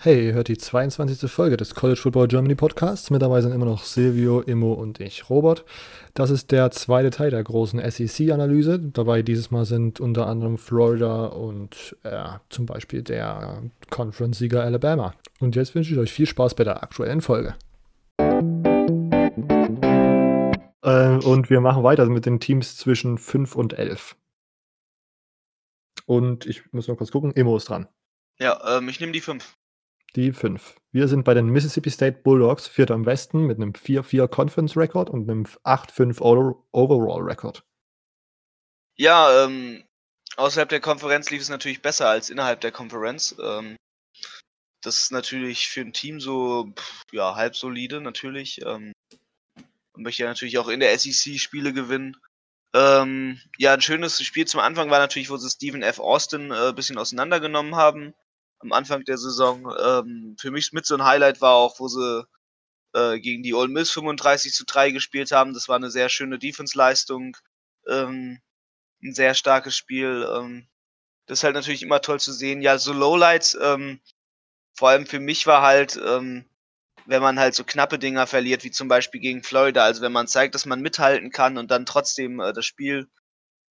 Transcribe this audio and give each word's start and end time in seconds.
Hey, 0.00 0.26
ihr 0.26 0.34
hört 0.34 0.46
die 0.46 0.56
22. 0.56 1.28
Folge 1.28 1.56
des 1.56 1.74
College 1.74 1.98
Football 1.98 2.28
Germany 2.28 2.54
Podcasts. 2.54 3.10
Mit 3.10 3.20
dabei 3.20 3.40
sind 3.40 3.50
immer 3.50 3.64
noch 3.64 3.82
Silvio, 3.82 4.40
Immo 4.42 4.72
und 4.72 5.00
ich, 5.00 5.28
Robert. 5.28 5.64
Das 6.14 6.30
ist 6.30 6.52
der 6.52 6.70
zweite 6.70 7.10
Teil 7.10 7.32
der 7.32 7.42
großen 7.42 7.80
SEC-Analyse. 7.80 8.78
Dabei 8.78 9.22
dieses 9.22 9.50
Mal 9.50 9.64
sind 9.64 9.98
unter 9.98 10.28
anderem 10.28 10.56
Florida 10.56 11.26
und 11.26 11.96
äh, 12.04 12.28
zum 12.48 12.64
Beispiel 12.64 13.02
der 13.02 13.64
Conference-Sieger 13.90 14.62
Alabama. 14.62 15.14
Und 15.40 15.56
jetzt 15.56 15.74
wünsche 15.74 15.94
ich 15.94 15.98
euch 15.98 16.12
viel 16.12 16.26
Spaß 16.26 16.54
bei 16.54 16.62
der 16.62 16.80
aktuellen 16.84 17.20
Folge. 17.20 17.56
Äh, 20.82 21.16
und 21.24 21.50
wir 21.50 21.60
machen 21.60 21.82
weiter 21.82 22.06
mit 22.06 22.24
den 22.24 22.38
Teams 22.38 22.76
zwischen 22.76 23.18
5 23.18 23.56
und 23.56 23.76
11. 23.76 24.14
Und 26.06 26.46
ich 26.46 26.72
muss 26.72 26.86
noch 26.86 26.96
kurz 26.96 27.10
gucken, 27.10 27.32
Immo 27.32 27.56
ist 27.56 27.68
dran. 27.68 27.88
Ja, 28.38 28.78
ähm, 28.78 28.88
ich 28.88 29.00
nehme 29.00 29.10
die 29.10 29.20
5. 29.20 29.57
Die 30.16 30.32
5. 30.32 30.76
Wir 30.90 31.06
sind 31.06 31.24
bei 31.24 31.34
den 31.34 31.46
Mississippi 31.46 31.90
State 31.90 32.20
Bulldogs, 32.22 32.66
Vierter 32.66 32.94
im 32.94 33.04
Westen, 33.04 33.46
mit 33.46 33.58
einem 33.58 33.72
4-4 33.72 34.26
Conference 34.28 34.76
Record 34.76 35.10
und 35.10 35.28
einem 35.28 35.44
8-5 35.44 36.20
Overall 36.72 37.22
Record. 37.22 37.62
Ja, 38.96 39.44
ähm, 39.44 39.84
außerhalb 40.36 40.68
der 40.68 40.80
Konferenz 40.80 41.30
lief 41.30 41.42
es 41.42 41.50
natürlich 41.50 41.82
besser 41.82 42.08
als 42.08 42.30
innerhalb 42.30 42.60
der 42.62 42.72
Konferenz. 42.72 43.36
Ähm, 43.40 43.76
das 44.82 44.96
ist 44.96 45.12
natürlich 45.12 45.68
für 45.68 45.82
ein 45.82 45.92
Team 45.92 46.20
so, 46.20 46.72
ja, 47.12 47.34
halb 47.34 47.54
solide 47.54 48.00
natürlich. 48.00 48.60
Ähm, 48.64 48.92
und 49.92 50.02
möchte 50.02 50.22
ja 50.22 50.28
natürlich 50.28 50.58
auch 50.58 50.68
in 50.68 50.80
der 50.80 50.98
SEC 50.98 51.38
Spiele 51.38 51.72
gewinnen. 51.72 52.16
Ähm, 52.74 53.40
ja, 53.58 53.74
ein 53.74 53.80
schönes 53.82 54.22
Spiel 54.22 54.46
zum 54.46 54.60
Anfang 54.60 54.90
war 54.90 54.98
natürlich, 54.98 55.30
wo 55.30 55.36
sie 55.36 55.50
Stephen 55.50 55.82
F. 55.82 55.98
Austin 55.98 56.50
ein 56.52 56.70
äh, 56.70 56.72
bisschen 56.72 56.98
auseinandergenommen 56.98 57.76
haben 57.76 58.14
am 58.60 58.72
Anfang 58.72 59.04
der 59.04 59.18
Saison. 59.18 59.72
Ähm, 59.80 60.36
für 60.38 60.50
mich 60.50 60.72
mit 60.72 60.86
so 60.86 60.94
ein 60.94 61.04
Highlight 61.04 61.40
war 61.40 61.54
auch, 61.54 61.78
wo 61.80 61.88
sie 61.88 62.26
äh, 62.94 63.18
gegen 63.20 63.42
die 63.42 63.54
Ole 63.54 63.68
Miss 63.68 63.90
35 63.90 64.52
zu 64.52 64.64
3 64.64 64.90
gespielt 64.90 65.32
haben. 65.32 65.54
Das 65.54 65.68
war 65.68 65.76
eine 65.76 65.90
sehr 65.90 66.08
schöne 66.08 66.38
Defense-Leistung. 66.38 67.36
Ähm, 67.86 68.40
ein 69.02 69.14
sehr 69.14 69.34
starkes 69.34 69.76
Spiel. 69.76 70.28
Ähm, 70.34 70.68
das 71.26 71.40
ist 71.40 71.44
halt 71.44 71.54
natürlich 71.54 71.82
immer 71.82 72.00
toll 72.00 72.20
zu 72.20 72.32
sehen. 72.32 72.62
Ja, 72.62 72.78
so 72.78 72.92
Lowlights, 72.92 73.56
ähm, 73.60 74.00
vor 74.74 74.90
allem 74.90 75.06
für 75.06 75.20
mich 75.20 75.46
war 75.46 75.62
halt, 75.62 76.00
ähm, 76.04 76.46
wenn 77.06 77.22
man 77.22 77.38
halt 77.38 77.54
so 77.54 77.64
knappe 77.64 77.98
Dinger 77.98 78.26
verliert, 78.26 78.64
wie 78.64 78.70
zum 78.70 78.88
Beispiel 78.88 79.20
gegen 79.20 79.42
Florida. 79.42 79.84
Also 79.84 80.02
wenn 80.02 80.12
man 80.12 80.26
zeigt, 80.26 80.54
dass 80.54 80.66
man 80.66 80.80
mithalten 80.80 81.30
kann 81.30 81.58
und 81.58 81.70
dann 81.70 81.86
trotzdem 81.86 82.40
äh, 82.40 82.52
das 82.52 82.64
Spiel 82.66 83.08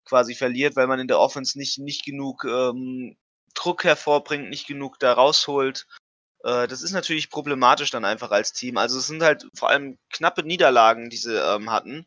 quasi 0.06 0.36
verliert, 0.36 0.76
weil 0.76 0.88
man 0.88 1.00
in 1.00 1.08
der 1.08 1.20
Offense 1.20 1.58
nicht, 1.58 1.80
nicht 1.80 2.06
genug 2.06 2.46
ähm, 2.46 3.18
Druck 3.58 3.84
hervorbringt, 3.84 4.50
nicht 4.50 4.68
genug 4.68 5.00
da 5.00 5.14
rausholt. 5.14 5.88
Äh, 6.44 6.68
das 6.68 6.82
ist 6.84 6.92
natürlich 6.92 7.30
problematisch 7.30 7.90
dann 7.92 8.06
einfach 8.06 8.32
als 8.32 8.54
Team. 8.54 8.78
Also 8.78 9.00
es 9.00 9.08
sind 9.08 9.24
halt 9.24 9.48
vor 9.56 9.70
allem 9.70 9.98
knappe 10.12 10.44
Niederlagen, 10.44 11.10
die 11.10 11.18
sie 11.18 11.36
ähm, 11.36 11.72
hatten, 11.72 12.06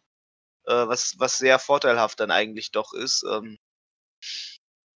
äh, 0.67 0.73
was, 0.73 1.17
was 1.19 1.39
sehr 1.39 1.59
vorteilhaft 1.59 2.21
dann 2.21 2.31
eigentlich 2.31 2.73
doch 2.73 2.93
ist. 2.95 3.25
Ähm, 3.31 3.59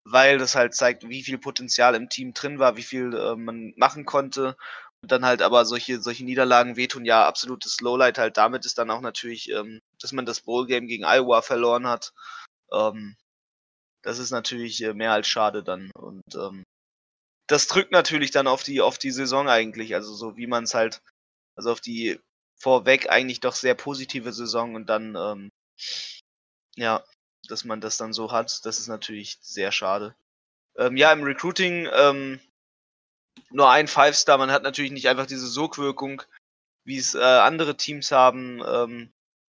weil 0.06 0.38
das 0.38 0.56
halt 0.56 0.76
zeigt, 0.76 1.08
wie 1.08 1.24
viel 1.24 1.38
Potenzial 1.38 1.96
im 1.96 2.10
Team 2.10 2.34
drin 2.34 2.60
war, 2.60 2.76
wie 2.78 2.84
viel 2.84 3.14
äh, 3.16 3.36
man 3.36 3.74
machen 3.78 4.06
konnte. 4.06 4.58
Und 5.02 5.12
dann 5.12 5.26
halt 5.26 5.42
aber 5.42 5.66
solche, 5.66 6.02
solche 6.02 6.24
Niederlagen 6.26 6.78
wehtun, 6.78 7.06
ja, 7.06 7.26
absolutes 7.28 7.82
Lowlight 7.82 8.18
halt 8.18 8.38
damit 8.38 8.66
ist 8.66 8.78
dann 8.78 8.92
auch 8.92 9.02
natürlich, 9.02 9.50
ähm, 9.52 9.82
dass 10.00 10.14
man 10.14 10.26
das 10.26 10.42
Bowl-Game 10.42 10.88
gegen 10.88 11.06
Iowa 11.06 11.42
verloren 11.42 11.88
hat. 11.88 12.14
Ähm, 12.72 13.16
das 14.04 14.20
ist 14.20 14.32
natürlich 14.32 14.84
äh, 14.84 14.94
mehr 14.94 15.14
als 15.14 15.28
schade 15.28 15.64
dann. 15.64 15.92
Und 15.96 16.24
ähm, 16.36 16.64
das 17.48 17.68
drückt 17.68 17.92
natürlich 17.92 18.32
dann 18.32 18.48
auf 18.48 18.64
die, 18.64 18.82
auf 18.82 18.98
die 18.98 19.12
Saison 19.12 19.50
eigentlich. 19.50 19.96
Also 19.96 20.14
so 20.14 20.38
wie 20.38 20.48
man 20.48 20.66
es 20.66 20.76
halt, 20.76 21.02
also 21.56 21.72
auf 21.72 21.82
die 21.82 22.20
vorweg 22.60 23.10
eigentlich 23.10 23.40
doch 23.40 23.56
sehr 23.56 23.76
positive 23.76 24.32
Saison 24.32 24.76
und 24.76 24.88
dann, 24.88 25.16
ähm, 25.16 25.50
ja, 26.76 27.04
dass 27.48 27.66
man 27.66 27.82
das 27.82 27.98
dann 27.98 28.14
so 28.14 28.32
hat, 28.32 28.66
das 28.66 28.80
ist 28.80 28.88
natürlich 28.88 29.38
sehr 29.42 29.72
schade. 29.72 30.16
Ähm, 30.78 30.96
ja, 30.96 31.12
im 31.12 31.24
Recruiting 31.24 31.90
ähm, 31.94 32.40
nur 33.50 33.70
ein 33.70 33.88
Five-Star, 33.88 34.38
man 34.38 34.52
hat 34.52 34.64
natürlich 34.64 34.92
nicht 34.92 35.10
einfach 35.10 35.26
diese 35.26 35.48
Sogwirkung, 35.48 36.24
wie 36.86 36.98
es 36.98 37.16
äh, 37.16 37.20
andere 37.20 37.78
Teams 37.78 38.12
haben. 38.12 38.62
Ähm, 38.66 39.14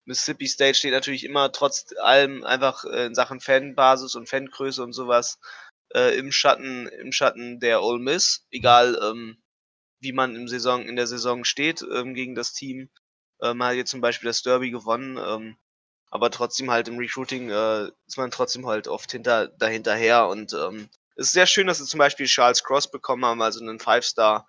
Mississippi 0.06 0.48
State 0.48 0.76
steht 0.76 0.92
natürlich 0.92 1.24
immer 1.24 1.52
trotz 1.52 1.86
allem 2.02 2.44
einfach 2.44 2.86
äh, 2.86 3.08
in 3.08 3.16
Sachen 3.16 3.40
Fanbasis 3.40 4.16
und 4.16 4.30
Fangröße 4.30 4.84
und 4.84 4.94
sowas 4.94 5.40
äh, 5.94 6.18
im 6.18 6.32
Schatten, 6.32 6.88
im 6.88 7.12
Schatten 7.12 7.60
der 7.60 7.84
Ole 7.84 8.00
Miss, 8.00 8.46
egal 8.52 9.00
ähm, 9.02 9.42
wie 10.00 10.14
man 10.14 10.36
im 10.36 10.48
Saison, 10.48 10.88
in 10.88 10.96
der 10.96 11.08
Saison 11.08 11.44
steht 11.44 11.82
ähm, 11.82 12.14
gegen 12.14 12.36
das 12.36 12.54
Team. 12.54 12.90
Ähm, 13.42 13.58
man 13.58 13.70
hat 13.70 13.76
jetzt 13.76 13.92
zum 13.92 14.02
Beispiel 14.02 14.28
das 14.28 14.44
Derby 14.44 14.72
gewonnen, 14.72 15.18
ähm, 15.18 15.58
aber 16.12 16.32
trotzdem 16.32 16.72
halt 16.72 16.88
im 16.88 16.98
Recruiting 16.98 17.50
äh, 17.50 17.90
ist 18.08 18.18
man 18.18 18.32
trotzdem 18.32 18.68
halt 18.68 18.88
oft 18.88 19.12
hinter, 19.12 19.48
dahinterher 19.48 20.28
und 20.28 20.54
ähm, 20.54 20.90
es 21.16 21.28
ist 21.28 21.34
sehr 21.34 21.48
schön, 21.48 21.68
dass 21.68 21.78
sie 21.78 21.86
zum 21.86 21.98
Beispiel 21.98 22.26
Charles 22.26 22.64
Cross 22.64 22.92
bekommen 22.92 23.26
haben, 23.26 23.42
also 23.42 23.62
einen 23.62 23.80
Five-Star 23.80 24.48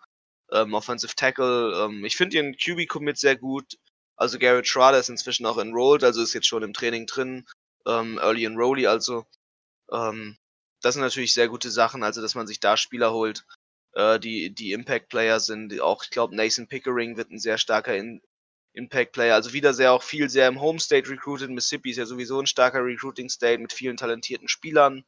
ähm, 0.52 0.74
Offensive 0.74 1.14
Tackle. 1.14 1.84
Ähm, 1.84 2.04
ich 2.04 2.16
finde 2.16 2.36
ihren 2.36 2.56
QB-Commit 2.56 3.18
sehr 3.18 3.36
gut. 3.36 3.76
Also 4.16 4.38
Garrett 4.38 4.66
Schrader 4.66 4.98
ist 4.98 5.08
inzwischen 5.08 5.46
auch 5.46 5.58
enrolled, 5.58 6.04
also 6.04 6.22
ist 6.22 6.32
jetzt 6.32 6.46
schon 6.46 6.62
im 6.62 6.72
Training 6.72 7.06
drin. 7.06 7.46
Ähm, 7.86 8.18
Early 8.18 8.44
Enrollee 8.44 8.86
also. 8.86 9.26
Ähm, 9.92 10.36
das 10.82 10.94
sind 10.94 11.02
natürlich 11.02 11.34
sehr 11.34 11.48
gute 11.48 11.70
Sachen, 11.70 12.02
also 12.02 12.22
dass 12.22 12.34
man 12.34 12.46
sich 12.46 12.60
da 12.60 12.76
Spieler 12.76 13.12
holt, 13.12 13.46
äh, 13.92 14.18
die, 14.18 14.54
die 14.54 14.72
Impact-Player 14.72 15.40
sind. 15.40 15.80
Auch, 15.80 16.04
ich 16.04 16.10
glaube, 16.10 16.34
Nathan 16.36 16.68
Pickering 16.68 17.16
wird 17.16 17.30
ein 17.30 17.38
sehr 17.38 17.58
starker 17.58 17.96
In 17.96 18.22
Impact-Player. 18.74 19.34
Also 19.34 19.52
wieder 19.52 19.74
sehr 19.74 19.92
auch 19.92 20.02
viel 20.02 20.28
sehr 20.28 20.48
im 20.48 20.60
Home-State 20.60 21.08
recruited. 21.08 21.50
Mississippi 21.50 21.90
ist 21.90 21.96
ja 21.96 22.06
sowieso 22.06 22.38
ein 22.40 22.46
starker 22.46 22.84
Recruiting-State 22.84 23.58
mit 23.60 23.72
vielen 23.72 23.96
talentierten 23.96 24.48
Spielern. 24.48 25.04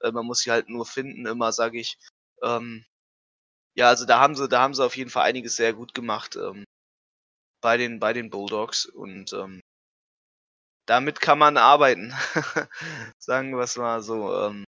Äh, 0.00 0.12
man 0.12 0.26
muss 0.26 0.40
sie 0.40 0.50
halt 0.50 0.68
nur 0.68 0.86
finden, 0.86 1.26
immer, 1.26 1.52
sage 1.52 1.78
ich. 1.78 1.98
Ähm, 2.42 2.84
ja, 3.74 3.88
also 3.88 4.04
da 4.06 4.20
haben 4.20 4.34
sie, 4.34 4.48
da 4.48 4.60
haben 4.60 4.74
sie 4.74 4.84
auf 4.84 4.96
jeden 4.96 5.10
Fall 5.10 5.24
einiges 5.24 5.56
sehr 5.56 5.72
gut 5.72 5.94
gemacht. 5.94 6.36
Ähm, 6.36 6.64
bei 7.62 7.78
den, 7.78 7.98
bei 7.98 8.12
den 8.12 8.28
Bulldogs 8.28 8.84
und 8.84 9.32
ähm, 9.32 9.62
damit 10.86 11.20
kann 11.20 11.38
man 11.38 11.56
arbeiten. 11.56 12.12
Sagen 13.18 13.52
wir 13.52 13.60
es 13.62 13.76
mal 13.76 14.02
so. 14.02 14.36
Ähm, 14.36 14.64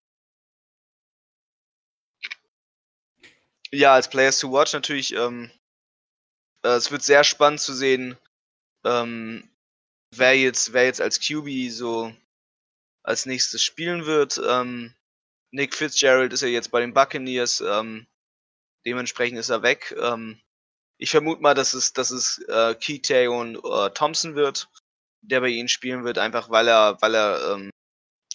ja, 3.72 3.94
als 3.94 4.08
Players 4.08 4.38
to 4.38 4.52
Watch 4.52 4.72
natürlich, 4.72 5.12
ähm, 5.14 5.50
äh, 6.62 6.68
es 6.68 6.90
wird 6.90 7.02
sehr 7.02 7.24
spannend 7.24 7.60
zu 7.60 7.74
sehen, 7.74 8.16
ähm, 8.84 9.50
wer 10.12 10.38
jetzt, 10.38 10.72
wer 10.72 10.84
jetzt 10.84 11.00
als 11.00 11.20
QB 11.20 11.70
so 11.70 12.14
als 13.02 13.26
nächstes 13.26 13.62
spielen 13.62 14.06
wird. 14.06 14.40
Ähm, 14.46 14.94
Nick 15.50 15.74
Fitzgerald 15.74 16.32
ist 16.32 16.42
ja 16.42 16.48
jetzt 16.48 16.70
bei 16.70 16.80
den 16.80 16.94
Buccaneers, 16.94 17.60
ähm, 17.60 18.06
dementsprechend 18.86 19.38
ist 19.38 19.50
er 19.50 19.62
weg. 19.62 19.94
Ähm, 19.98 20.40
ich 21.04 21.10
vermute 21.10 21.42
mal, 21.42 21.52
dass 21.52 21.74
es, 21.74 21.92
dass 21.92 22.10
es 22.10 22.38
äh, 22.48 22.74
Keitayon 22.74 23.56
äh, 23.56 23.90
Thompson 23.90 24.36
wird, 24.36 24.70
der 25.20 25.42
bei 25.42 25.48
ihnen 25.48 25.68
spielen 25.68 26.02
wird, 26.02 26.16
einfach 26.16 26.48
weil 26.48 26.66
er, 26.66 26.96
weil 27.02 27.14
er 27.14 27.52
ähm, 27.52 27.70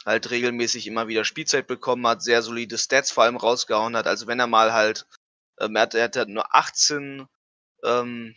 halt 0.05 0.29
regelmäßig 0.29 0.85
immer 0.85 1.07
wieder 1.07 1.25
Spielzeit 1.25 1.65
bekommen 1.65 2.05
hat, 2.05 2.21
sehr 2.21 2.43
solide 2.43 2.77
Stats 2.77 3.11
vor 3.11 3.23
allem 3.23 3.37
rausgehauen 3.37 3.97
hat. 3.97 4.05
Also 4.05 4.27
wenn 4.27 4.39
er 4.39 4.45
mal 4.45 4.71
halt, 4.71 5.07
ähm, 5.59 5.75
er, 5.75 5.81
hat, 5.81 5.95
er 5.95 6.03
hat 6.03 6.29
nur 6.29 6.53
18 6.55 7.25
ähm, 7.83 8.35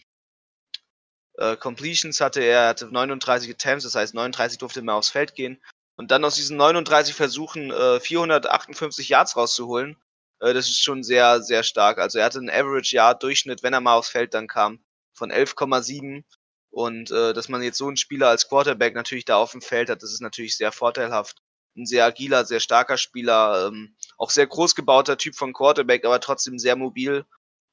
äh, 1.35 1.57
Completions 1.59 2.23
hatte 2.23 2.41
er, 2.41 2.69
hatte 2.69 2.87
39 2.87 3.51
Attempts, 3.51 3.85
das 3.85 3.95
heißt 3.95 4.15
39 4.15 4.57
durfte 4.59 4.81
er 4.81 4.85
mehr 4.85 4.95
aufs 4.95 5.11
Feld 5.11 5.35
gehen. 5.35 5.63
Und 5.97 6.11
dann 6.11 6.25
aus 6.25 6.37
diesen 6.37 6.57
39 6.57 7.15
Versuchen 7.15 7.71
äh, 7.71 8.01
458 8.01 9.11
Yards 9.11 9.37
rauszuholen, 9.37 10.02
das 10.43 10.69
ist 10.69 10.83
schon 10.83 11.05
sehr, 11.05 11.41
sehr 11.43 11.63
stark. 11.63 11.99
Also 11.99 12.19
er 12.19 12.25
hatte 12.25 12.39
einen 12.39 12.51
Average-Jahr-Durchschnitt, 12.51 13.63
wenn 13.63 13.75
er 13.75 13.81
mal 13.81 13.95
aufs 13.95 14.09
Feld 14.09 14.35
dann 14.35 14.49
kam, 14.49 14.81
von 15.13 15.31
11,7. 15.31 16.25
Und 16.71 17.11
äh, 17.11 17.33
dass 17.33 17.49
man 17.49 17.63
jetzt 17.63 17.79
so 17.79 17.87
einen 17.87 17.97
Spieler 17.97 18.29
als 18.29 18.49
Quarterback 18.49 18.95
natürlich 18.95 19.25
da 19.25 19.37
auf 19.37 19.53
dem 19.53 19.61
Feld 19.63 19.89
hat, 19.91 20.03
das 20.03 20.13
ist 20.13 20.23
natürlich 20.23 20.57
sehr 20.57 20.73
vorteilhaft. 20.73 21.43
Ein 21.77 21.87
sehr 21.87 22.05
agiler, 22.05 22.45
sehr 22.45 22.61
starker 22.61 22.99
Spieler, 22.99 23.69
ähm, 23.69 23.95
auch 24.19 24.31
sehr 24.31 24.47
groß 24.47 24.75
gebauter 24.75 25.17
Typ 25.17 25.37
von 25.37 25.53
Quarterback, 25.53 26.05
aber 26.05 26.21
trotzdem 26.21 26.59
sehr 26.59 26.77
mobil. 26.77 27.25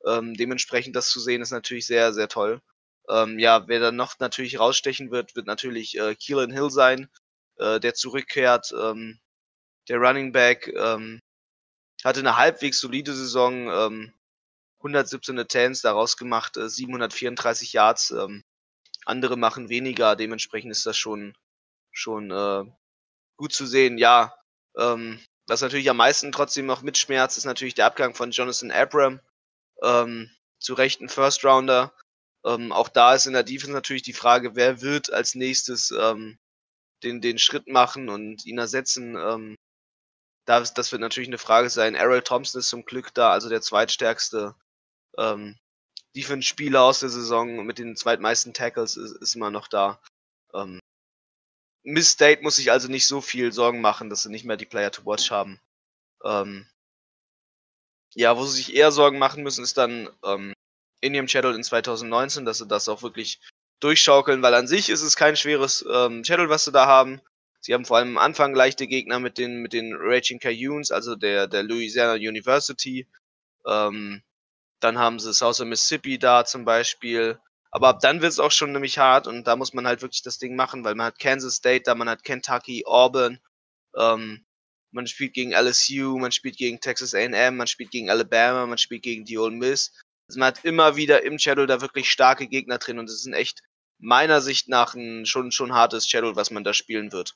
Ähm, 0.06 0.36
dementsprechend 0.36 0.96
das 0.96 1.10
zu 1.10 1.20
sehen, 1.20 1.42
ist 1.42 1.52
natürlich 1.52 1.88
sehr, 1.88 2.14
sehr 2.14 2.28
toll. 2.28 2.62
Ähm, 3.10 3.40
ja, 3.40 3.68
wer 3.68 3.80
dann 3.80 3.96
noch 3.96 4.20
natürlich 4.20 4.60
rausstechen 4.60 5.12
wird, 5.12 5.36
wird 5.36 5.48
natürlich 5.48 5.98
äh, 5.98 6.16
Keelan 6.16 6.52
Hill 6.52 6.70
sein, 6.70 7.10
äh, 7.58 7.80
der 7.80 7.94
zurückkehrt. 7.96 8.74
Ähm, 8.80 9.20
der 9.90 9.98
Running 9.98 10.32
Back, 10.32 10.72
ähm, 10.78 11.20
hatte 12.06 12.20
eine 12.20 12.38
halbwegs 12.38 12.80
solide 12.80 13.14
Saison, 13.14 13.70
ähm, 13.70 14.14
117 14.80 15.38
Attempts 15.40 15.82
daraus 15.82 16.18
gemacht, 16.18 16.58
äh, 16.58 16.70
734 16.70 17.74
Yards. 17.74 18.12
Ähm, 18.12 18.44
andere 19.06 19.38
machen 19.38 19.70
weniger, 19.70 20.16
dementsprechend 20.16 20.72
ist 20.72 20.86
das 20.86 20.98
schon, 20.98 21.36
schon 21.92 22.32
äh, 22.32 22.64
gut 23.38 23.54
zu 23.54 23.66
sehen. 23.66 23.98
Ja, 23.98 24.36
ähm, 24.78 25.20
was 25.48 25.62
natürlich 25.62 25.90
am 25.90 25.98
meisten 25.98 26.32
trotzdem 26.32 26.66
noch 26.66 26.82
mitschmerzt, 26.82 27.38
ist 27.38 27.46
natürlich 27.46 27.74
der 27.74 27.88
Abgang 27.88 28.14
von 28.14 28.32
Jonathan 28.32 28.72
Abram. 28.72 29.20
Ähm, 29.82 30.30
zu 30.60 30.74
Recht 30.74 31.02
ein 31.02 31.10
First 31.10 31.44
Rounder. 31.44 31.94
Ähm, 32.46 32.72
auch 32.72 32.90
da 32.90 33.16
ist 33.16 33.26
in 33.26 33.34
der 33.34 33.44
Defense 33.44 33.74
natürlich 33.74 34.04
die 34.04 34.14
Frage, 34.14 34.56
wer 34.56 34.82
wird 34.82 35.12
als 35.12 35.36
nächstes 35.36 35.92
ähm, 35.92 36.38
den, 37.04 37.22
den 37.22 37.40
Schritt 37.40 37.68
machen 37.68 38.10
und 38.10 38.46
ihn 38.46 38.58
ersetzen. 38.58 39.16
Ähm, 39.16 39.56
das, 40.50 40.74
das 40.74 40.92
wird 40.92 41.02
natürlich 41.02 41.30
eine 41.30 41.38
Frage 41.38 41.70
sein. 41.70 41.94
Errol 41.94 42.24
Thompson 42.24 42.60
ist 42.60 42.70
zum 42.70 42.84
Glück 42.84 43.14
da, 43.14 43.32
also 43.32 43.50
der 43.50 43.62
zweitstärkste 43.62 44.56
ähm, 45.16 45.60
Defense-Spieler 46.16 46.82
aus 46.82 47.02
der 47.02 47.10
Saison 47.10 47.68
mit 47.68 47.78
den 47.78 47.96
zweitmeisten 47.96 48.52
Tackles 48.56 48.98
ist, 48.98 49.12
ist 49.22 49.36
immer 49.36 49.52
noch 49.52 49.68
da. 49.68 50.02
Ähm, 50.56 50.80
Miss 51.84 52.10
State 52.10 52.42
muss 52.42 52.56
sich 52.56 52.72
also 52.72 52.88
nicht 52.88 53.06
so 53.06 53.22
viel 53.22 53.52
Sorgen 53.52 53.80
machen, 53.80 54.10
dass 54.10 54.24
sie 54.24 54.32
nicht 54.32 54.44
mehr 54.44 54.58
die 54.58 54.66
Player 54.66 54.92
to 54.92 55.06
Watch 55.06 55.30
haben. 55.30 55.62
Ähm, 56.24 56.68
ja, 58.16 58.36
wo 58.36 58.44
sie 58.44 58.58
sich 58.58 58.74
eher 58.74 58.92
Sorgen 58.92 59.20
machen 59.20 59.44
müssen, 59.44 59.64
ist 59.64 59.78
dann 59.78 60.10
ähm, 60.24 60.54
in 61.00 61.14
ihrem 61.14 61.28
Channel 61.28 61.54
in 61.54 61.64
2019, 61.64 62.46
dass 62.46 62.58
sie 62.58 62.68
das 62.68 62.90
auch 62.90 63.04
wirklich 63.04 63.40
durchschaukeln, 63.82 64.42
weil 64.42 64.56
an 64.56 64.68
sich 64.68 64.90
ist 64.90 65.04
es 65.04 65.16
kein 65.16 65.36
schweres 65.36 65.86
ähm, 65.94 66.24
Channel, 66.24 66.50
was 66.50 66.66
sie 66.66 66.72
da 66.72 66.88
haben. 66.88 67.22
Sie 67.62 67.74
haben 67.74 67.86
vor 67.86 67.98
allem 67.98 68.18
am 68.18 68.24
Anfang 68.24 68.56
leichte 68.56 68.88
Gegner 68.88 69.20
mit 69.20 69.38
den, 69.38 69.62
mit 69.62 69.74
den 69.74 69.94
Raging 69.96 70.40
Cayunes, 70.40 70.92
also 70.92 71.16
der, 71.16 71.48
der 71.48 71.64
Louisiana 71.64 72.14
University. 72.14 73.08
Ähm, 73.66 74.24
dann 74.80 74.98
haben 74.98 75.20
sie 75.20 75.34
South 75.34 75.60
Mississippi 75.60 76.18
da 76.18 76.46
zum 76.46 76.64
Beispiel. 76.66 77.40
Aber 77.72 77.90
ab 77.90 78.00
dann 78.02 78.22
wird 78.22 78.32
es 78.32 78.40
auch 78.40 78.52
schon 78.52 78.72
nämlich 78.72 78.98
hart 78.98 79.28
und 79.28 79.46
da 79.46 79.56
muss 79.56 79.74
man 79.74 79.86
halt 79.86 80.02
wirklich 80.02 80.24
das 80.24 80.40
Ding 80.40 80.56
machen, 80.56 80.84
weil 80.84 80.96
man 80.96 81.08
hat 81.08 81.20
Kansas 81.20 81.56
State, 81.56 81.84
da 81.84 81.96
man 81.96 82.10
hat 82.10 82.24
Kentucky, 82.24 82.84
Auburn, 82.86 83.40
ähm, 83.96 84.46
man 84.92 85.06
spielt 85.06 85.34
gegen 85.34 85.52
LSU, 85.52 86.18
man 86.18 86.32
spielt 86.32 86.58
gegen 86.58 86.80
Texas 86.80 87.14
A&M, 87.14 87.58
man 87.58 87.68
spielt 87.68 87.92
gegen 87.92 88.10
Alabama, 88.10 88.66
man 88.66 88.80
spielt 88.80 89.04
gegen 89.04 89.26
die 89.26 89.38
Ole 89.38 89.56
Miss. 89.56 89.94
Also 90.28 90.40
man 90.40 90.48
hat 90.48 90.66
immer 90.66 90.96
wieder 90.96 91.24
im 91.24 91.38
Schedule 91.38 91.68
da 91.68 91.82
wirklich 91.82 92.10
starke 92.10 92.48
Gegner 92.48 92.80
drin 92.80 92.98
und 92.98 93.10
es 93.10 93.16
ist 93.16 93.26
ein 93.28 93.34
echt 93.34 93.62
meiner 94.00 94.42
Sicht 94.42 94.70
nach 94.70 94.96
ein 94.96 95.26
schon 95.26 95.52
schon 95.52 95.74
hartes 95.74 96.08
Schedule, 96.08 96.36
was 96.36 96.52
man 96.52 96.64
da 96.64 96.74
spielen 96.74 97.12
wird. 97.12 97.36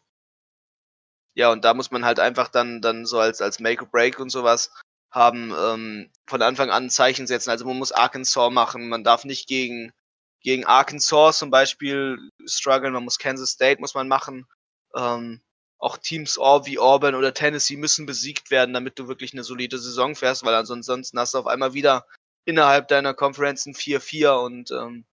Ja, 1.36 1.52
und 1.52 1.66
da 1.66 1.74
muss 1.74 1.92
man 1.92 2.06
halt 2.06 2.20
einfach 2.20 2.48
dann 2.50 2.82
dann 2.82 3.06
so 3.06 3.20
als 3.20 3.42
als 3.42 3.60
Make 3.60 3.84
or 3.84 3.90
Break 3.90 4.20
und 4.20 4.30
sowas 4.30 4.72
haben 5.12 5.54
ähm, 5.58 6.12
von 6.28 6.42
Anfang 6.42 6.70
an 6.72 6.86
ein 6.86 6.90
Zeichen 6.90 7.28
setzen. 7.28 7.50
Also 7.52 7.66
man 7.66 7.78
muss 7.78 7.92
Arkansas 7.92 8.52
machen, 8.52 8.90
man 8.90 9.04
darf 9.04 9.26
nicht 9.26 9.48
gegen 9.48 9.94
gegen 10.42 10.66
Arkansas 10.66 11.40
zum 11.40 11.50
Beispiel 11.52 12.18
strugglen, 12.46 12.94
man 12.94 13.04
muss 13.04 13.20
Kansas 13.20 13.52
State 13.52 13.80
muss 13.82 13.96
man 13.96 14.08
machen. 14.08 14.48
Ähm, 14.96 15.42
auch 15.80 15.98
Teams 15.98 16.38
wie 16.38 16.80
Auburn 16.80 17.16
oder 17.16 17.34
Tennessee 17.34 17.76
müssen 17.78 18.06
besiegt 18.06 18.52
werden, 18.52 18.74
damit 18.74 18.98
du 19.00 19.08
wirklich 19.08 19.34
eine 19.34 19.44
solide 19.44 19.78
Saison 19.78 20.16
fährst, 20.16 20.46
weil 20.46 20.56
ansonsten 20.56 21.20
hast 21.20 21.34
du 21.34 21.40
auf 21.40 21.48
einmal 21.48 21.74
wieder 21.74 22.06
innerhalb 22.46 22.88
deiner 22.88 23.14
Conference 23.14 23.66
ein 23.66 23.76
4-4 23.76 24.44
und 24.44 24.72
ähm, 24.72 25.06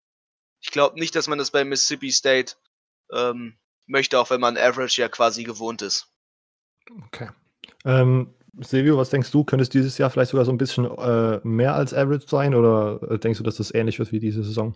ich 0.61 0.71
glaube 0.71 0.99
nicht, 0.99 1.15
dass 1.17 1.29
man 1.29 1.39
das 1.39 1.51
bei 1.51 1.65
Mississippi 1.65 2.13
State 2.13 2.55
ähm, 3.13 3.59
möchte, 3.87 4.19
auch 4.19 4.31
wenn 4.31 4.41
man 4.41 4.57
Average 4.57 5.01
ja 5.01 5.09
quasi 5.09 5.45
gewohnt 5.45 5.83
ist. 5.83 6.10
Okay. 7.07 7.29
Ähm, 7.85 8.35
Silvio, 8.59 8.97
was 8.97 9.11
denkst 9.11 9.31
du? 9.31 9.45
Könnte 9.45 9.63
es 9.63 9.69
dieses 9.69 9.97
Jahr 9.99 10.11
vielleicht 10.11 10.33
sogar 10.33 10.45
so 10.45 10.53
ein 10.53 10.59
bisschen 10.59 10.85
äh, 10.85 11.41
mehr 11.45 11.75
als 11.75 11.95
Average 11.95 12.27
sein 12.27 12.55
oder 12.55 13.01
äh, 13.11 13.19
denkst 13.19 13.39
du, 13.39 13.45
dass 13.45 13.57
das 13.57 13.75
ähnlich 13.75 13.99
wird 13.99 14.13
wie 14.13 14.19
diese 14.19 14.43
Saison? 14.43 14.75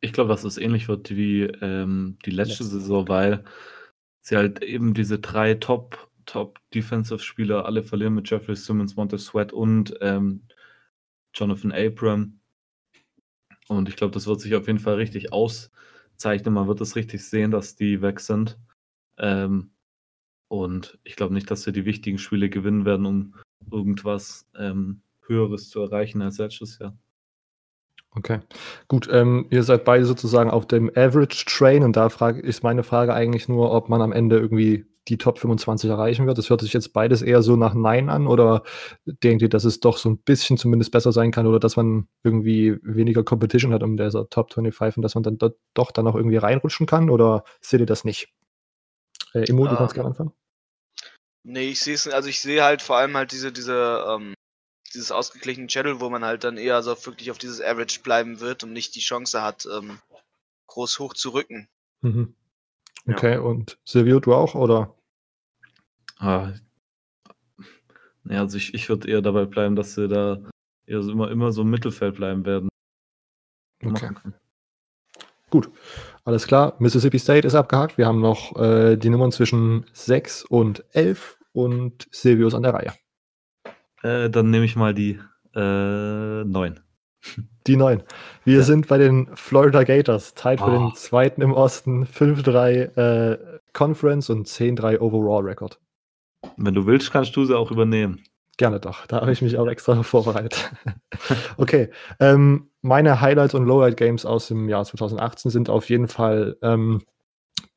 Ich 0.00 0.12
glaube, 0.12 0.28
dass 0.28 0.44
es 0.44 0.58
ähnlich 0.58 0.88
wird 0.88 1.10
wie 1.10 1.42
ähm, 1.42 2.18
die 2.24 2.30
letzte 2.30 2.62
Letzt. 2.62 2.72
Saison, 2.72 3.08
weil 3.08 3.44
sie 4.20 4.36
halt 4.36 4.62
eben 4.62 4.94
diese 4.94 5.18
drei 5.18 5.54
Top, 5.54 6.08
Top 6.24 6.58
Defensive 6.74 7.18
Spieler 7.18 7.66
alle 7.66 7.82
verlieren 7.82 8.14
mit 8.14 8.30
Jeffrey 8.30 8.56
Simmons, 8.56 8.96
Montez 8.96 9.26
Sweat 9.26 9.52
und 9.52 9.94
ähm, 10.00 10.42
Jonathan 11.34 11.72
Abram. 11.72 12.40
Und 13.68 13.88
ich 13.88 13.96
glaube, 13.96 14.12
das 14.12 14.26
wird 14.26 14.40
sich 14.40 14.54
auf 14.54 14.66
jeden 14.66 14.78
Fall 14.78 14.94
richtig 14.94 15.32
auszeichnen. 15.32 16.54
Man 16.54 16.68
wird 16.68 16.80
es 16.80 16.96
richtig 16.96 17.24
sehen, 17.24 17.50
dass 17.50 17.76
die 17.76 18.00
weg 18.00 18.20
sind. 18.20 18.58
Ähm, 19.18 19.72
und 20.48 20.98
ich 21.04 21.16
glaube 21.16 21.34
nicht, 21.34 21.50
dass 21.50 21.62
sie 21.62 21.72
die 21.72 21.84
wichtigen 21.84 22.18
Spiele 22.18 22.48
gewinnen 22.48 22.84
werden, 22.84 23.06
um 23.06 23.34
irgendwas 23.70 24.46
ähm, 24.58 25.02
Höheres 25.26 25.68
zu 25.68 25.80
erreichen 25.80 26.22
als 26.22 26.38
letztes 26.38 26.78
Jahr. 26.78 26.96
Okay, 28.14 28.40
gut. 28.88 29.08
Ähm, 29.12 29.46
ihr 29.50 29.62
seid 29.62 29.84
beide 29.84 30.06
sozusagen 30.06 30.50
auf 30.50 30.66
dem 30.66 30.90
Average 30.94 31.44
Train 31.46 31.84
und 31.84 31.96
da 31.96 32.08
frage, 32.08 32.40
ist 32.40 32.62
meine 32.62 32.82
Frage 32.82 33.12
eigentlich 33.14 33.48
nur, 33.48 33.70
ob 33.70 33.88
man 33.88 34.00
am 34.00 34.12
Ende 34.12 34.38
irgendwie 34.38 34.86
die 35.08 35.18
Top 35.18 35.38
25 35.38 35.88
erreichen 35.88 36.26
wird. 36.26 36.38
Das 36.38 36.50
hört 36.50 36.60
sich 36.60 36.72
jetzt 36.72 36.92
beides 36.92 37.22
eher 37.22 37.42
so 37.42 37.56
nach 37.56 37.74
Nein 37.74 38.08
an 38.10 38.26
oder 38.26 38.62
denkt 39.06 39.42
ihr, 39.42 39.48
dass 39.48 39.64
es 39.64 39.80
doch 39.80 39.96
so 39.96 40.08
ein 40.10 40.18
bisschen 40.18 40.56
zumindest 40.56 40.90
besser 40.92 41.12
sein 41.12 41.30
kann 41.30 41.46
oder 41.46 41.58
dass 41.58 41.76
man 41.76 42.08
irgendwie 42.24 42.76
weniger 42.82 43.24
Competition 43.24 43.72
hat 43.72 43.82
um 43.82 43.96
dieser 43.96 44.28
Top 44.28 44.52
25 44.52 44.98
und 44.98 45.02
dass 45.02 45.14
man 45.14 45.24
dann 45.24 45.38
dort 45.38 45.56
doch 45.74 45.92
dann 45.92 46.06
auch 46.06 46.14
irgendwie 46.14 46.36
reinrutschen 46.36 46.86
kann 46.86 47.10
oder 47.10 47.44
seht 47.60 47.80
ihr 47.80 47.86
das 47.86 48.04
nicht? 48.04 48.32
Äh, 49.42 49.50
Emo, 49.50 49.66
du 49.66 49.76
kannst 49.76 49.94
ähm, 49.94 49.96
gerne 49.96 50.08
anfangen. 50.10 50.32
Nee, 51.44 51.70
ich 51.70 51.80
sehe 51.80 51.94
es, 51.94 52.08
also 52.08 52.28
ich 52.28 52.40
sehe 52.40 52.62
halt 52.62 52.82
vor 52.82 52.96
allem 52.96 53.16
halt 53.16 53.32
diese, 53.32 53.52
diese, 53.52 54.04
ähm, 54.08 54.34
dieses 54.92 55.12
ausgeglichene 55.12 55.66
Channel, 55.66 56.00
wo 56.00 56.10
man 56.10 56.24
halt 56.24 56.44
dann 56.44 56.56
eher 56.56 56.82
so 56.82 56.90
wirklich 57.06 57.30
auf 57.30 57.38
dieses 57.38 57.60
Average 57.60 58.00
bleiben 58.02 58.40
wird 58.40 58.64
und 58.64 58.72
nicht 58.72 58.94
die 58.94 59.00
Chance 59.00 59.42
hat, 59.42 59.66
ähm, 59.66 59.98
groß 60.66 60.98
hoch 60.98 61.14
zu 61.14 61.30
rücken. 61.30 61.68
Mhm. 62.02 62.34
Okay, 63.06 63.34
ja. 63.34 63.40
und 63.40 63.78
Silvio, 63.84 64.20
du 64.20 64.34
auch, 64.34 64.54
oder? 64.54 64.94
Ah, 66.18 66.52
ja, 68.24 68.40
also 68.40 68.56
ich, 68.56 68.74
ich 68.74 68.88
würde 68.88 69.08
eher 69.08 69.22
dabei 69.22 69.46
bleiben, 69.46 69.76
dass 69.76 69.94
sie 69.94 70.08
da 70.08 70.42
eher 70.86 71.02
so 71.02 71.12
immer, 71.12 71.30
immer 71.30 71.52
so 71.52 71.62
im 71.62 71.70
Mittelfeld 71.70 72.16
bleiben 72.16 72.44
werden. 72.44 72.68
Okay. 73.84 74.10
Gut, 75.50 75.70
alles 76.28 76.46
klar. 76.46 76.74
Mississippi 76.78 77.18
State 77.18 77.46
ist 77.46 77.54
abgehakt. 77.54 77.96
Wir 77.96 78.06
haben 78.06 78.20
noch 78.20 78.54
äh, 78.60 78.96
die 78.96 79.08
Nummern 79.08 79.32
zwischen 79.32 79.86
6 79.94 80.44
und 80.44 80.84
11 80.92 81.38
und 81.52 82.06
Silvio 82.10 82.46
ist 82.46 82.54
an 82.54 82.64
der 82.64 82.74
Reihe. 82.74 82.92
Äh, 84.02 84.28
dann 84.28 84.50
nehme 84.50 84.66
ich 84.66 84.76
mal 84.76 84.92
die 84.92 85.18
äh, 85.54 86.44
9. 86.44 86.80
Die 87.66 87.76
9. 87.76 88.02
Wir 88.44 88.58
ja. 88.58 88.62
sind 88.62 88.88
bei 88.88 88.98
den 88.98 89.30
Florida 89.36 89.84
Gators, 89.84 90.34
tied 90.34 90.60
oh. 90.60 90.66
für 90.66 90.70
den 90.70 90.82
ah. 90.82 90.92
zweiten 90.94 91.40
im 91.40 91.54
Osten, 91.54 92.04
5-3 92.04 92.96
äh, 92.96 93.58
Conference 93.72 94.28
und 94.28 94.46
10-3 94.46 94.98
Overall 94.98 95.44
Record. 95.44 95.80
Wenn 96.58 96.74
du 96.74 96.84
willst, 96.84 97.10
kannst 97.10 97.34
du 97.36 97.46
sie 97.46 97.56
auch 97.56 97.70
übernehmen. 97.70 98.22
Gerne 98.58 98.80
doch. 98.80 99.06
Da 99.06 99.20
habe 99.20 99.30
ich 99.30 99.40
mich 99.40 99.56
auch 99.56 99.68
extra 99.68 100.02
vorbereitet. 100.02 100.72
okay. 101.56 101.90
Ähm, 102.18 102.70
meine 102.82 103.20
Highlights 103.20 103.54
und 103.54 103.64
Lowlight 103.64 103.96
Games 103.96 104.26
aus 104.26 104.48
dem 104.48 104.68
Jahr 104.68 104.84
2018 104.84 105.52
sind 105.52 105.70
auf 105.70 105.88
jeden 105.88 106.08
Fall 106.08 106.56
ähm, 106.60 107.00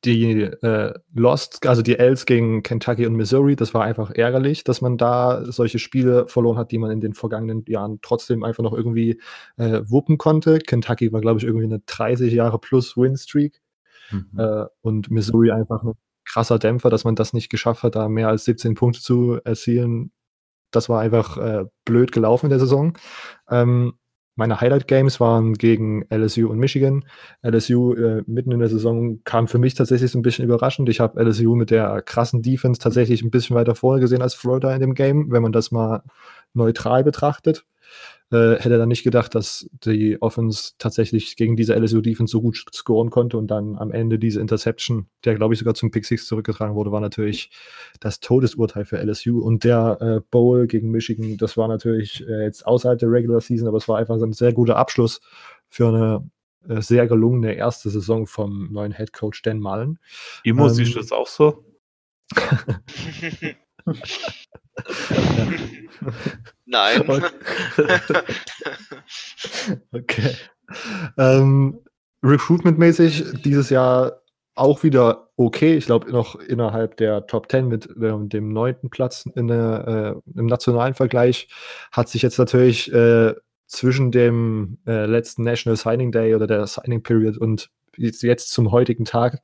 die 0.04 0.42
äh, 0.42 0.92
Lost, 1.14 1.64
also 1.68 1.82
die 1.82 2.00
Els 2.00 2.26
gegen 2.26 2.64
Kentucky 2.64 3.06
und 3.06 3.14
Missouri. 3.14 3.54
Das 3.54 3.74
war 3.74 3.84
einfach 3.84 4.10
ärgerlich, 4.10 4.64
dass 4.64 4.80
man 4.80 4.98
da 4.98 5.44
solche 5.44 5.78
Spiele 5.78 6.26
verloren 6.26 6.58
hat, 6.58 6.72
die 6.72 6.78
man 6.78 6.90
in 6.90 7.00
den 7.00 7.14
vergangenen 7.14 7.64
Jahren 7.68 8.00
trotzdem 8.02 8.42
einfach 8.42 8.64
noch 8.64 8.72
irgendwie 8.72 9.20
äh, 9.58 9.82
wuppen 9.84 10.18
konnte. 10.18 10.58
Kentucky 10.58 11.12
war, 11.12 11.20
glaube 11.20 11.38
ich, 11.38 11.44
irgendwie 11.44 11.66
eine 11.66 11.78
30 11.86 12.32
Jahre 12.32 12.58
plus 12.58 12.96
Win-Streak. 12.96 13.62
Mhm. 14.10 14.30
Äh, 14.36 14.64
und 14.80 15.12
Missouri 15.12 15.52
einfach 15.52 15.84
ein 15.84 15.92
krasser 16.24 16.58
Dämpfer, 16.58 16.90
dass 16.90 17.04
man 17.04 17.14
das 17.14 17.32
nicht 17.32 17.50
geschafft 17.50 17.84
hat, 17.84 17.94
da 17.94 18.08
mehr 18.08 18.26
als 18.26 18.44
17 18.46 18.74
Punkte 18.74 19.00
zu 19.00 19.38
erzielen 19.44 20.10
das 20.72 20.88
war 20.88 21.00
einfach 21.00 21.36
äh, 21.38 21.64
blöd 21.84 22.12
gelaufen 22.12 22.46
in 22.46 22.50
der 22.50 22.58
Saison. 22.58 22.98
Ähm, 23.48 23.94
meine 24.34 24.60
Highlight-Games 24.60 25.20
waren 25.20 25.54
gegen 25.54 26.06
LSU 26.08 26.48
und 26.48 26.58
Michigan. 26.58 27.04
LSU 27.42 27.92
äh, 27.94 28.22
mitten 28.26 28.50
in 28.50 28.60
der 28.60 28.70
Saison 28.70 29.20
kam 29.24 29.46
für 29.46 29.58
mich 29.58 29.74
tatsächlich 29.74 30.10
so 30.10 30.18
ein 30.18 30.22
bisschen 30.22 30.46
überraschend. 30.46 30.88
Ich 30.88 31.00
habe 31.00 31.22
LSU 31.22 31.54
mit 31.54 31.70
der 31.70 32.00
krassen 32.00 32.40
Defense 32.40 32.80
tatsächlich 32.80 33.22
ein 33.22 33.30
bisschen 33.30 33.56
weiter 33.56 33.74
vorne 33.74 34.00
gesehen 34.00 34.22
als 34.22 34.34
Florida 34.34 34.74
in 34.74 34.80
dem 34.80 34.94
Game, 34.94 35.30
wenn 35.30 35.42
man 35.42 35.52
das 35.52 35.70
mal 35.70 36.02
neutral 36.54 37.04
betrachtet. 37.04 37.66
Äh, 38.32 38.58
hätte 38.60 38.78
dann 38.78 38.88
nicht 38.88 39.02
gedacht, 39.02 39.34
dass 39.34 39.68
die 39.84 40.20
Offense 40.22 40.72
tatsächlich 40.78 41.36
gegen 41.36 41.54
diese 41.54 41.74
LSU-Defense 41.74 42.30
so 42.30 42.40
gut 42.40 42.64
scoren 42.74 43.10
konnte 43.10 43.36
und 43.36 43.48
dann 43.48 43.76
am 43.76 43.92
Ende 43.92 44.18
diese 44.18 44.40
Interception, 44.40 45.06
der 45.26 45.34
glaube 45.34 45.52
ich 45.52 45.58
sogar 45.60 45.74
zum 45.74 45.90
Pick 45.90 46.06
Six 46.06 46.26
zurückgetragen 46.26 46.74
wurde, 46.74 46.90
war 46.92 47.00
natürlich 47.00 47.50
das 48.00 48.20
Todesurteil 48.20 48.86
für 48.86 48.96
LSU 49.04 49.40
und 49.40 49.64
der 49.64 49.98
äh, 50.00 50.20
Bowl 50.30 50.66
gegen 50.66 50.90
Michigan, 50.90 51.36
das 51.36 51.58
war 51.58 51.68
natürlich 51.68 52.26
äh, 52.26 52.44
jetzt 52.44 52.66
außerhalb 52.66 52.98
der 52.98 53.10
Regular 53.10 53.42
Season, 53.42 53.68
aber 53.68 53.76
es 53.76 53.86
war 53.86 53.98
einfach 53.98 54.14
ein 54.14 54.32
sehr 54.32 54.54
guter 54.54 54.76
Abschluss 54.76 55.20
für 55.68 55.88
eine 55.88 56.30
äh, 56.68 56.80
sehr 56.80 57.06
gelungene 57.06 57.52
erste 57.52 57.90
Saison 57.90 58.26
vom 58.26 58.72
neuen 58.72 58.92
Head 58.92 59.12
Coach 59.12 59.42
Dan 59.42 59.60
Mullen. 59.60 59.98
Imo, 60.42 60.68
ähm, 60.68 60.72
siehst 60.72 60.94
du 60.94 61.00
das 61.00 61.12
auch 61.12 61.26
so? 61.26 61.66
Nein. 66.66 67.02
okay. 69.92 70.36
Ähm, 71.18 71.78
Recruitment-mäßig 72.22 73.42
dieses 73.42 73.70
Jahr 73.70 74.22
auch 74.54 74.82
wieder 74.82 75.28
okay. 75.36 75.76
Ich 75.76 75.86
glaube, 75.86 76.10
noch 76.10 76.36
innerhalb 76.36 76.96
der 76.96 77.26
Top 77.26 77.50
10 77.50 77.68
mit 77.68 77.86
äh, 77.86 78.12
dem 78.28 78.48
neunten 78.52 78.90
Platz 78.90 79.24
der, 79.34 80.20
äh, 80.36 80.38
im 80.38 80.46
nationalen 80.46 80.94
Vergleich 80.94 81.48
hat 81.90 82.08
sich 82.08 82.22
jetzt 82.22 82.38
natürlich 82.38 82.92
äh, 82.92 83.34
zwischen 83.66 84.12
dem 84.12 84.78
äh, 84.86 85.06
letzten 85.06 85.42
National 85.42 85.76
Signing 85.76 86.12
Day 86.12 86.34
oder 86.34 86.46
der 86.46 86.66
Signing 86.66 87.02
Period 87.02 87.38
und 87.38 87.70
jetzt, 87.96 88.22
jetzt 88.22 88.50
zum 88.50 88.70
heutigen 88.70 89.04
Tag 89.04 89.40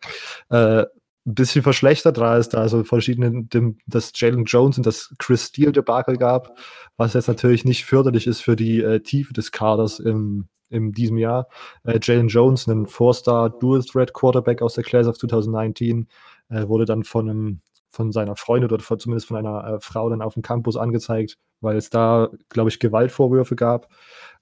äh, 0.51 0.85
ein 1.29 1.35
bisschen 1.35 1.63
verschlechtert, 1.63 2.17
da 2.19 2.39
es 2.39 2.49
da 2.49 2.69
so 2.69 2.85
verschiedene, 2.85 3.45
dem, 3.45 3.79
das 3.87 4.13
Jalen 4.15 4.45
Jones 4.45 4.79
und 4.79 4.87
das 4.87 5.15
Chris 5.19 5.47
Steele 5.47 5.73
Debakel 5.73 6.17
gab, 6.17 6.59
was 6.97 7.13
jetzt 7.13 7.29
natürlich 7.29 7.65
nicht 7.65 7.85
förderlich 7.85 8.27
ist 8.27 8.41
für 8.41 8.57
die 8.57 8.81
äh, 8.81 9.01
Tiefe 9.01 9.35
des 9.35 9.53
Kaders 9.53 9.99
im, 9.99 10.49
in 10.71 10.93
diesem 10.93 11.19
Jahr. 11.19 11.49
Äh, 11.85 12.01
Jalen 12.03 12.29
Jones, 12.29 12.67
ein 12.67 12.87
Four-Star 12.87 13.51
Dual 13.51 13.83
Threat 13.83 14.15
Quarterback 14.15 14.63
aus 14.63 14.75
der 14.75 14.85
Class 14.85 15.07
of 15.07 15.19
2019, 15.19 16.09
äh, 16.49 16.67
wurde 16.67 16.87
dann 16.87 17.05
von 17.05 17.29
einem 17.29 17.61
von 17.91 18.13
seiner 18.13 18.37
Freundin 18.37 18.71
oder 18.71 18.85
zumindest 18.99 19.27
von 19.29 19.37
einer 19.37 19.65
äh, 19.65 19.81
Frau 19.81 20.09
dann 20.11 20.23
auf 20.23 20.35
dem 20.35 20.43
Campus 20.43 20.77
angezeigt, 20.77 21.39
weil 21.61 21.77
es 21.77 21.91
da, 21.91 22.29
glaube 22.49 22.69
ich, 22.71 22.81
Gewaltvorwürfe 22.81 23.57
gab. 23.57 23.89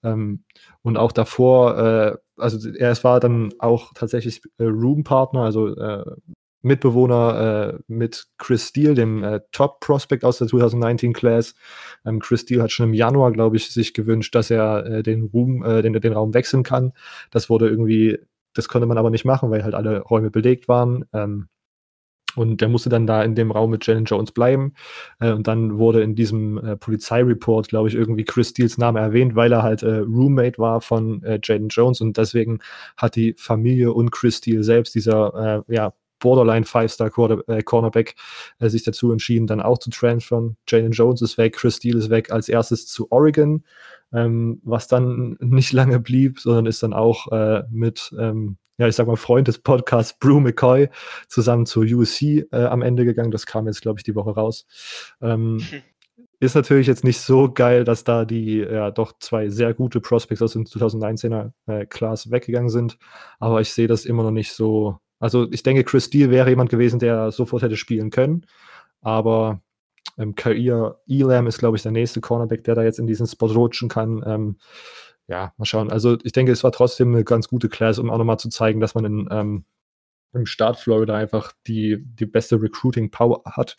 Ähm, 0.02 0.44
und 0.82 0.96
auch 0.96 1.12
davor, 1.12 1.78
äh, 1.78 2.16
also 2.36 2.68
er 2.68 3.02
war 3.04 3.20
dann 3.20 3.54
auch 3.58 3.92
tatsächlich 3.94 4.42
äh, 4.58 4.64
Room-Partner, 4.64 5.42
also 5.42 5.68
äh, 5.76 6.04
Mitbewohner 6.66 7.74
äh, 7.74 7.78
mit 7.86 8.26
Chris 8.38 8.68
Steele, 8.68 8.94
dem 8.94 9.22
äh, 9.22 9.40
Top-Prospect 9.52 10.24
aus 10.24 10.38
der 10.38 10.48
2019-Class. 10.48 11.54
Ähm, 12.04 12.18
Chris 12.18 12.42
Steele 12.42 12.62
hat 12.62 12.72
schon 12.72 12.88
im 12.88 12.94
Januar, 12.94 13.32
glaube 13.32 13.56
ich, 13.56 13.70
sich 13.70 13.94
gewünscht, 13.94 14.34
dass 14.34 14.50
er 14.50 14.84
äh, 14.84 15.02
den, 15.02 15.30
Room, 15.32 15.64
äh, 15.64 15.82
den, 15.82 15.92
den 15.94 16.12
Raum 16.12 16.34
wechseln 16.34 16.64
kann. 16.64 16.92
Das 17.30 17.48
wurde 17.48 17.68
irgendwie, 17.68 18.18
das 18.52 18.68
konnte 18.68 18.86
man 18.86 18.98
aber 18.98 19.10
nicht 19.10 19.24
machen, 19.24 19.50
weil 19.50 19.62
halt 19.64 19.74
alle 19.74 20.00
Räume 20.00 20.30
belegt 20.30 20.66
waren. 20.68 21.04
Ähm, 21.12 21.48
und 22.34 22.60
der 22.60 22.68
musste 22.68 22.90
dann 22.90 23.06
da 23.06 23.22
in 23.22 23.34
dem 23.34 23.50
Raum 23.50 23.70
mit 23.70 23.86
Jalen 23.86 24.04
Jones 24.04 24.32
bleiben. 24.32 24.74
Äh, 25.20 25.30
und 25.32 25.46
dann 25.46 25.78
wurde 25.78 26.02
in 26.02 26.16
diesem 26.16 26.58
äh, 26.58 26.76
Polizeireport, 26.76 27.68
glaube 27.68 27.88
ich, 27.88 27.94
irgendwie 27.94 28.24
Chris 28.24 28.48
Steels 28.48 28.76
Name 28.76 28.98
erwähnt, 28.98 29.36
weil 29.36 29.52
er 29.52 29.62
halt 29.62 29.84
Roommate 29.84 30.58
war 30.58 30.80
von 30.80 31.22
Jalen 31.42 31.68
Jones. 31.68 32.00
Und 32.00 32.16
deswegen 32.16 32.58
hat 32.96 33.14
die 33.14 33.34
Familie 33.38 33.92
und 33.92 34.10
Chris 34.10 34.38
Steele 34.38 34.64
selbst, 34.64 34.94
dieser 34.96 35.64
ja, 35.68 35.92
Borderline 36.18 36.64
Five-Star 36.64 37.10
äh, 37.48 37.62
Cornerback 37.62 38.14
äh, 38.58 38.68
sich 38.68 38.84
dazu 38.84 39.12
entschieden, 39.12 39.46
dann 39.46 39.60
auch 39.60 39.78
zu 39.78 39.90
transfern. 39.90 40.56
Jalen 40.68 40.92
Jones 40.92 41.22
ist 41.22 41.38
weg, 41.38 41.54
Chris 41.54 41.76
Steele 41.76 41.98
ist 41.98 42.10
weg, 42.10 42.30
als 42.30 42.48
erstes 42.48 42.86
zu 42.86 43.10
Oregon, 43.10 43.64
ähm, 44.12 44.60
was 44.64 44.88
dann 44.88 45.36
nicht 45.40 45.72
lange 45.72 46.00
blieb, 46.00 46.40
sondern 46.40 46.66
ist 46.66 46.82
dann 46.82 46.92
auch 46.92 47.30
äh, 47.32 47.62
mit, 47.70 48.14
ähm, 48.18 48.56
ja, 48.78 48.88
ich 48.88 48.96
sag 48.96 49.06
mal, 49.06 49.16
Freund 49.16 49.48
des 49.48 49.58
Podcasts 49.58 50.18
Brew 50.18 50.40
McCoy 50.40 50.88
zusammen 51.28 51.66
zur 51.66 51.84
USC 51.84 52.46
äh, 52.52 52.64
am 52.64 52.82
Ende 52.82 53.04
gegangen. 53.04 53.30
Das 53.30 53.46
kam 53.46 53.66
jetzt, 53.66 53.82
glaube 53.82 53.98
ich, 53.98 54.04
die 54.04 54.14
Woche 54.14 54.30
raus. 54.30 54.66
Ähm, 55.20 55.62
ist 56.38 56.54
natürlich 56.54 56.86
jetzt 56.86 57.04
nicht 57.04 57.20
so 57.20 57.50
geil, 57.50 57.84
dass 57.84 58.04
da 58.04 58.26
die 58.26 58.58
ja 58.58 58.90
doch 58.90 59.14
zwei 59.18 59.48
sehr 59.48 59.72
gute 59.72 60.00
Prospects 60.00 60.42
aus 60.42 60.52
dem 60.52 60.64
2019er 60.64 61.52
äh, 61.66 61.86
Class 61.86 62.30
weggegangen 62.30 62.68
sind. 62.68 62.98
Aber 63.38 63.60
ich 63.62 63.72
sehe 63.72 63.88
das 63.88 64.04
immer 64.04 64.22
noch 64.22 64.30
nicht 64.30 64.52
so 64.52 64.98
also 65.18 65.50
ich 65.50 65.62
denke, 65.62 65.84
Chris 65.84 66.06
Steele 66.06 66.30
wäre 66.30 66.48
jemand 66.50 66.70
gewesen, 66.70 66.98
der 66.98 67.30
sofort 67.30 67.62
hätte 67.62 67.76
spielen 67.76 68.10
können. 68.10 68.46
Aber 69.00 69.62
ähm, 70.18 70.34
Kair 70.34 71.00
Elam 71.08 71.46
ist, 71.46 71.58
glaube 71.58 71.76
ich, 71.76 71.82
der 71.82 71.92
nächste 71.92 72.20
Cornerback, 72.20 72.64
der 72.64 72.74
da 72.74 72.82
jetzt 72.82 72.98
in 72.98 73.06
diesen 73.06 73.26
Spot 73.26 73.46
rutschen 73.46 73.88
kann. 73.88 74.22
Ähm, 74.26 74.56
ja, 75.28 75.52
mal 75.56 75.64
schauen. 75.64 75.90
Also 75.90 76.18
ich 76.22 76.32
denke, 76.32 76.52
es 76.52 76.64
war 76.64 76.72
trotzdem 76.72 77.14
eine 77.14 77.24
ganz 77.24 77.48
gute 77.48 77.68
Class, 77.68 77.98
um 77.98 78.10
auch 78.10 78.18
nochmal 78.18 78.38
zu 78.38 78.48
zeigen, 78.48 78.80
dass 78.80 78.94
man 78.94 79.04
in, 79.04 79.28
ähm, 79.30 79.64
im 80.32 80.46
Staat 80.46 80.78
Florida 80.78 81.16
einfach 81.16 81.52
die, 81.66 81.98
die 82.00 82.26
beste 82.26 82.60
Recruiting 82.60 83.10
Power 83.10 83.42
hat. 83.44 83.76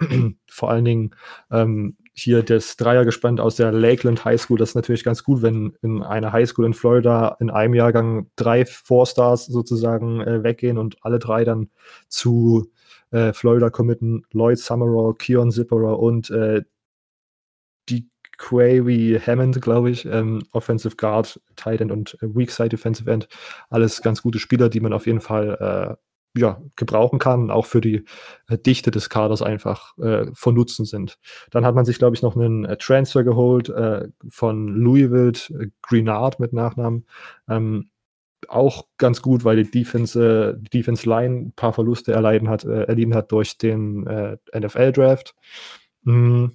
Vor 0.50 0.70
allen 0.70 0.84
Dingen 0.84 1.14
ähm, 1.50 1.96
hier 2.12 2.42
das 2.42 2.76
Dreiergespann 2.76 3.38
aus 3.40 3.56
der 3.56 3.72
Lakeland 3.72 4.24
High 4.24 4.40
School. 4.40 4.58
Das 4.58 4.70
ist 4.70 4.74
natürlich 4.74 5.04
ganz 5.04 5.22
gut, 5.24 5.42
wenn 5.42 5.74
in 5.82 6.02
einer 6.02 6.32
High 6.32 6.48
School 6.48 6.66
in 6.66 6.74
Florida 6.74 7.36
in 7.40 7.50
einem 7.50 7.74
Jahrgang 7.74 8.30
drei 8.36 8.64
Four-Stars 8.66 9.46
sozusagen 9.46 10.20
äh, 10.20 10.42
weggehen 10.42 10.78
und 10.78 10.96
alle 11.02 11.18
drei 11.18 11.44
dann 11.44 11.70
zu 12.08 12.70
äh, 13.10 13.32
Florida 13.32 13.70
committen. 13.70 14.24
Lloyd 14.32 14.58
Summerall, 14.58 15.14
Keon 15.14 15.50
Zipperer 15.50 15.98
und 15.98 16.30
äh, 16.30 16.62
die 17.88 18.08
Quavy 18.38 19.20
Hammond, 19.24 19.60
glaube 19.60 19.90
ich, 19.90 20.06
ähm, 20.06 20.42
Offensive 20.52 20.96
Guard, 20.96 21.40
Tight 21.56 21.80
End 21.80 21.92
und 21.92 22.14
äh, 22.22 22.34
Weak 22.34 22.50
Side 22.50 22.70
Defensive 22.70 23.10
End. 23.10 23.28
Alles 23.68 24.02
ganz 24.02 24.22
gute 24.22 24.38
Spieler, 24.38 24.68
die 24.68 24.80
man 24.80 24.92
auf 24.92 25.06
jeden 25.06 25.20
Fall 25.20 25.96
äh, 25.98 26.09
ja, 26.36 26.62
gebrauchen 26.76 27.18
kann, 27.18 27.50
auch 27.50 27.66
für 27.66 27.80
die 27.80 28.04
äh, 28.48 28.58
Dichte 28.58 28.90
des 28.90 29.10
Kaders 29.10 29.42
einfach 29.42 29.96
äh, 29.98 30.26
von 30.32 30.54
Nutzen 30.54 30.84
sind. 30.84 31.18
Dann 31.50 31.64
hat 31.64 31.74
man 31.74 31.84
sich, 31.84 31.98
glaube 31.98 32.14
ich, 32.14 32.22
noch 32.22 32.36
einen 32.36 32.64
äh, 32.64 32.76
Transfer 32.76 33.24
geholt 33.24 33.68
äh, 33.68 34.08
von 34.28 34.68
Louisville, 34.68 35.32
äh, 35.60 35.68
Greenard 35.82 36.38
mit 36.38 36.52
Nachnamen. 36.52 37.06
Ähm, 37.48 37.90
auch 38.48 38.86
ganz 38.96 39.22
gut, 39.22 39.44
weil 39.44 39.62
die 39.62 39.70
Defense, 39.70 40.56
die 40.58 40.70
Defense 40.70 41.08
Line 41.08 41.36
ein 41.36 41.52
paar 41.52 41.72
Verluste 41.72 42.12
erleiden 42.12 42.48
hat, 42.48 42.64
äh, 42.64 42.84
erlitten 42.84 43.14
hat 43.14 43.32
durch 43.32 43.58
den 43.58 44.02
NFL-Draft. 44.56 45.34
Mhm. 46.04 46.52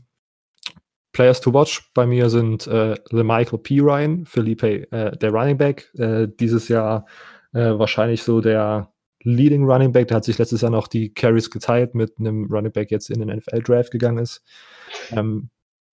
Players 1.12 1.40
to 1.40 1.54
watch 1.54 1.92
bei 1.94 2.06
mir 2.06 2.30
sind 2.30 2.68
äh, 2.68 2.96
Michael 3.12 3.60
P. 3.60 3.80
Ryan, 3.80 4.26
Felipe, 4.26 4.88
der 4.92 5.32
Running 5.32 5.58
Back, 5.58 5.90
dieses 5.94 6.68
Jahr 6.68 7.06
wahrscheinlich 7.54 8.24
so 8.24 8.42
der 8.42 8.92
Leading 9.26 9.66
Running 9.66 9.92
Back. 9.92 10.08
Der 10.08 10.18
hat 10.18 10.24
sich 10.24 10.38
letztes 10.38 10.62
Jahr 10.62 10.72
noch 10.72 10.88
die 10.88 11.14
Carries 11.14 11.50
geteilt 11.52 11.96
mit 11.96 12.14
einem 12.20 12.46
Running 12.46 12.72
Back 12.72 12.92
jetzt 12.92 13.10
in 13.10 13.20
den 13.20 13.36
NFL-Draft 13.36 13.92
gegangen 13.92 14.20
ist. 14.20 14.44
Ähm, 15.12 15.50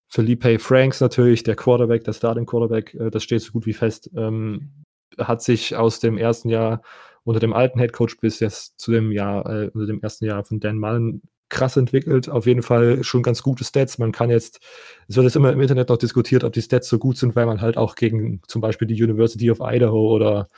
Felipe 0.09 0.59
Franks 0.59 1.01
natürlich, 1.01 1.43
der 1.43 1.57
Quarterback, 1.57 2.05
der 2.05 2.13
Starting 2.13 2.45
Quarterback, 2.45 2.95
äh, 2.95 3.11
das 3.11 3.23
steht 3.23 3.41
so 3.41 3.53
gut 3.53 3.65
wie 3.65 3.73
fest, 3.73 4.11
ähm, 4.15 4.85
hat 5.19 5.43
sich 5.43 5.75
aus 5.75 6.01
dem 6.01 6.19
ersten 6.19 6.51
Jahr 6.51 6.83
unter 7.25 7.41
dem 7.41 7.55
alten 7.55 7.79
Head 7.79 7.93
Coach 7.93 8.19
bis 8.21 8.41
jetzt 8.41 8.79
zu 8.79 8.93
dem 8.93 9.11
Jahr, 9.11 9.47
äh, 9.47 9.71
unter 9.73 9.87
dem 9.87 10.03
ersten 10.03 10.27
Jahr 10.27 10.45
von 10.45 10.61
Dan 10.61 10.79
Mullen 10.79 11.23
krass 11.53 11.77
entwickelt. 11.77 12.31
Auf 12.31 12.47
jeden 12.47 12.63
Fall 12.63 13.05
schon 13.05 13.23
ganz 13.23 13.43
gute 13.43 13.63
Stats. 13.63 13.99
Man 13.99 14.11
kann 14.11 14.31
jetzt, 14.31 14.59
es 15.07 15.17
wird 15.17 15.25
jetzt 15.25 15.37
immer 15.37 15.53
im 15.53 15.61
Internet 15.61 15.91
noch 15.91 15.99
diskutiert, 15.99 16.45
ob 16.45 16.53
die 16.55 16.63
Stats 16.63 16.89
so 16.89 16.99
gut 16.99 17.19
sind, 17.19 17.37
weil 17.37 17.45
man 17.45 17.61
halt 17.61 17.77
auch 17.77 17.95
gegen 17.95 18.41
zum 18.49 18.63
Beispiel 18.63 18.89
die 18.89 19.01
University 19.01 19.51
of 19.51 19.59
Idaho 19.61 20.15
oder 20.15 20.49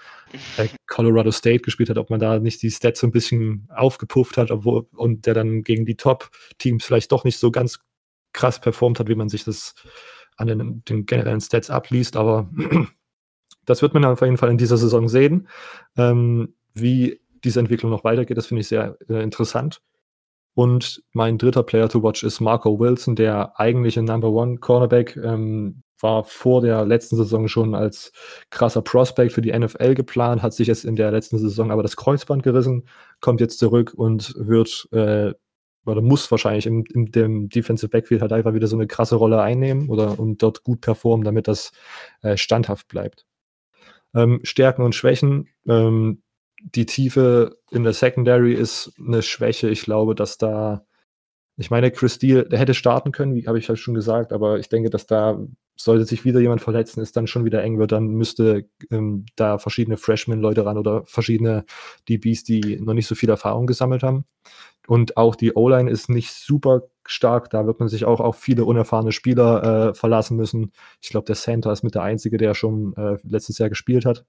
äh, 0.57 0.69
Colorado 0.87 1.33
State 1.33 1.63
gespielt 1.63 1.91
hat, 1.91 1.99
ob 1.99 2.11
man 2.11 2.21
da 2.21 2.39
nicht 2.39 2.63
die 2.63 2.71
Stats 2.71 3.01
so 3.01 3.09
ein 3.09 3.11
bisschen 3.11 3.69
aufgepufft 3.75 4.37
hat, 4.37 4.53
obwohl, 4.53 4.87
und 4.95 5.27
der 5.27 5.35
dann 5.35 5.65
gegen 5.65 5.85
die 5.85 5.97
Top-Teams 5.97 6.85
vielleicht 6.85 7.11
doch 7.11 7.25
nicht 7.25 7.39
so 7.39 7.51
ganz 7.51 7.81
krass 8.33 8.61
performt 8.61 9.01
hat, 9.01 9.09
wie 9.09 9.17
man 9.17 9.29
sich 9.29 9.45
das 9.45 9.75
an 10.37 10.47
den, 10.47 10.85
den 10.85 11.07
generellen 11.07 11.41
Stats 11.41 11.71
abliest. 11.71 12.17
Aber 12.17 12.49
das 13.65 13.83
wird 13.83 13.95
man 13.95 14.05
auf 14.05 14.21
jeden 14.21 14.37
Fall 14.37 14.51
in 14.51 14.59
dieser 14.59 14.77
Saison 14.77 15.09
sehen. 15.09 15.49
Ähm, 15.97 16.55
wie 16.73 17.21
diese 17.43 17.59
Entwicklung 17.59 17.91
noch 17.91 18.05
weitergeht, 18.05 18.37
das 18.37 18.47
finde 18.47 18.61
ich 18.61 18.69
sehr 18.69 18.97
äh, 19.09 19.23
interessant. 19.23 19.83
Und 20.55 21.03
mein 21.13 21.37
dritter 21.37 21.65
Player 21.65 21.89
to 21.89 22.03
watch 22.03 22.23
ist 22.23 22.41
Marco 22.41 22.79
Wilson, 22.79 23.17
der 23.17 23.59
eigentliche 23.59 24.03
Number 24.03 24.31
One 24.31 24.59
Cornerback, 24.59 25.17
ähm, 25.17 25.83
war 26.01 26.25
vor 26.25 26.61
der 26.61 26.85
letzten 26.85 27.17
Saison 27.17 27.49
schon 27.49 27.75
als 27.75 28.13
krasser 28.51 28.83
Prospect 28.83 29.33
für 29.33 29.41
die 29.41 29.57
NFL 29.57 29.95
geplant, 29.95 30.43
hat 30.43 30.53
sich 30.53 30.69
jetzt 30.69 30.85
in 30.85 30.97
der 30.97 31.11
letzten 31.11 31.39
Saison 31.39 31.71
aber 31.71 31.83
das 31.83 31.97
Kreuzband 31.97 32.43
gerissen, 32.43 32.87
kommt 33.21 33.41
jetzt 33.41 33.59
zurück 33.59 33.95
und 33.97 34.35
wird 34.37 34.87
äh, 34.93 35.33
oder 35.87 36.01
muss 36.01 36.31
wahrscheinlich 36.31 36.67
in, 36.67 36.85
in, 36.95 37.07
dem 37.07 37.49
Defensive 37.49 37.91
Backfield 37.91 38.23
halt 38.23 38.33
einfach 38.33 38.55
wieder 38.55 38.67
so 38.67 38.77
eine 38.77 38.87
krasse 38.87 39.17
Rolle 39.17 39.41
einnehmen 39.41 39.89
oder 39.89 40.19
und 40.19 40.43
dort 40.43 40.63
gut 40.65 40.81
performen, 40.81 41.25
damit 41.25 41.49
das 41.49 41.73
äh, 42.23 42.37
standhaft 42.37 42.89
bleibt. 42.89 43.27
Ähm, 44.15 44.41
Stärken 44.45 44.83
und 44.83 44.95
Schwächen. 44.95 45.49
Ähm, 45.67 46.23
die 46.65 46.87
Tiefe 46.87 47.59
in 47.71 47.85
der 47.85 47.93
Secondary 47.93 48.55
ist 48.55 48.93
eine 48.99 49.23
Schwäche. 49.23 49.69
Ich 49.69 49.83
glaube, 49.83 50.15
dass 50.15 50.39
da, 50.39 50.85
ich 51.57 51.71
meine, 51.71 51.91
Chris 51.91 52.15
Steele, 52.15 52.49
der 52.49 52.59
hätte 52.59 52.75
starten 52.75 53.13
können, 53.13 53.35
wie 53.35 53.47
habe 53.47 53.59
ich 53.59 53.69
halt 53.69 53.79
schon 53.79 53.95
gesagt, 53.95 54.33
aber 54.33 54.59
ich 54.59 54.69
denke, 54.69 54.91
dass 54.91 55.07
da, 55.07 55.39
sollte 55.77 56.05
sich 56.05 56.25
wieder 56.25 56.41
jemand 56.41 56.61
verletzen, 56.63 57.01
ist 57.01 57.17
dann 57.17 57.27
schon 57.27 57.45
wieder 57.45 57.63
eng 57.63 57.79
wird, 57.79 57.91
dann 57.93 58.07
müsste 58.07 58.69
ähm, 58.93 59.27
da 59.35 59.59
verschiedene 59.59 59.97
Freshman-Leute 59.97 60.65
ran 60.65 60.79
oder 60.79 61.05
verschiedene 61.05 61.65
DBs, 62.09 62.45
die 62.45 62.81
noch 62.81 62.95
nicht 62.95 63.09
so 63.09 63.17
viel 63.17 63.29
Erfahrung 63.29 63.67
gesammelt 63.67 64.05
haben. 64.05 64.25
Und 64.87 65.17
auch 65.17 65.35
die 65.35 65.55
O-Line 65.55 65.91
ist 65.91 66.09
nicht 66.09 66.33
super 66.33 66.83
stark. 67.05 67.51
Da 67.51 67.67
wird 67.67 67.81
man 67.81 67.89
sich 67.89 68.05
auch 68.05 68.21
auf 68.21 68.37
viele 68.39 68.65
unerfahrene 68.65 69.13
Spieler 69.13 69.89
äh, 69.91 69.95
verlassen 69.95 70.37
müssen. 70.37 70.73
Ich 71.01 71.09
glaube, 71.11 71.27
der 71.27 71.35
Center 71.35 71.73
ist 71.73 71.83
mit 71.83 71.97
der 71.97 72.03
Einzige, 72.03 72.37
der 72.37 72.55
schon 72.55 72.95
äh, 72.97 73.17
letztes 73.25 73.59
Jahr 73.59 73.69
gespielt 73.69 74.05
hat 74.05 74.25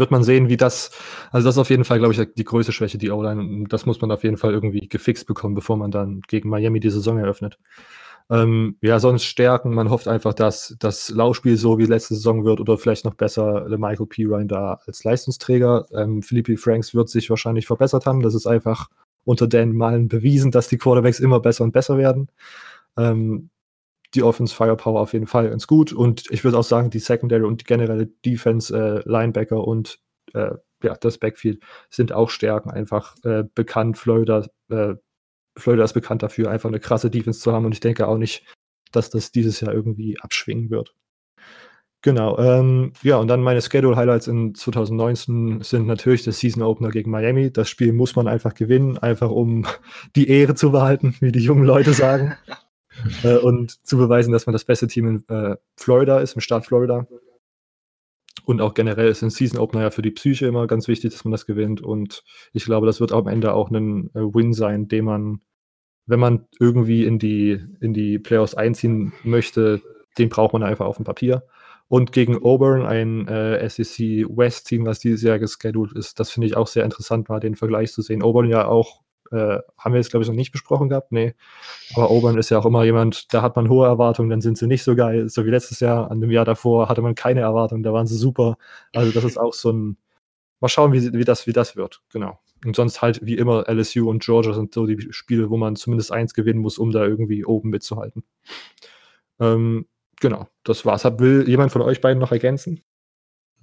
wird 0.00 0.10
man 0.10 0.24
sehen, 0.24 0.48
wie 0.48 0.56
das, 0.56 0.90
also 1.30 1.46
das 1.46 1.54
ist 1.54 1.60
auf 1.60 1.70
jeden 1.70 1.84
Fall, 1.84 1.98
glaube 1.98 2.12
ich, 2.12 2.34
die 2.34 2.44
größte 2.44 2.72
Schwäche, 2.72 2.98
die 2.98 3.10
O-Line. 3.10 3.66
Das 3.68 3.86
muss 3.86 4.00
man 4.00 4.10
auf 4.10 4.24
jeden 4.24 4.36
Fall 4.36 4.52
irgendwie 4.52 4.88
gefixt 4.88 5.26
bekommen, 5.26 5.54
bevor 5.54 5.76
man 5.76 5.92
dann 5.92 6.22
gegen 6.26 6.48
Miami 6.48 6.80
die 6.80 6.90
Saison 6.90 7.18
eröffnet. 7.18 7.58
Ähm, 8.30 8.76
ja, 8.80 9.00
sonst 9.00 9.24
Stärken. 9.24 9.74
Man 9.74 9.90
hofft 9.90 10.06
einfach, 10.06 10.34
dass 10.34 10.76
das 10.78 11.10
Laufspiel 11.10 11.56
so 11.56 11.78
wie 11.78 11.86
letzte 11.86 12.14
Saison 12.14 12.44
wird 12.44 12.60
oder 12.60 12.78
vielleicht 12.78 13.04
noch 13.04 13.14
besser 13.14 13.66
Michael 13.76 14.06
P. 14.06 14.24
Ryan 14.24 14.48
da 14.48 14.80
als 14.86 15.02
Leistungsträger. 15.02 15.86
Ähm, 15.92 16.22
Philippi 16.22 16.56
Franks 16.56 16.94
wird 16.94 17.08
sich 17.08 17.28
wahrscheinlich 17.28 17.66
verbessert 17.66 18.06
haben. 18.06 18.22
Das 18.22 18.34
ist 18.34 18.46
einfach 18.46 18.88
unter 19.24 19.48
Dan 19.48 19.72
Malen 19.72 20.08
bewiesen, 20.08 20.52
dass 20.52 20.68
die 20.68 20.78
Quarterbacks 20.78 21.18
immer 21.18 21.40
besser 21.40 21.64
und 21.64 21.72
besser 21.72 21.98
werden. 21.98 22.28
Ähm, 22.96 23.50
die 24.14 24.22
Offense 24.22 24.54
Firepower 24.54 25.00
auf 25.00 25.12
jeden 25.12 25.26
Fall 25.26 25.50
ganz 25.50 25.66
gut 25.66 25.92
und 25.92 26.24
ich 26.30 26.44
würde 26.44 26.58
auch 26.58 26.64
sagen, 26.64 26.90
die 26.90 26.98
Secondary 26.98 27.44
und 27.44 27.60
die 27.60 27.64
generelle 27.64 28.06
Defense, 28.06 28.76
äh, 28.76 29.08
Linebacker 29.08 29.66
und 29.66 30.00
äh, 30.34 30.52
ja, 30.82 30.94
das 30.94 31.18
Backfield 31.18 31.62
sind 31.90 32.12
auch 32.12 32.30
Stärken, 32.30 32.70
einfach 32.70 33.14
äh, 33.24 33.44
bekannt. 33.54 33.98
Florida, 33.98 34.46
äh, 34.70 34.94
Florida 35.56 35.84
ist 35.84 35.92
bekannt 35.92 36.22
dafür, 36.22 36.50
einfach 36.50 36.68
eine 36.68 36.80
krasse 36.80 37.10
Defense 37.10 37.40
zu 37.40 37.52
haben 37.52 37.66
und 37.66 37.72
ich 37.72 37.80
denke 37.80 38.08
auch 38.08 38.18
nicht, 38.18 38.44
dass 38.92 39.10
das 39.10 39.30
dieses 39.30 39.60
Jahr 39.60 39.72
irgendwie 39.72 40.18
abschwingen 40.20 40.70
wird. 40.70 40.94
Genau, 42.02 42.38
ähm, 42.38 42.94
ja, 43.02 43.18
und 43.18 43.28
dann 43.28 43.42
meine 43.42 43.60
Schedule-Highlights 43.60 44.26
in 44.26 44.54
2019 44.54 45.60
sind 45.60 45.86
natürlich 45.86 46.24
der 46.24 46.32
Season-Opener 46.32 46.88
gegen 46.88 47.10
Miami. 47.10 47.52
Das 47.52 47.68
Spiel 47.68 47.92
muss 47.92 48.16
man 48.16 48.26
einfach 48.26 48.54
gewinnen, 48.54 48.96
einfach 48.96 49.30
um 49.30 49.66
die 50.16 50.28
Ehre 50.30 50.54
zu 50.54 50.72
behalten, 50.72 51.14
wie 51.20 51.30
die 51.30 51.40
jungen 51.40 51.64
Leute 51.64 51.92
sagen. 51.92 52.36
äh, 53.22 53.36
und 53.36 53.84
zu 53.86 53.96
beweisen, 53.96 54.32
dass 54.32 54.46
man 54.46 54.52
das 54.52 54.64
beste 54.64 54.86
Team 54.86 55.06
in 55.06 55.28
äh, 55.28 55.56
Florida 55.76 56.20
ist, 56.20 56.34
im 56.34 56.40
Staat 56.40 56.66
Florida. 56.66 57.06
Und 58.44 58.60
auch 58.60 58.74
generell 58.74 59.08
ist 59.08 59.22
ein 59.22 59.30
Season 59.30 59.60
Opener 59.60 59.82
ja 59.82 59.90
für 59.90 60.02
die 60.02 60.10
Psyche 60.10 60.46
immer 60.46 60.66
ganz 60.66 60.88
wichtig, 60.88 61.12
dass 61.12 61.24
man 61.24 61.32
das 61.32 61.46
gewinnt. 61.46 61.80
Und 61.80 62.24
ich 62.52 62.64
glaube, 62.64 62.86
das 62.86 63.00
wird 63.00 63.12
am 63.12 63.28
Ende 63.28 63.54
auch 63.54 63.70
ein 63.70 64.10
äh, 64.14 64.20
Win 64.20 64.52
sein, 64.52 64.88
den 64.88 65.04
man, 65.04 65.40
wenn 66.06 66.20
man 66.20 66.46
irgendwie 66.58 67.04
in 67.04 67.18
die, 67.18 67.60
in 67.80 67.94
die 67.94 68.18
Playoffs 68.18 68.54
einziehen 68.54 69.12
möchte, 69.22 69.82
den 70.18 70.28
braucht 70.28 70.52
man 70.52 70.62
einfach 70.62 70.86
auf 70.86 70.96
dem 70.96 71.04
Papier. 71.04 71.44
Und 71.88 72.12
gegen 72.12 72.42
Auburn, 72.42 72.86
ein 72.86 73.26
äh, 73.26 73.68
SEC 73.68 74.26
West 74.28 74.68
Team, 74.68 74.86
was 74.86 75.00
dieses 75.00 75.22
Jahr 75.22 75.40
geschedult 75.40 75.92
ist, 75.92 76.20
das 76.20 76.30
finde 76.30 76.46
ich 76.46 76.56
auch 76.56 76.68
sehr 76.68 76.84
interessant, 76.84 77.28
mal 77.28 77.40
den 77.40 77.56
Vergleich 77.56 77.92
zu 77.92 78.00
sehen. 78.00 78.22
Auburn 78.22 78.48
ja 78.48 78.66
auch 78.66 79.02
äh, 79.30 79.58
haben 79.78 79.92
wir 79.92 79.98
jetzt, 79.98 80.10
glaube 80.10 80.22
ich, 80.22 80.28
noch 80.28 80.36
nicht 80.36 80.52
besprochen 80.52 80.88
gehabt. 80.88 81.12
Nee. 81.12 81.34
Aber 81.94 82.10
Auburn 82.10 82.38
ist 82.38 82.50
ja 82.50 82.58
auch 82.58 82.66
immer 82.66 82.84
jemand, 82.84 83.32
da 83.32 83.42
hat 83.42 83.56
man 83.56 83.68
hohe 83.68 83.86
Erwartungen, 83.86 84.30
dann 84.30 84.40
sind 84.40 84.58
sie 84.58 84.66
nicht 84.66 84.82
so 84.82 84.96
geil. 84.96 85.28
So 85.28 85.44
wie 85.46 85.50
letztes 85.50 85.80
Jahr, 85.80 86.10
an 86.10 86.20
dem 86.20 86.30
Jahr 86.30 86.44
davor 86.44 86.88
hatte 86.88 87.02
man 87.02 87.14
keine 87.14 87.40
Erwartungen, 87.40 87.82
da 87.82 87.92
waren 87.92 88.06
sie 88.06 88.16
super. 88.16 88.56
Also 88.94 89.12
das 89.12 89.24
ist 89.24 89.38
auch 89.38 89.54
so 89.54 89.72
ein, 89.72 89.96
mal 90.60 90.68
schauen, 90.68 90.92
wie, 90.92 91.12
wie, 91.12 91.24
das, 91.24 91.46
wie 91.46 91.52
das 91.52 91.76
wird. 91.76 92.02
Genau. 92.12 92.40
Und 92.64 92.76
sonst 92.76 93.00
halt 93.00 93.24
wie 93.24 93.36
immer 93.36 93.68
LSU 93.68 94.10
und 94.10 94.22
Georgia 94.22 94.52
sind 94.52 94.74
so 94.74 94.86
die 94.86 95.12
Spiele, 95.12 95.48
wo 95.48 95.56
man 95.56 95.76
zumindest 95.76 96.12
eins 96.12 96.34
gewinnen 96.34 96.60
muss, 96.60 96.78
um 96.78 96.90
da 96.90 97.04
irgendwie 97.04 97.44
oben 97.44 97.70
mitzuhalten. 97.70 98.24
Ähm, 99.38 99.86
genau, 100.20 100.48
das 100.64 100.84
war's. 100.84 101.04
will 101.04 101.48
jemand 101.48 101.72
von 101.72 101.82
euch 101.82 102.00
beiden 102.00 102.20
noch 102.20 102.32
ergänzen? 102.32 102.82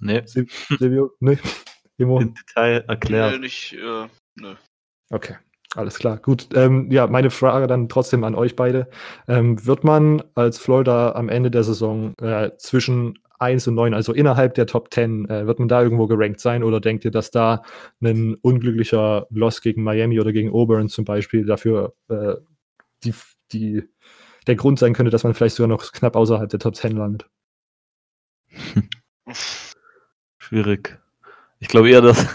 Nee. 0.00 0.22
Silvio? 0.24 1.12
Nee. 1.20 1.38
Im 1.98 2.34
Detail 2.34 2.84
erklärt. 2.86 3.32
Nee, 3.34 3.38
nicht, 3.40 3.72
äh, 3.74 4.06
nö. 4.36 4.54
Okay. 5.10 5.36
Alles 5.74 5.98
klar, 5.98 6.16
gut. 6.16 6.48
Ähm, 6.54 6.90
ja, 6.90 7.06
meine 7.06 7.30
Frage 7.30 7.66
dann 7.66 7.88
trotzdem 7.90 8.24
an 8.24 8.34
euch 8.34 8.56
beide. 8.56 8.88
Ähm, 9.26 9.64
wird 9.66 9.84
man 9.84 10.22
als 10.34 10.58
Florida 10.58 11.12
am 11.12 11.28
Ende 11.28 11.50
der 11.50 11.62
Saison 11.62 12.14
äh, 12.22 12.52
zwischen 12.56 13.18
1 13.38 13.68
und 13.68 13.74
9, 13.74 13.94
also 13.94 14.12
innerhalb 14.12 14.54
der 14.54 14.66
Top 14.66 14.92
10, 14.92 15.28
äh, 15.28 15.46
wird 15.46 15.58
man 15.58 15.68
da 15.68 15.82
irgendwo 15.82 16.06
gerankt 16.06 16.40
sein 16.40 16.64
oder 16.64 16.80
denkt 16.80 17.04
ihr, 17.04 17.10
dass 17.10 17.30
da 17.30 17.62
ein 18.02 18.34
unglücklicher 18.40 19.26
Loss 19.30 19.60
gegen 19.60 19.82
Miami 19.82 20.18
oder 20.20 20.32
gegen 20.32 20.52
Auburn 20.52 20.88
zum 20.88 21.04
Beispiel 21.04 21.44
dafür 21.44 21.94
äh, 22.08 22.34
die, 23.04 23.14
die, 23.52 23.84
der 24.46 24.56
Grund 24.56 24.78
sein 24.78 24.94
könnte, 24.94 25.10
dass 25.10 25.24
man 25.24 25.34
vielleicht 25.34 25.56
sogar 25.56 25.68
noch 25.68 25.92
knapp 25.92 26.16
außerhalb 26.16 26.48
der 26.48 26.60
Top 26.60 26.76
10 26.76 26.96
landet? 26.96 27.28
Schwierig. 30.38 30.98
Ich 31.60 31.68
glaube 31.68 31.90
eher, 31.90 32.00
dass 32.00 32.26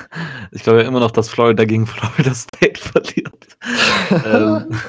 ich 0.52 0.64
glaube 0.64 0.82
ja 0.82 0.88
immer 0.88 1.00
noch, 1.00 1.12
dass 1.12 1.30
Florida 1.30 1.66
gegen 1.66 1.88
Florida 1.88 2.34
State 2.34 2.80
verliert. 2.80 3.58
ähm, 4.26 4.80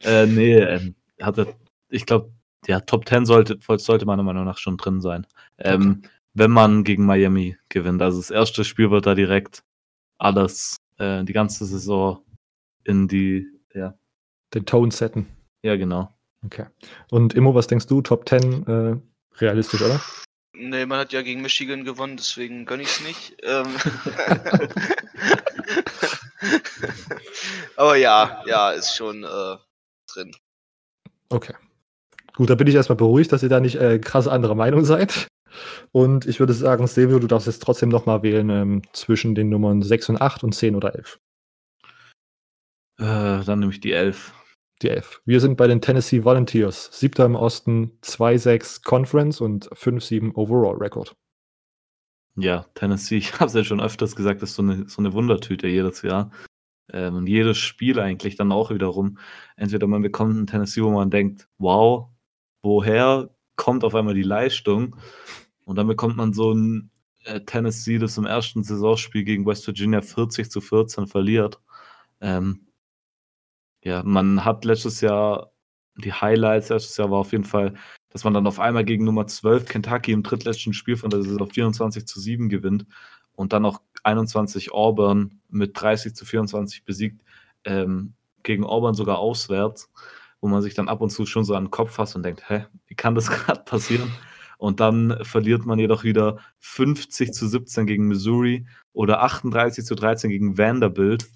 äh, 0.02 0.26
nee, 0.26 0.54
ähm, 0.54 0.94
hatte, 1.20 1.54
ich 1.88 2.06
glaube, 2.06 2.32
ja, 2.66 2.80
Top 2.80 3.08
10 3.08 3.26
sollte, 3.26 3.58
sollte 3.78 4.06
meiner 4.06 4.22
Meinung 4.22 4.44
nach 4.44 4.58
schon 4.58 4.76
drin 4.76 5.00
sein. 5.00 5.26
Ähm, 5.58 5.98
okay. 5.98 6.10
Wenn 6.34 6.50
man 6.50 6.84
gegen 6.84 7.04
Miami 7.04 7.56
gewinnt. 7.68 8.02
Also 8.02 8.18
das 8.18 8.30
erste 8.30 8.64
Spiel 8.64 8.90
wird 8.90 9.06
da 9.06 9.14
direkt 9.14 9.64
alles, 10.18 10.76
äh, 10.98 11.24
die 11.24 11.32
ganze 11.32 11.64
Saison 11.66 12.22
in 12.84 13.08
die, 13.08 13.46
ja. 13.74 13.94
Den 14.54 14.64
Tone 14.64 14.92
setten. 14.92 15.26
Ja, 15.62 15.76
genau. 15.76 16.14
Okay. 16.44 16.66
Und 17.10 17.34
Immo, 17.34 17.54
was 17.54 17.66
denkst 17.66 17.86
du? 17.86 18.00
Top 18.00 18.28
10 18.28 18.66
äh, 18.66 18.96
realistisch, 19.40 19.82
oder? 19.82 20.00
Nee, 20.60 20.86
man 20.86 20.98
hat 20.98 21.12
ja 21.12 21.22
gegen 21.22 21.40
Michigan 21.40 21.84
gewonnen, 21.84 22.16
deswegen 22.16 22.66
gönne 22.66 22.82
ich 22.82 22.88
es 22.88 23.00
nicht. 23.00 23.36
Ähm 23.44 23.66
Aber 27.76 27.94
ja, 27.96 28.42
ja, 28.44 28.72
ist 28.72 28.96
schon 28.96 29.22
äh, 29.22 29.56
drin. 30.12 30.34
Okay. 31.28 31.54
Gut, 32.34 32.50
da 32.50 32.56
bin 32.56 32.66
ich 32.66 32.74
erstmal 32.74 32.96
beruhigt, 32.96 33.30
dass 33.32 33.44
ihr 33.44 33.48
da 33.48 33.60
nicht 33.60 33.76
äh, 33.76 34.00
krasse 34.00 34.32
andere 34.32 34.56
Meinung 34.56 34.84
seid. 34.84 35.28
Und 35.92 36.26
ich 36.26 36.40
würde 36.40 36.54
sagen, 36.54 36.88
Silvio, 36.88 37.20
du 37.20 37.28
darfst 37.28 37.46
jetzt 37.46 37.62
trotzdem 37.62 37.88
nochmal 37.88 38.24
wählen 38.24 38.50
ähm, 38.50 38.82
zwischen 38.92 39.36
den 39.36 39.48
Nummern 39.48 39.82
6 39.82 40.08
und 40.10 40.20
8 40.20 40.42
und 40.42 40.56
10 40.56 40.74
oder 40.74 40.94
11. 40.94 41.20
Äh, 42.98 43.44
dann 43.44 43.60
nehme 43.60 43.72
ich 43.72 43.80
die 43.80 43.92
11 43.92 44.34
die 44.82 44.90
F. 44.90 45.20
Wir 45.24 45.40
sind 45.40 45.56
bei 45.56 45.66
den 45.66 45.80
Tennessee 45.80 46.24
Volunteers. 46.24 46.90
Siebter 46.92 47.24
im 47.26 47.34
Osten, 47.34 47.98
2-6 48.02 48.84
Conference 48.84 49.40
und 49.40 49.68
5-7 49.70 50.34
Overall 50.34 50.76
Record. 50.76 51.16
Ja, 52.36 52.66
Tennessee, 52.74 53.16
ich 53.18 53.34
habe 53.34 53.46
es 53.46 53.54
ja 53.54 53.64
schon 53.64 53.80
öfters 53.80 54.14
gesagt, 54.16 54.42
ist 54.42 54.54
so 54.54 54.62
eine, 54.62 54.88
so 54.88 55.02
eine 55.02 55.12
Wundertüte 55.12 55.66
jedes 55.66 56.02
Jahr. 56.02 56.30
Ähm, 56.90 57.16
und 57.16 57.26
jedes 57.26 57.58
Spiel 57.58 58.00
eigentlich 58.00 58.36
dann 58.36 58.52
auch 58.52 58.70
wiederum. 58.70 59.18
Entweder 59.56 59.86
man 59.86 60.02
bekommt 60.02 60.36
einen 60.36 60.46
Tennessee, 60.46 60.82
wo 60.82 60.90
man 60.90 61.10
denkt, 61.10 61.48
wow, 61.58 62.08
woher 62.62 63.30
kommt 63.56 63.84
auf 63.84 63.94
einmal 63.94 64.14
die 64.14 64.22
Leistung? 64.22 64.96
Und 65.64 65.76
dann 65.76 65.86
bekommt 65.86 66.16
man 66.16 66.32
so 66.32 66.52
ein 66.52 66.90
äh, 67.24 67.40
Tennessee, 67.40 67.98
das 67.98 68.16
im 68.16 68.24
ersten 68.24 68.62
Saisonspiel 68.62 69.24
gegen 69.24 69.44
West 69.44 69.66
Virginia 69.66 70.00
40 70.00 70.50
zu 70.50 70.60
14 70.60 71.06
verliert. 71.06 71.60
Ähm, 72.20 72.67
ja, 73.88 74.02
man 74.02 74.44
hat 74.44 74.64
letztes 74.64 75.00
Jahr 75.00 75.52
die 75.98 76.12
Highlights 76.12 76.68
letztes 76.68 76.96
Jahr 76.96 77.10
war 77.10 77.18
auf 77.18 77.32
jeden 77.32 77.44
Fall, 77.44 77.74
dass 78.10 78.24
man 78.24 78.34
dann 78.34 78.46
auf 78.46 78.60
einmal 78.60 78.84
gegen 78.84 79.04
Nummer 79.04 79.26
12 79.26 79.66
Kentucky 79.66 80.12
im 80.12 80.22
drittletzten 80.22 80.72
Spiel 80.72 80.96
von 80.96 81.10
der 81.10 81.22
Saison 81.22 81.48
24 81.48 82.06
zu 82.06 82.20
7 82.20 82.48
gewinnt 82.48 82.86
und 83.32 83.52
dann 83.52 83.62
noch 83.62 83.82
21 84.04 84.72
Auburn 84.72 85.40
mit 85.48 85.80
30 85.80 86.14
zu 86.14 86.24
24 86.24 86.84
besiegt, 86.84 87.22
ähm, 87.64 88.14
gegen 88.42 88.64
Auburn 88.64 88.94
sogar 88.94 89.18
auswärts, 89.18 89.90
wo 90.40 90.48
man 90.48 90.62
sich 90.62 90.74
dann 90.74 90.88
ab 90.88 91.00
und 91.00 91.10
zu 91.10 91.26
schon 91.26 91.44
so 91.44 91.54
an 91.54 91.64
den 91.64 91.70
Kopf 91.70 91.92
fasst 91.92 92.14
und 92.16 92.22
denkt, 92.22 92.48
hä, 92.48 92.66
wie 92.86 92.94
kann 92.94 93.14
das 93.14 93.28
gerade 93.30 93.62
passieren? 93.64 94.10
Und 94.56 94.80
dann 94.80 95.18
verliert 95.22 95.66
man 95.66 95.78
jedoch 95.78 96.02
wieder 96.02 96.38
50 96.58 97.32
zu 97.32 97.46
17 97.46 97.86
gegen 97.86 98.08
Missouri 98.08 98.66
oder 98.92 99.22
38 99.22 99.84
zu 99.84 99.94
13 99.94 100.30
gegen 100.30 100.58
Vanderbilt. 100.58 101.28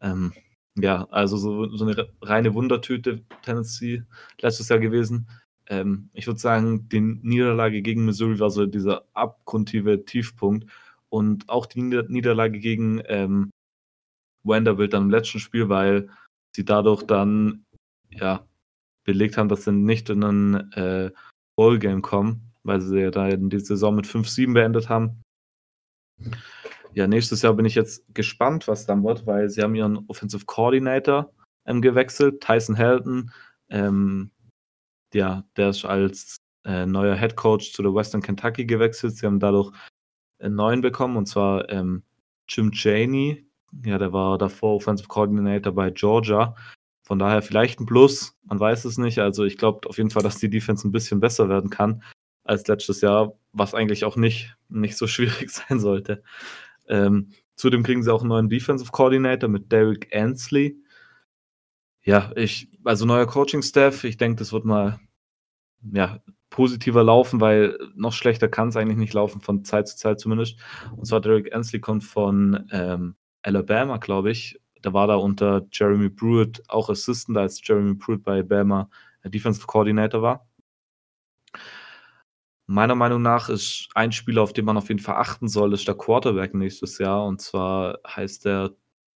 Ähm, 0.00 0.32
ja, 0.76 1.06
also 1.10 1.36
so, 1.36 1.68
so 1.76 1.84
eine 1.84 2.08
reine 2.22 2.54
Wundertüte 2.54 3.22
Tennessee 3.42 4.02
letztes 4.40 4.68
Jahr 4.68 4.78
gewesen. 4.78 5.28
Ähm, 5.66 6.10
ich 6.12 6.26
würde 6.26 6.40
sagen, 6.40 6.88
die 6.88 7.00
Niederlage 7.00 7.82
gegen 7.82 8.04
Missouri 8.04 8.38
war 8.38 8.50
so 8.50 8.66
dieser 8.66 9.04
abgrundtiefe 9.14 10.04
Tiefpunkt. 10.04 10.70
Und 11.10 11.48
auch 11.48 11.66
die 11.66 11.82
Niederlage 11.82 12.58
gegen 12.58 13.00
ähm, 13.06 13.50
Vanderbilt 14.44 14.92
dann 14.92 15.04
im 15.04 15.10
letzten 15.10 15.40
Spiel, 15.40 15.68
weil 15.68 16.08
sie 16.54 16.64
dadurch 16.64 17.02
dann 17.04 17.64
ja 18.10 18.46
belegt 19.04 19.36
haben, 19.36 19.48
dass 19.48 19.64
sie 19.64 19.72
nicht 19.72 20.10
in 20.10 20.22
ein 20.22 20.72
äh, 20.72 21.10
Ballgame 21.56 22.02
kommen, 22.02 22.52
weil 22.62 22.80
sie 22.80 23.00
ja 23.00 23.10
da 23.10 23.34
die 23.34 23.60
Saison 23.60 23.94
mit 23.96 24.06
5-7 24.06 24.52
beendet 24.52 24.88
haben 24.88 25.22
ja, 26.98 27.06
nächstes 27.06 27.42
Jahr 27.42 27.54
bin 27.54 27.64
ich 27.64 27.76
jetzt 27.76 28.12
gespannt, 28.12 28.66
was 28.66 28.84
dann 28.84 29.04
wird, 29.04 29.24
weil 29.24 29.48
sie 29.50 29.62
haben 29.62 29.76
ihren 29.76 30.04
Offensive 30.08 30.44
Coordinator 30.46 31.32
ähm, 31.64 31.80
gewechselt, 31.80 32.40
Tyson 32.40 32.74
Helton. 32.74 33.30
Ähm, 33.68 34.32
ja, 35.14 35.44
der 35.56 35.68
ist 35.68 35.84
als 35.84 36.38
äh, 36.64 36.86
neuer 36.86 37.14
Head 37.14 37.36
Coach 37.36 37.72
zu 37.72 37.82
der 37.84 37.94
Western 37.94 38.20
Kentucky 38.20 38.66
gewechselt. 38.66 39.16
Sie 39.16 39.26
haben 39.26 39.38
dadurch 39.38 39.70
einen 40.40 40.56
neuen 40.56 40.80
bekommen, 40.80 41.16
und 41.16 41.26
zwar 41.26 41.70
ähm, 41.70 42.02
Jim 42.48 42.72
Chaney. 42.72 43.46
Ja, 43.84 43.98
der 43.98 44.12
war 44.12 44.36
davor 44.36 44.74
Offensive 44.74 45.06
Coordinator 45.06 45.72
bei 45.72 45.90
Georgia. 45.90 46.56
Von 47.06 47.20
daher 47.20 47.42
vielleicht 47.42 47.78
ein 47.78 47.86
Plus, 47.86 48.36
man 48.42 48.58
weiß 48.58 48.84
es 48.86 48.98
nicht. 48.98 49.20
Also 49.20 49.44
ich 49.44 49.56
glaube 49.56 49.88
auf 49.88 49.98
jeden 49.98 50.10
Fall, 50.10 50.24
dass 50.24 50.38
die 50.38 50.50
Defense 50.50 50.86
ein 50.88 50.90
bisschen 50.90 51.20
besser 51.20 51.48
werden 51.48 51.70
kann 51.70 52.02
als 52.42 52.66
letztes 52.66 53.02
Jahr, 53.02 53.34
was 53.52 53.74
eigentlich 53.74 54.04
auch 54.04 54.16
nicht, 54.16 54.56
nicht 54.68 54.96
so 54.96 55.06
schwierig 55.06 55.48
sein 55.50 55.78
sollte. 55.78 56.24
Ähm, 56.88 57.30
zudem 57.56 57.82
kriegen 57.82 58.02
sie 58.02 58.12
auch 58.12 58.20
einen 58.20 58.30
neuen 58.30 58.48
Defensive 58.48 58.90
Coordinator 58.90 59.48
mit 59.48 59.70
Derek 59.72 60.14
Ansley. 60.14 60.76
Ja, 62.02 62.32
ich, 62.36 62.68
also 62.84 63.04
neuer 63.04 63.26
Coaching-Staff, 63.26 64.04
ich 64.04 64.16
denke, 64.16 64.38
das 64.38 64.52
wird 64.52 64.64
mal 64.64 64.98
ja, 65.92 66.20
positiver 66.50 67.04
laufen, 67.04 67.40
weil 67.40 67.78
noch 67.94 68.12
schlechter 68.12 68.48
kann 68.48 68.68
es 68.68 68.76
eigentlich 68.76 68.98
nicht 68.98 69.12
laufen, 69.14 69.40
von 69.40 69.64
Zeit 69.64 69.88
zu 69.88 69.96
Zeit 69.96 70.20
zumindest. 70.20 70.58
Und 70.96 71.06
zwar 71.06 71.20
Derek 71.20 71.54
Ansley 71.54 71.80
kommt 71.80 72.04
von 72.04 72.66
ähm, 72.70 73.16
Alabama, 73.42 73.98
glaube 73.98 74.30
ich. 74.30 74.58
Da 74.82 74.92
war 74.92 75.06
da 75.06 75.16
unter 75.16 75.66
Jeremy 75.72 76.08
Pruitt 76.08 76.62
auch 76.68 76.88
Assistant, 76.88 77.36
als 77.36 77.60
Jeremy 77.66 77.94
Pruitt 77.94 78.22
bei 78.22 78.42
Bama 78.42 78.88
Defensive 79.24 79.66
Coordinator 79.66 80.22
war. 80.22 80.47
Meiner 82.70 82.94
Meinung 82.94 83.22
nach 83.22 83.48
ist 83.48 83.88
ein 83.94 84.12
Spieler, 84.12 84.42
auf 84.42 84.52
den 84.52 84.66
man 84.66 84.76
auf 84.76 84.88
jeden 84.88 85.00
Fall 85.00 85.16
achten 85.16 85.48
soll, 85.48 85.72
ist 85.72 85.88
der 85.88 85.94
Quarterback 85.94 86.52
nächstes 86.52 86.98
Jahr. 86.98 87.24
Und 87.24 87.40
zwar 87.40 87.98
heißt 88.06 88.44
der 88.44 88.72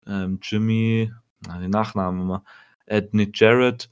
ähm, 0.07 0.39
Jimmy, 0.41 1.13
na, 1.45 1.59
den 1.59 1.71
Nachnamen 1.71 2.21
immer, 2.23 2.45
Edney 2.87 3.29
Jarrett 3.35 3.91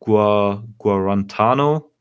Guar 0.00 0.64
Guarantano. 0.78 1.92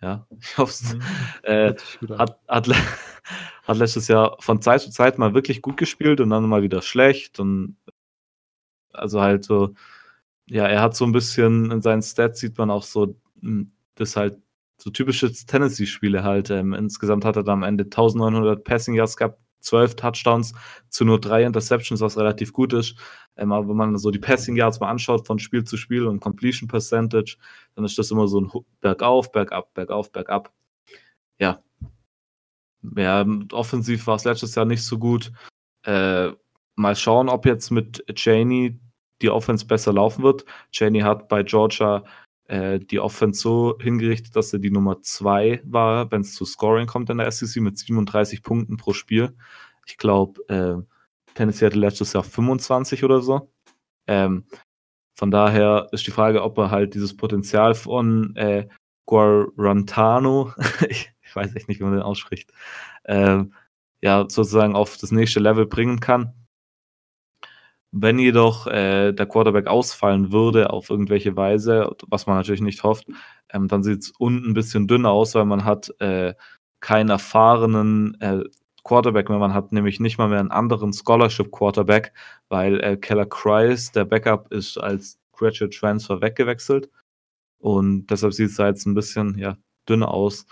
Ja, 0.00 0.24
ich 0.40 0.56
hoffe, 0.56 0.70
es 0.70 0.94
mhm. 0.94 1.02
äh, 1.42 1.74
hat, 2.16 2.38
hat, 2.46 2.68
hat 3.64 3.76
letztes 3.76 4.06
Jahr 4.06 4.36
von 4.38 4.62
Zeit 4.62 4.82
zu 4.82 4.90
Zeit 4.90 5.18
mal 5.18 5.34
wirklich 5.34 5.62
gut 5.62 5.76
gespielt 5.76 6.20
und 6.20 6.30
dann 6.30 6.48
mal 6.48 6.62
wieder 6.62 6.80
schlecht. 6.80 7.40
Und 7.40 7.76
also 8.92 9.20
halt 9.20 9.44
so, 9.44 9.74
ja, 10.46 10.66
er 10.68 10.80
hat 10.80 10.94
so 10.94 11.04
ein 11.06 11.12
bisschen 11.12 11.72
in 11.72 11.82
seinen 11.82 12.02
Stats 12.02 12.38
sieht 12.38 12.56
man 12.56 12.70
auch 12.70 12.84
so, 12.84 13.16
hm, 13.40 13.72
das 13.96 14.14
halt 14.14 14.40
so 14.76 14.90
typische 14.90 15.32
Tennessee-Spiele 15.32 16.22
halt. 16.22 16.50
Ähm, 16.50 16.74
insgesamt 16.74 17.24
hat 17.24 17.36
er 17.36 17.42
da 17.42 17.52
am 17.52 17.62
Ende 17.62 17.84
1900 17.84 18.64
Passing 18.64 18.94
Yards 18.94 19.16
gehabt, 19.16 19.40
12 19.60 19.96
Touchdowns 19.96 20.54
zu 20.88 21.04
nur 21.04 21.20
drei 21.20 21.44
Interceptions, 21.44 22.00
was 22.00 22.16
relativ 22.16 22.52
gut 22.52 22.72
ist. 22.72 22.96
Ähm, 23.36 23.52
aber 23.52 23.68
wenn 23.68 23.76
man 23.76 23.98
so 23.98 24.10
die 24.10 24.18
Passing 24.18 24.56
Yards 24.56 24.80
mal 24.80 24.90
anschaut 24.90 25.26
von 25.26 25.38
Spiel 25.38 25.64
zu 25.64 25.76
Spiel 25.76 26.06
und 26.06 26.20
Completion 26.20 26.68
Percentage, 26.68 27.36
dann 27.74 27.84
ist 27.84 27.98
das 27.98 28.10
immer 28.10 28.28
so 28.28 28.40
ein 28.40 28.50
Bergauf, 28.80 29.32
Bergab, 29.32 29.72
Bergauf, 29.74 30.12
Bergab. 30.12 30.52
Ja. 31.38 31.62
Ja, 32.96 33.26
offensiv 33.52 34.06
war 34.06 34.16
es 34.16 34.24
letztes 34.24 34.54
Jahr 34.54 34.64
nicht 34.64 34.82
so 34.84 34.98
gut. 34.98 35.32
Äh, 35.82 36.30
mal 36.76 36.94
schauen, 36.94 37.28
ob 37.28 37.46
jetzt 37.46 37.70
mit 37.70 38.04
Cheney 38.14 38.78
die 39.22 39.30
Offense 39.30 39.66
besser 39.66 39.92
laufen 39.92 40.22
wird. 40.22 40.44
Cheney 40.70 41.00
hat 41.00 41.28
bei 41.28 41.42
Georgia 41.42 42.04
äh, 42.48 42.78
die 42.78 43.00
Offense 43.00 43.40
so 43.40 43.76
hingerichtet, 43.80 44.36
dass 44.36 44.52
er 44.52 44.58
die 44.58 44.70
Nummer 44.70 45.00
2 45.02 45.62
war, 45.64 46.10
wenn 46.10 46.20
es 46.20 46.34
zu 46.34 46.44
Scoring 46.44 46.86
kommt 46.86 47.10
in 47.10 47.18
der 47.18 47.30
SEC 47.30 47.62
mit 47.62 47.78
37 47.78 48.42
Punkten 48.42 48.76
pro 48.76 48.92
Spiel. 48.92 49.36
Ich 49.86 49.96
glaube, 49.96 50.40
äh, 50.48 51.32
Tennessee 51.34 51.66
hatte 51.66 51.78
letztes 51.78 52.12
Jahr 52.12 52.24
25 52.24 53.04
oder 53.04 53.20
so. 53.20 53.52
Ähm, 54.06 54.44
von 55.14 55.30
daher 55.30 55.88
ist 55.92 56.06
die 56.06 56.10
Frage, 56.10 56.42
ob 56.42 56.58
er 56.58 56.70
halt 56.70 56.94
dieses 56.94 57.16
Potenzial 57.16 57.74
von 57.74 58.34
äh, 58.36 58.68
Guarantano, 59.06 60.52
ich, 60.88 61.12
ich, 61.22 61.36
weiß 61.36 61.54
echt 61.56 61.68
nicht, 61.68 61.80
wie 61.80 61.84
man 61.84 61.94
den 61.94 62.02
ausspricht, 62.02 62.52
äh, 63.04 63.44
ja, 64.02 64.20
sozusagen 64.20 64.76
auf 64.76 64.98
das 64.98 65.10
nächste 65.10 65.40
Level 65.40 65.66
bringen 65.66 66.00
kann. 66.00 66.34
Wenn 67.92 68.18
jedoch 68.18 68.66
äh, 68.66 69.12
der 69.12 69.26
Quarterback 69.26 69.66
ausfallen 69.68 70.32
würde 70.32 70.70
auf 70.70 70.90
irgendwelche 70.90 71.36
Weise, 71.36 71.90
was 72.08 72.26
man 72.26 72.36
natürlich 72.36 72.60
nicht 72.60 72.82
hofft, 72.82 73.06
ähm, 73.50 73.68
dann 73.68 73.82
sieht 73.82 74.02
es 74.02 74.10
unten 74.18 74.50
ein 74.50 74.54
bisschen 74.54 74.86
dünner 74.86 75.10
aus, 75.10 75.34
weil 75.34 75.44
man 75.44 75.64
hat 75.64 75.90
äh, 76.00 76.34
keinen 76.80 77.10
erfahrenen 77.10 78.20
äh, 78.20 78.44
Quarterback 78.84 79.28
mehr. 79.28 79.38
Man 79.38 79.54
hat 79.54 79.72
nämlich 79.72 80.00
nicht 80.00 80.18
mal 80.18 80.28
mehr 80.28 80.40
einen 80.40 80.50
anderen 80.50 80.92
Scholarship 80.92 81.50
Quarterback, 81.50 82.12
weil 82.48 82.80
äh, 82.80 82.96
Keller 82.96 83.26
Kreis, 83.26 83.92
der 83.92 84.04
Backup, 84.04 84.52
ist 84.52 84.78
als 84.78 85.18
Graduate 85.32 85.70
Transfer 85.76 86.20
weggewechselt. 86.20 86.90
Und 87.58 88.06
deshalb 88.06 88.32
sieht 88.32 88.50
es 88.50 88.56
da 88.56 88.68
jetzt 88.68 88.86
ein 88.86 88.94
bisschen 88.94 89.38
ja, 89.38 89.56
dünner 89.88 90.12
aus. 90.12 90.46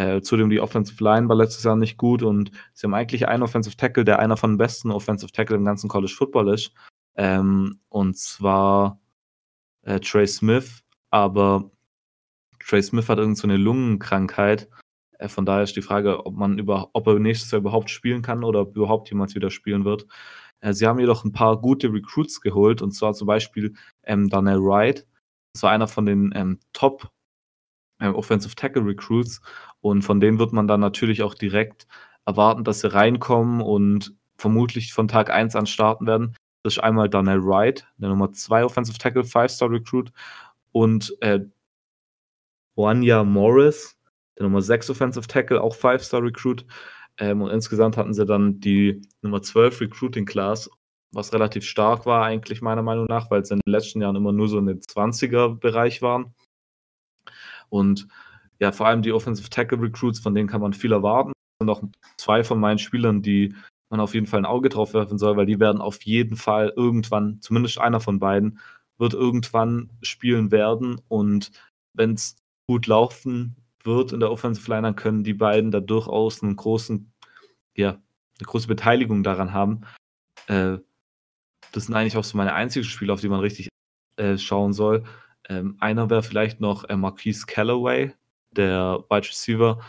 Äh, 0.00 0.22
zudem 0.22 0.48
die 0.48 0.60
Offensive 0.60 1.04
Line 1.04 1.28
war 1.28 1.36
letztes 1.36 1.62
Jahr 1.62 1.76
nicht 1.76 1.98
gut 1.98 2.22
und 2.22 2.52
sie 2.72 2.86
haben 2.86 2.94
eigentlich 2.94 3.28
einen 3.28 3.42
Offensive 3.42 3.76
Tackle, 3.76 4.02
der 4.02 4.18
einer 4.18 4.38
von 4.38 4.52
den 4.52 4.56
besten 4.56 4.90
Offensive 4.90 5.30
Tackle 5.30 5.56
im 5.56 5.64
ganzen 5.66 5.90
College 5.90 6.14
Football 6.16 6.54
ist. 6.54 6.72
Ähm, 7.16 7.80
und 7.90 8.16
zwar 8.16 8.98
äh, 9.82 10.00
Trey 10.00 10.26
Smith, 10.26 10.82
aber 11.10 11.70
Trey 12.60 12.82
Smith 12.82 13.10
hat 13.10 13.18
irgend 13.18 13.36
so 13.36 13.46
eine 13.46 13.58
Lungenkrankheit. 13.58 14.70
Äh, 15.18 15.28
von 15.28 15.44
daher 15.44 15.64
ist 15.64 15.76
die 15.76 15.82
Frage, 15.82 16.24
ob 16.24 16.34
man 16.34 16.58
über, 16.58 16.88
ob 16.94 17.06
er 17.06 17.18
nächstes 17.18 17.50
Jahr 17.50 17.60
überhaupt 17.60 17.90
spielen 17.90 18.22
kann 18.22 18.42
oder 18.42 18.62
ob 18.62 18.74
überhaupt 18.74 19.10
jemals 19.10 19.34
wieder 19.34 19.50
spielen 19.50 19.84
wird. 19.84 20.06
Äh, 20.60 20.72
sie 20.72 20.86
haben 20.86 20.98
jedoch 20.98 21.24
ein 21.24 21.32
paar 21.32 21.60
gute 21.60 21.92
Recruits 21.92 22.40
geholt 22.40 22.80
und 22.80 22.92
zwar 22.92 23.12
zum 23.12 23.26
Beispiel 23.26 23.74
ähm, 24.04 24.30
Daniel 24.30 24.62
Wright. 24.62 25.06
Das 25.52 25.62
war 25.62 25.72
einer 25.72 25.88
von 25.88 26.06
den 26.06 26.32
ähm, 26.34 26.58
Top 26.72 27.10
Offensive 28.00 28.54
Tackle 28.54 28.84
Recruits 28.84 29.40
und 29.80 30.02
von 30.02 30.20
denen 30.20 30.38
wird 30.38 30.52
man 30.52 30.66
dann 30.66 30.80
natürlich 30.80 31.22
auch 31.22 31.34
direkt 31.34 31.86
erwarten, 32.26 32.64
dass 32.64 32.80
sie 32.80 32.92
reinkommen 32.92 33.60
und 33.60 34.14
vermutlich 34.36 34.92
von 34.92 35.08
Tag 35.08 35.30
1 35.30 35.56
an 35.56 35.66
starten 35.66 36.06
werden. 36.06 36.34
Das 36.62 36.74
ist 36.74 36.82
einmal 36.82 37.08
Daniel 37.08 37.42
Wright, 37.42 37.86
der 37.96 38.10
Nummer 38.10 38.32
2 38.32 38.64
Offensive 38.64 38.98
Tackle, 38.98 39.22
5-Star 39.22 39.70
Recruit 39.70 40.12
und 40.72 41.14
äh, 41.20 41.40
Morris, 42.76 43.98
der 44.38 44.44
Nummer 44.44 44.62
6 44.62 44.90
Offensive 44.90 45.26
Tackle, 45.26 45.60
auch 45.60 45.74
5-Star 45.74 46.22
Recruit. 46.22 46.64
Ähm, 47.18 47.42
und 47.42 47.50
insgesamt 47.50 47.96
hatten 47.96 48.14
sie 48.14 48.24
dann 48.24 48.60
die 48.60 49.02
Nummer 49.22 49.42
12 49.42 49.80
Recruiting 49.82 50.24
Class, 50.24 50.70
was 51.12 51.32
relativ 51.32 51.64
stark 51.64 52.06
war, 52.06 52.24
eigentlich 52.24 52.62
meiner 52.62 52.82
Meinung 52.82 53.06
nach, 53.06 53.30
weil 53.30 53.44
sie 53.44 53.54
in 53.54 53.60
den 53.66 53.72
letzten 53.72 54.00
Jahren 54.00 54.16
immer 54.16 54.32
nur 54.32 54.48
so 54.48 54.58
in 54.58 54.66
den 54.66 54.80
20er-Bereich 54.80 56.02
waren. 56.02 56.34
Und 57.70 58.06
ja, 58.58 58.72
vor 58.72 58.86
allem 58.86 59.02
die 59.02 59.12
Offensive 59.12 59.48
Tackle 59.48 59.80
Recruits, 59.80 60.20
von 60.20 60.34
denen 60.34 60.48
kann 60.48 60.60
man 60.60 60.74
viel 60.74 60.92
erwarten. 60.92 61.32
Und 61.58 61.70
auch 61.70 61.82
zwei 62.16 62.44
von 62.44 62.60
meinen 62.60 62.78
Spielern, 62.78 63.22
die 63.22 63.54
man 63.90 64.00
auf 64.00 64.14
jeden 64.14 64.26
Fall 64.26 64.40
ein 64.40 64.46
Auge 64.46 64.68
drauf 64.68 64.94
werfen 64.94 65.18
soll, 65.18 65.36
weil 65.36 65.46
die 65.46 65.60
werden 65.60 65.80
auf 65.80 66.02
jeden 66.02 66.36
Fall 66.36 66.72
irgendwann, 66.76 67.40
zumindest 67.40 67.78
einer 67.78 68.00
von 68.00 68.18
beiden, 68.18 68.60
wird 68.98 69.14
irgendwann 69.14 69.90
spielen 70.02 70.50
werden. 70.50 71.00
Und 71.08 71.50
wenn 71.94 72.14
es 72.14 72.36
gut 72.66 72.86
laufen 72.86 73.56
wird 73.82 74.12
in 74.12 74.20
der 74.20 74.30
Offensive 74.30 74.70
Line, 74.70 74.82
dann 74.82 74.96
können 74.96 75.24
die 75.24 75.34
beiden 75.34 75.70
da 75.70 75.80
durchaus 75.80 76.42
einen 76.42 76.56
großen, 76.56 77.12
ja, 77.76 77.90
eine 77.90 78.46
große 78.46 78.68
Beteiligung 78.68 79.22
daran 79.22 79.52
haben. 79.52 79.82
Äh, 80.46 80.78
das 81.72 81.86
sind 81.86 81.94
eigentlich 81.94 82.16
auch 82.16 82.24
so 82.24 82.36
meine 82.36 82.54
einzigen 82.54 82.84
Spiele, 82.84 83.12
auf 83.12 83.20
die 83.20 83.28
man 83.28 83.40
richtig 83.40 83.68
äh, 84.16 84.38
schauen 84.38 84.72
soll. 84.72 85.04
Ähm, 85.50 85.76
einer 85.80 86.08
wäre 86.08 86.22
vielleicht 86.22 86.60
noch 86.60 86.84
äh, 86.84 86.96
Marquise 86.96 87.44
Callaway, 87.44 88.12
der 88.52 89.04
Wide 89.10 89.28
Receiver. 89.28 89.80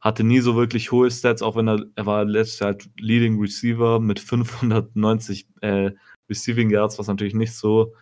Hatte 0.00 0.24
nie 0.24 0.40
so 0.40 0.56
wirklich 0.56 0.90
hohe 0.90 1.10
Stats, 1.10 1.42
auch 1.42 1.54
wenn 1.54 1.68
er, 1.68 1.84
er 1.94 2.06
war 2.06 2.24
letztes 2.24 2.60
Jahr 2.60 2.70
halt 2.72 2.90
Leading 2.98 3.38
Receiver 3.38 4.00
mit 4.00 4.18
590 4.18 5.46
äh, 5.60 5.90
Receiving 6.30 6.70
Yards, 6.70 6.98
was 6.98 7.08
natürlich 7.08 7.34
nicht 7.34 7.54
so 7.54 7.94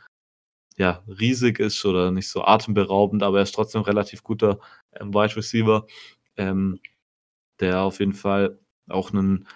ja, 0.77 1.03
riesig 1.09 1.59
ist 1.59 1.85
oder 1.85 2.11
nicht 2.13 2.29
so 2.29 2.45
atemberaubend, 2.45 3.23
aber 3.23 3.39
er 3.39 3.43
ist 3.43 3.55
trotzdem 3.55 3.83
relativ 3.83 4.23
guter 4.23 4.61
ähm, 4.93 5.13
Wide 5.13 5.37
Receiver, 5.37 5.87
ähm, 6.37 6.81
der 7.61 7.83
auf 7.83 7.99
jeden 8.01 8.15
Fall 8.15 8.59
auch 8.89 9.13
ein 9.13 9.47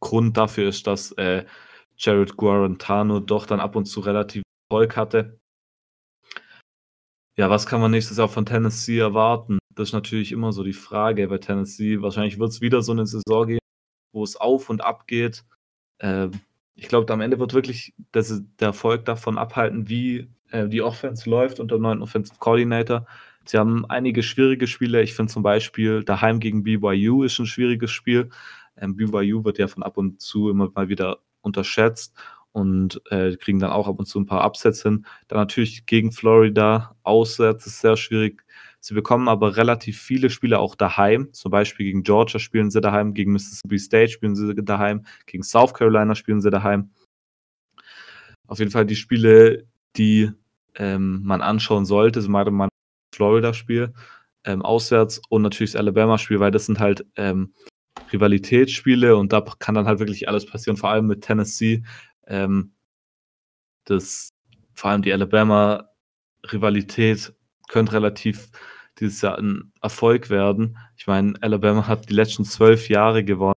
Grund 0.00 0.36
dafür 0.36 0.68
ist, 0.68 0.86
dass 0.86 1.12
äh, 1.12 1.46
Jared 1.96 2.36
Guarantano 2.36 3.20
doch 3.20 3.46
dann 3.46 3.60
ab 3.60 3.76
und 3.76 3.86
zu 3.86 4.00
relativ 4.00 4.42
Erfolg 4.68 4.96
hatte. 4.96 5.38
Ja, 7.38 7.50
was 7.50 7.66
kann 7.66 7.82
man 7.82 7.90
nächstes 7.90 8.16
Jahr 8.16 8.28
von 8.28 8.46
Tennessee 8.46 8.98
erwarten? 8.98 9.58
Das 9.74 9.90
ist 9.90 9.92
natürlich 9.92 10.32
immer 10.32 10.52
so 10.52 10.64
die 10.64 10.72
Frage 10.72 11.28
bei 11.28 11.36
Tennessee. 11.36 12.00
Wahrscheinlich 12.00 12.38
wird 12.38 12.50
es 12.50 12.62
wieder 12.62 12.80
so 12.80 12.92
eine 12.92 13.04
Saison 13.06 13.46
geben, 13.46 13.58
wo 14.12 14.24
es 14.24 14.36
auf 14.36 14.70
und 14.70 14.82
ab 14.82 15.06
geht. 15.06 15.44
Ähm, 16.00 16.30
ich 16.74 16.88
glaube, 16.88 17.12
am 17.12 17.20
Ende 17.20 17.38
wird 17.38 17.52
wirklich 17.52 17.94
das, 18.12 18.42
der 18.58 18.68
Erfolg 18.68 19.04
davon 19.04 19.36
abhalten, 19.36 19.88
wie 19.90 20.28
äh, 20.50 20.66
die 20.66 20.80
Offense 20.80 21.28
läuft 21.28 21.60
unter 21.60 21.76
dem 21.76 21.82
neuen 21.82 22.02
Offensive 22.02 22.38
Coordinator. 22.38 23.06
Sie 23.44 23.58
haben 23.58 23.84
einige 23.84 24.22
schwierige 24.22 24.66
Spiele. 24.66 25.02
Ich 25.02 25.14
finde 25.14 25.30
zum 25.30 25.42
Beispiel 25.42 26.04
daheim 26.04 26.40
gegen 26.40 26.62
BYU 26.62 27.22
ist 27.22 27.38
ein 27.38 27.46
schwieriges 27.46 27.90
Spiel. 27.90 28.30
Ähm, 28.78 28.96
BYU 28.96 29.44
wird 29.44 29.58
ja 29.58 29.68
von 29.68 29.82
ab 29.82 29.98
und 29.98 30.22
zu 30.22 30.48
immer 30.48 30.70
mal 30.74 30.88
wieder 30.88 31.18
unterschätzt 31.42 32.14
und 32.56 33.02
äh, 33.10 33.36
kriegen 33.36 33.58
dann 33.58 33.70
auch 33.70 33.86
ab 33.86 33.98
und 33.98 34.06
zu 34.06 34.18
ein 34.18 34.24
paar 34.24 34.42
Upsets 34.42 34.82
hin. 34.82 35.04
Dann 35.28 35.38
natürlich 35.38 35.84
gegen 35.84 36.10
Florida 36.10 36.96
auswärts 37.02 37.66
ist 37.66 37.82
sehr 37.82 37.98
schwierig. 37.98 38.42
Sie 38.80 38.94
bekommen 38.94 39.28
aber 39.28 39.58
relativ 39.58 40.00
viele 40.00 40.30
Spiele 40.30 40.58
auch 40.58 40.74
daheim. 40.74 41.34
Zum 41.34 41.50
Beispiel 41.50 41.84
gegen 41.84 42.02
Georgia 42.02 42.38
spielen 42.38 42.70
sie 42.70 42.80
daheim, 42.80 43.12
gegen 43.12 43.32
Mississippi 43.32 43.78
State 43.78 44.08
spielen 44.08 44.34
sie 44.34 44.54
daheim, 44.54 45.04
gegen 45.26 45.42
South 45.42 45.74
Carolina 45.74 46.14
spielen 46.14 46.40
sie 46.40 46.50
daheim. 46.50 46.92
Auf 48.46 48.58
jeden 48.58 48.70
Fall 48.70 48.86
die 48.86 48.96
Spiele, 48.96 49.66
die 49.96 50.30
ähm, 50.76 51.20
man 51.24 51.42
anschauen 51.42 51.84
sollte, 51.84 52.22
sind 52.22 52.32
meiner 52.32 52.50
Meinung 52.50 52.70
nach 52.70 53.16
Florida-Spiel 53.16 53.92
ähm, 54.44 54.62
auswärts 54.62 55.20
und 55.28 55.42
natürlich 55.42 55.72
das 55.72 55.80
Alabama-Spiel, 55.80 56.40
weil 56.40 56.52
das 56.52 56.64
sind 56.64 56.80
halt 56.80 57.04
ähm, 57.16 57.52
Rivalitätsspiele 58.10 59.14
und 59.14 59.34
da 59.34 59.44
kann 59.58 59.74
dann 59.74 59.86
halt 59.86 59.98
wirklich 59.98 60.26
alles 60.26 60.46
passieren, 60.46 60.78
vor 60.78 60.88
allem 60.88 61.06
mit 61.06 61.20
Tennessee, 61.20 61.82
ähm, 62.26 62.72
das 63.84 64.30
vor 64.74 64.90
allem 64.90 65.02
die 65.02 65.12
Alabama-Rivalität 65.12 67.34
könnte 67.68 67.94
relativ 67.94 68.50
dieses 68.98 69.20
Jahr 69.22 69.38
ein 69.38 69.72
Erfolg 69.82 70.30
werden. 70.30 70.78
Ich 70.96 71.06
meine, 71.06 71.34
Alabama 71.40 71.86
hat 71.86 72.08
die 72.08 72.14
letzten 72.14 72.44
zwölf 72.44 72.88
Jahre 72.88 73.24
gewonnen. 73.24 73.54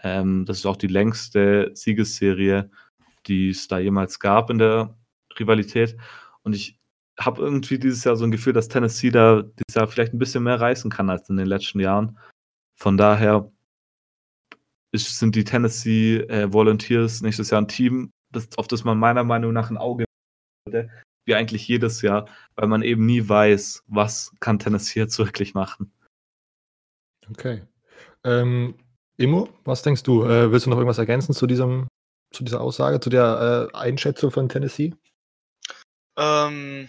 Ähm, 0.00 0.44
das 0.46 0.58
ist 0.58 0.66
auch 0.66 0.76
die 0.76 0.88
längste 0.88 1.70
Siegesserie, 1.74 2.70
die 3.26 3.50
es 3.50 3.68
da 3.68 3.78
jemals 3.78 4.20
gab 4.20 4.50
in 4.50 4.58
der 4.58 4.96
Rivalität. 5.38 5.96
Und 6.42 6.54
ich 6.54 6.78
habe 7.18 7.42
irgendwie 7.42 7.78
dieses 7.78 8.04
Jahr 8.04 8.16
so 8.16 8.24
ein 8.24 8.30
Gefühl, 8.30 8.52
dass 8.52 8.68
Tennessee 8.68 9.10
da 9.10 9.42
dieses 9.42 9.74
Jahr 9.74 9.86
vielleicht 9.86 10.14
ein 10.14 10.18
bisschen 10.18 10.44
mehr 10.44 10.60
reißen 10.60 10.90
kann 10.90 11.10
als 11.10 11.28
in 11.28 11.36
den 11.36 11.46
letzten 11.46 11.80
Jahren. 11.80 12.18
Von 12.74 12.96
daher 12.96 13.50
ist, 14.92 15.18
sind 15.18 15.34
die 15.34 15.44
Tennessee 15.44 16.18
äh, 16.18 16.52
Volunteers 16.52 17.22
nächstes 17.22 17.50
Jahr 17.50 17.62
ein 17.62 17.68
Team, 17.68 18.10
das, 18.30 18.48
auf 18.56 18.68
das 18.68 18.84
man 18.84 18.98
meiner 18.98 19.24
Meinung 19.24 19.52
nach 19.52 19.70
ein 19.70 19.78
Auge 19.78 20.04
würde, 20.66 20.90
wie 21.26 21.34
eigentlich 21.34 21.66
jedes 21.66 22.02
Jahr, 22.02 22.28
weil 22.56 22.68
man 22.68 22.82
eben 22.82 23.06
nie 23.06 23.28
weiß, 23.28 23.84
was 23.86 24.32
kann 24.40 24.58
Tennessee 24.58 25.00
jetzt 25.00 25.18
wirklich 25.18 25.54
machen. 25.54 25.92
Okay. 27.30 27.62
Ähm, 28.24 28.76
Immo, 29.16 29.48
was 29.64 29.82
denkst 29.82 30.02
du? 30.02 30.24
Äh, 30.24 30.50
willst 30.52 30.66
du 30.66 30.70
noch 30.70 30.76
irgendwas 30.76 30.98
ergänzen 30.98 31.34
zu 31.34 31.46
diesem, 31.46 31.88
zu 32.32 32.44
dieser 32.44 32.60
Aussage, 32.60 33.00
zu 33.00 33.10
der 33.10 33.70
äh, 33.72 33.76
Einschätzung 33.76 34.30
von 34.30 34.48
Tennessee? 34.48 34.94
Ähm, 36.16 36.88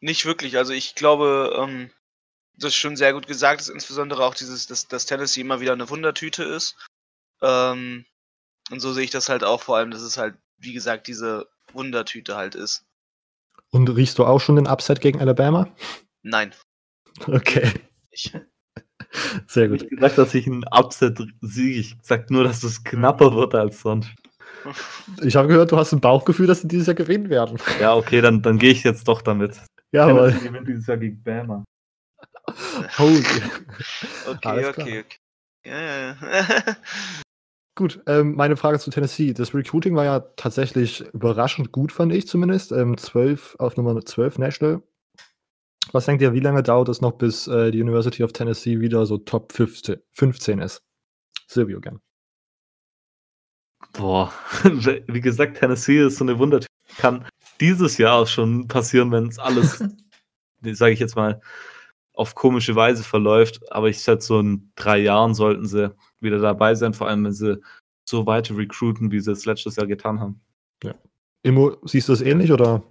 nicht 0.00 0.24
wirklich. 0.26 0.56
Also 0.56 0.72
ich 0.72 0.94
glaube, 0.94 1.54
ähm, 1.58 1.90
das 2.54 2.70
ist 2.70 2.76
schon 2.76 2.96
sehr 2.96 3.12
gut 3.12 3.26
gesagt, 3.26 3.60
dass 3.60 3.68
insbesondere 3.68 4.24
auch 4.24 4.34
dieses, 4.34 4.66
dass, 4.66 4.88
dass 4.88 5.06
Tennessee 5.06 5.42
immer 5.42 5.60
wieder 5.60 5.72
eine 5.72 5.88
Wundertüte 5.88 6.44
ist. 6.44 6.76
Ähm, 7.42 8.04
und 8.70 8.80
so 8.80 8.92
sehe 8.92 9.04
ich 9.04 9.10
das 9.10 9.28
halt 9.28 9.44
auch 9.44 9.62
vor 9.62 9.76
allem, 9.76 9.90
dass 9.90 10.02
es 10.02 10.16
halt, 10.16 10.36
wie 10.58 10.72
gesagt, 10.72 11.06
diese 11.06 11.48
Wundertüte 11.72 12.36
halt 12.36 12.54
ist. 12.54 12.84
Und 13.70 13.88
riechst 13.88 14.18
du 14.18 14.24
auch 14.24 14.40
schon 14.40 14.56
den 14.56 14.66
Upset 14.66 15.00
gegen 15.00 15.20
Alabama? 15.20 15.68
Nein. 16.22 16.52
Okay. 17.26 17.72
Ich, 18.10 18.32
Sehr 19.46 19.64
Ich 19.64 19.70
gut. 19.70 19.80
habe 19.80 19.96
gesagt, 19.96 20.18
dass 20.18 20.34
ich 20.34 20.46
einen 20.46 20.64
Upset 20.70 21.18
siege. 21.40 21.80
Ich 21.80 21.96
sag 22.02 22.30
nur, 22.30 22.44
dass 22.44 22.62
es 22.62 22.84
knapper 22.84 23.34
wird 23.34 23.54
als 23.54 23.80
sonst. 23.80 24.10
Ich 25.22 25.36
habe 25.36 25.48
gehört, 25.48 25.72
du 25.72 25.78
hast 25.78 25.92
ein 25.92 26.02
Bauchgefühl, 26.02 26.46
dass 26.46 26.60
sie 26.60 26.68
dieses 26.68 26.86
Jahr 26.86 26.94
gewinnen 26.94 27.30
werden. 27.30 27.58
Ja, 27.80 27.94
okay, 27.94 28.20
dann, 28.20 28.42
dann 28.42 28.58
gehe 28.58 28.72
ich 28.72 28.84
jetzt 28.84 29.08
doch 29.08 29.22
damit. 29.22 29.58
Jawohl. 29.90 30.28
Tennessee 30.28 30.48
gewinnt 30.48 30.68
dieses 30.68 30.86
Jahr 30.86 30.98
gegen 30.98 31.22
Bama. 31.22 31.64
Holy. 32.98 33.24
okay, 34.28 34.66
okay, 34.66 35.00
okay. 35.00 35.04
Ja, 35.64 35.80
ja, 35.80 36.16
ja. 36.20 36.76
Gut, 37.80 37.98
ähm, 38.06 38.34
meine 38.34 38.58
Frage 38.58 38.78
zu 38.78 38.90
Tennessee. 38.90 39.32
Das 39.32 39.54
Recruiting 39.54 39.96
war 39.96 40.04
ja 40.04 40.20
tatsächlich 40.36 41.00
überraschend 41.14 41.72
gut, 41.72 41.92
fand 41.92 42.12
ich 42.12 42.28
zumindest. 42.28 42.72
Ähm, 42.72 42.98
12 42.98 43.56
auf 43.58 43.78
Nummer 43.78 43.98
12 44.04 44.36
National. 44.36 44.82
Was 45.90 46.04
denkt 46.04 46.20
ihr, 46.20 46.34
wie 46.34 46.40
lange 46.40 46.62
dauert 46.62 46.90
es 46.90 47.00
noch, 47.00 47.12
bis 47.12 47.46
äh, 47.46 47.70
die 47.70 47.80
University 47.80 48.22
of 48.22 48.34
Tennessee 48.34 48.80
wieder 48.80 49.06
so 49.06 49.16
Top 49.16 49.52
15, 49.52 49.96
15 50.12 50.58
ist? 50.58 50.82
Silvio 51.46 51.80
gern. 51.80 52.00
Boah, 53.94 54.30
wie 54.62 55.20
gesagt, 55.22 55.56
Tennessee 55.56 56.04
ist 56.04 56.18
so 56.18 56.24
eine 56.24 56.38
Wundertüte. 56.38 56.68
Kann 56.98 57.26
dieses 57.60 57.96
Jahr 57.96 58.16
auch 58.16 58.28
schon 58.28 58.68
passieren, 58.68 59.10
wenn 59.10 59.28
es 59.28 59.38
alles, 59.38 59.82
sage 60.62 60.92
ich 60.92 61.00
jetzt 61.00 61.16
mal, 61.16 61.40
auf 62.12 62.34
komische 62.34 62.76
Weise 62.76 63.04
verläuft. 63.04 63.72
Aber 63.72 63.88
ich 63.88 64.02
schätze, 64.02 64.26
so 64.26 64.40
in 64.40 64.70
drei 64.74 64.98
Jahren 64.98 65.32
sollten 65.32 65.66
sie 65.66 65.94
wieder 66.20 66.38
dabei 66.38 66.74
sein, 66.74 66.94
vor 66.94 67.08
allem 67.08 67.24
wenn 67.24 67.32
sie 67.32 67.60
so 68.08 68.26
weiter 68.26 68.56
recruiten, 68.56 69.10
wie 69.10 69.20
sie 69.20 69.32
es 69.32 69.44
letztes 69.46 69.76
Jahr 69.76 69.86
getan 69.86 70.20
haben. 70.20 70.40
Immo, 71.42 71.78
siehst 71.84 72.08
du 72.08 72.12
es 72.12 72.20
ähnlich 72.20 72.52
oder 72.52 72.82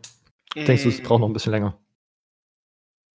denkst 0.55 0.83
du, 0.83 0.89
es 0.89 1.01
Mm, 1.01 1.03
braucht 1.03 1.19
noch 1.21 1.27
ein 1.27 1.33
bisschen 1.33 1.51
länger? 1.51 1.77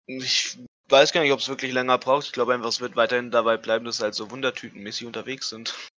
Ich 0.08 0.58
weiß 0.88 1.12
gar 1.12 1.20
nicht, 1.20 1.32
ob 1.32 1.38
es 1.38 1.48
wirklich 1.48 1.72
länger 1.72 1.98
braucht. 1.98 2.24
Ich 2.26 2.32
glaube 2.32 2.52
einfach, 2.52 2.68
es 2.68 2.80
wird 2.80 2.96
weiterhin 2.96 3.30
dabei 3.30 3.56
bleiben, 3.56 3.84
dass 3.84 3.98
sie 3.98 4.02
halt 4.02 4.14
so 4.14 4.30
wundertütenmäßig 4.30 5.06
unterwegs 5.06 5.48
sind. 5.48 5.88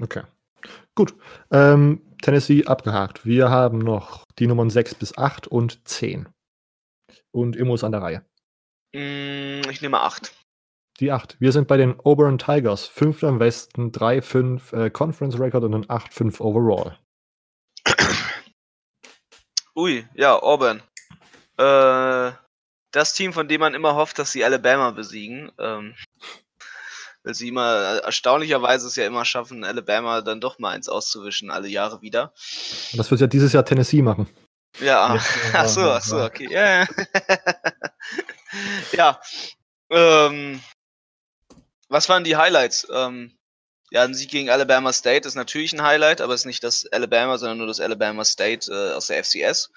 Okay. 0.00 0.24
Gut. 0.94 1.14
Ähm, 1.50 2.02
Tennessee 2.20 2.66
abgehakt. 2.66 3.24
Wir 3.24 3.48
haben 3.48 3.78
noch 3.78 4.24
die 4.38 4.46
Nummern 4.46 4.68
6 4.68 4.94
bis 4.94 5.16
8 5.16 5.48
und 5.48 5.88
10. 5.88 6.28
Und 7.30 7.56
Immo 7.56 7.74
ist 7.74 7.84
an 7.84 7.92
der 7.92 8.02
Reihe. 8.02 8.24
Mm, 8.94 9.68
Ich 9.70 9.80
nehme 9.80 10.00
8. 10.00 10.34
Die 11.00 11.10
8. 11.10 11.36
Wir 11.40 11.52
sind 11.52 11.68
bei 11.68 11.76
den 11.76 11.98
Auburn 12.00 12.38
Tigers. 12.38 12.86
5 12.86 13.22
im 13.22 13.40
Westen, 13.40 13.92
3-5 13.92 14.76
äh, 14.76 14.90
Conference 14.90 15.38
Record 15.38 15.64
und 15.64 15.74
ein 15.74 15.86
8-5 15.86 16.40
Overall. 16.40 16.98
Ui, 19.76 20.06
ja, 20.14 20.38
Auburn. 20.38 20.82
Äh, 21.58 22.32
das 22.92 23.14
Team, 23.14 23.32
von 23.32 23.48
dem 23.48 23.60
man 23.60 23.74
immer 23.74 23.94
hofft, 23.94 24.18
dass 24.18 24.32
sie 24.32 24.44
Alabama 24.44 24.90
besiegen. 24.90 25.50
Ähm, 25.58 25.94
weil 27.24 27.34
sie 27.34 27.48
immer, 27.48 28.00
erstaunlicherweise 28.04 28.86
es 28.86 28.96
ja 28.96 29.06
immer 29.06 29.24
schaffen, 29.24 29.64
Alabama 29.64 30.20
dann 30.20 30.40
doch 30.40 30.58
mal 30.58 30.70
eins 30.70 30.88
auszuwischen, 30.88 31.50
alle 31.50 31.68
Jahre 31.68 32.02
wieder. 32.02 32.32
Und 32.92 32.98
das 32.98 33.10
wird 33.10 33.20
ja 33.20 33.26
dieses 33.26 33.52
Jahr 33.52 33.64
Tennessee 33.64 34.02
machen. 34.02 34.28
Ja, 34.80 35.18
ach 35.52 35.68
so, 35.68 35.82
ach 35.82 36.02
so, 36.02 36.22
okay. 36.22 36.48
Ja, 36.50 36.80
ja. 36.80 36.86
ja. 38.92 39.20
Ähm, 39.90 40.60
was 41.92 42.08
waren 42.08 42.24
die 42.24 42.36
Highlights? 42.36 42.88
Ähm, 42.90 43.36
ja, 43.90 44.02
ein 44.02 44.14
Sieg 44.14 44.30
gegen 44.30 44.48
Alabama 44.48 44.92
State 44.92 45.28
ist 45.28 45.34
natürlich 45.34 45.74
ein 45.74 45.82
Highlight, 45.82 46.22
aber 46.22 46.32
es 46.32 46.40
ist 46.40 46.46
nicht 46.46 46.64
das 46.64 46.86
Alabama, 46.86 47.36
sondern 47.36 47.58
nur 47.58 47.66
das 47.66 47.80
Alabama 47.80 48.24
State 48.24 48.72
äh, 48.72 48.94
aus 48.94 49.08
der 49.08 49.22
FCS. 49.22 49.70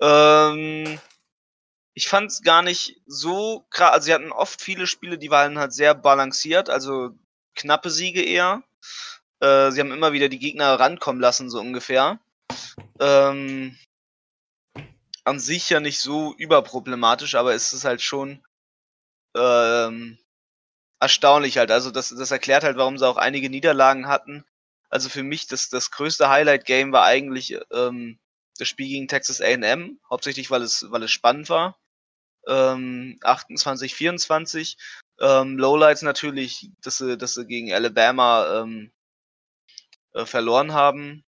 Ähm, 0.00 1.00
ich 1.94 2.08
fand 2.08 2.30
es 2.30 2.42
gar 2.42 2.60
nicht 2.62 3.00
so 3.06 3.66
krass. 3.70 3.92
Also, 3.92 4.04
sie 4.04 4.14
hatten 4.14 4.30
oft 4.30 4.60
viele 4.60 4.86
Spiele, 4.86 5.16
die 5.16 5.30
waren 5.30 5.58
halt 5.58 5.72
sehr 5.72 5.94
balanciert, 5.94 6.68
also 6.68 7.10
knappe 7.54 7.90
Siege 7.90 8.22
eher. 8.22 8.62
Äh, 9.40 9.70
sie 9.70 9.80
haben 9.80 9.92
immer 9.92 10.12
wieder 10.12 10.28
die 10.28 10.38
Gegner 10.38 10.78
rankommen 10.78 11.20
lassen, 11.20 11.48
so 11.48 11.58
ungefähr. 11.60 12.20
Ähm, 13.00 13.78
an 15.24 15.40
sich 15.40 15.70
ja 15.70 15.80
nicht 15.80 16.00
so 16.00 16.34
überproblematisch, 16.36 17.34
aber 17.34 17.54
es 17.54 17.72
ist 17.72 17.84
halt 17.84 18.02
schon 18.02 18.44
ähm, 19.34 20.18
erstaunlich 21.00 21.58
halt. 21.58 21.70
Also 21.70 21.90
das, 21.90 22.08
das 22.10 22.30
erklärt 22.30 22.64
halt, 22.64 22.76
warum 22.76 22.98
sie 22.98 23.06
auch 23.06 23.16
einige 23.16 23.50
Niederlagen 23.50 24.08
hatten. 24.08 24.44
Also 24.90 25.08
für 25.08 25.22
mich 25.22 25.46
das, 25.46 25.68
das 25.68 25.90
größte 25.90 26.28
Highlight-Game 26.28 26.92
war 26.92 27.04
eigentlich 27.04 27.58
ähm, 27.72 28.18
das 28.58 28.68
Spiel 28.68 28.88
gegen 28.88 29.08
Texas 29.08 29.40
A&M, 29.40 30.00
hauptsächlich 30.10 30.50
weil 30.50 30.62
es, 30.62 30.86
weil 30.90 31.02
es 31.02 31.10
spannend 31.10 31.48
war. 31.50 31.78
Ähm, 32.46 33.18
28, 33.22 33.94
24. 33.94 34.76
Ähm, 35.20 35.58
Lowlights 35.58 36.02
natürlich, 36.02 36.70
dass 36.82 36.98
sie, 36.98 37.18
dass 37.18 37.34
sie 37.34 37.46
gegen 37.46 37.72
Alabama 37.72 38.62
ähm, 38.62 38.92
äh, 40.14 40.24
verloren 40.24 40.72
haben 40.72 41.24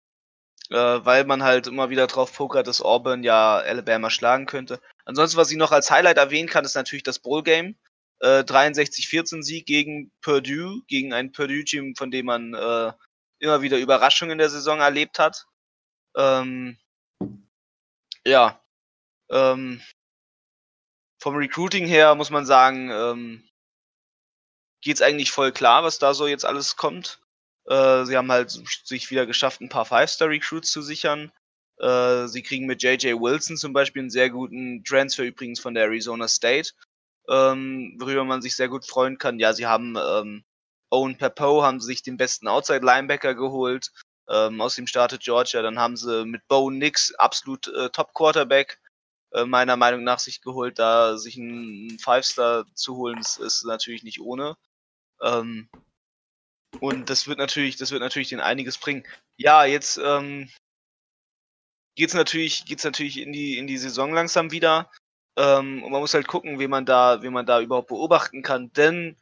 äh, 0.69 0.75
weil 0.75 1.25
man 1.25 1.43
halt 1.43 1.67
immer 1.67 1.89
wieder 1.89 2.07
drauf 2.07 2.33
pokert, 2.33 2.67
dass 2.67 2.81
Auburn 2.81 3.23
ja 3.23 3.57
Alabama 3.57 4.09
schlagen 4.09 4.45
könnte. 4.45 4.79
Ansonsten, 5.05 5.37
was 5.37 5.51
ich 5.51 5.57
noch 5.57 5.71
als 5.71 5.91
Highlight 5.91 6.17
erwähnen 6.17 6.49
kann, 6.49 6.65
ist 6.65 6.75
natürlich 6.75 7.03
das 7.03 7.19
Bowl-Game. 7.19 7.75
Äh, 8.19 8.43
63-14 8.43 9.43
Sieg 9.43 9.65
gegen 9.65 10.11
Purdue, 10.21 10.81
gegen 10.87 11.13
ein 11.13 11.31
Purdue-Team, 11.31 11.95
von 11.95 12.11
dem 12.11 12.27
man 12.27 12.53
äh, 12.53 12.93
immer 13.39 13.61
wieder 13.61 13.77
Überraschungen 13.77 14.33
in 14.33 14.37
der 14.37 14.49
Saison 14.49 14.79
erlebt 14.79 15.19
hat. 15.19 15.45
Ähm, 16.15 16.77
ja. 18.25 18.61
Ähm, 19.29 19.81
vom 21.21 21.35
Recruiting 21.35 21.85
her 21.87 22.15
muss 22.15 22.29
man 22.29 22.45
sagen, 22.45 22.89
ähm, 22.91 23.49
geht's 24.81 25.01
eigentlich 25.01 25.31
voll 25.31 25.51
klar, 25.51 25.83
was 25.83 25.99
da 25.99 26.13
so 26.13 26.27
jetzt 26.27 26.45
alles 26.45 26.75
kommt. 26.75 27.19
Äh, 27.67 28.05
sie 28.05 28.15
haben 28.15 28.31
halt 28.31 28.51
sich 28.83 29.09
wieder 29.09 29.25
geschafft, 29.25 29.61
ein 29.61 29.69
paar 29.69 29.85
Five-Star-Recruits 29.85 30.71
zu 30.71 30.81
sichern. 30.81 31.31
Äh, 31.79 32.27
sie 32.27 32.43
kriegen 32.43 32.67
mit 32.67 32.83
JJ 32.83 33.13
Wilson 33.13 33.57
zum 33.57 33.73
Beispiel 33.73 34.03
einen 34.03 34.11
sehr 34.11 34.29
guten 34.29 34.83
Transfer 34.83 35.23
übrigens 35.23 35.59
von 35.59 35.73
der 35.73 35.85
Arizona 35.85 36.27
State, 36.27 36.71
ähm, 37.29 37.95
worüber 37.99 38.23
man 38.23 38.41
sich 38.41 38.55
sehr 38.55 38.69
gut 38.69 38.85
freuen 38.85 39.17
kann. 39.17 39.39
Ja, 39.39 39.53
sie 39.53 39.65
haben 39.65 39.95
ähm, 39.97 40.43
Owen 40.89 41.17
Papo, 41.17 41.63
haben 41.63 41.81
sich 41.81 42.03
den 42.03 42.17
besten 42.17 42.47
Outside-Linebacker 42.47 43.35
geholt. 43.35 43.91
Ähm, 44.29 44.61
aus 44.61 44.75
dem 44.75 44.87
startet 44.87 45.21
Georgia. 45.23 45.61
Dann 45.61 45.79
haben 45.79 45.97
sie 45.97 46.25
mit 46.25 46.47
Bo 46.47 46.69
Nix 46.69 47.13
absolut 47.15 47.67
äh, 47.67 47.89
Top-Quarterback 47.89 48.79
äh, 49.33 49.45
meiner 49.45 49.75
Meinung 49.77 50.03
nach 50.03 50.19
sich 50.19 50.41
geholt. 50.41 50.79
Da 50.79 51.17
sich 51.17 51.37
einen 51.37 51.99
Five-Star 51.99 52.65
zu 52.73 52.95
holen, 52.95 53.19
ist, 53.19 53.37
ist 53.37 53.65
natürlich 53.65 54.03
nicht 54.03 54.21
ohne. 54.21 54.55
Ähm, 55.21 55.69
und 56.79 57.09
das 57.09 57.27
wird 57.27 57.39
natürlich, 57.39 57.77
das 57.77 57.91
wird 57.91 58.01
natürlich 58.01 58.29
den 58.29 58.41
einiges 58.41 58.77
bringen. 58.77 59.05
Ja, 59.37 59.65
jetzt 59.65 59.97
ähm, 59.97 60.49
geht's 61.95 62.13
natürlich, 62.13 62.65
geht's 62.65 62.83
natürlich 62.83 63.19
in 63.19 63.31
die 63.31 63.57
in 63.57 63.67
die 63.67 63.77
Saison 63.77 64.13
langsam 64.13 64.51
wieder. 64.51 64.89
Ähm, 65.37 65.83
und 65.83 65.91
man 65.91 66.01
muss 66.01 66.13
halt 66.13 66.27
gucken, 66.27 66.59
wie 66.59 66.67
man 66.67 66.85
da, 66.85 67.21
wie 67.23 67.29
man 67.29 67.45
da 67.45 67.61
überhaupt 67.61 67.89
beobachten 67.89 68.41
kann. 68.43 68.71
Denn 68.73 69.17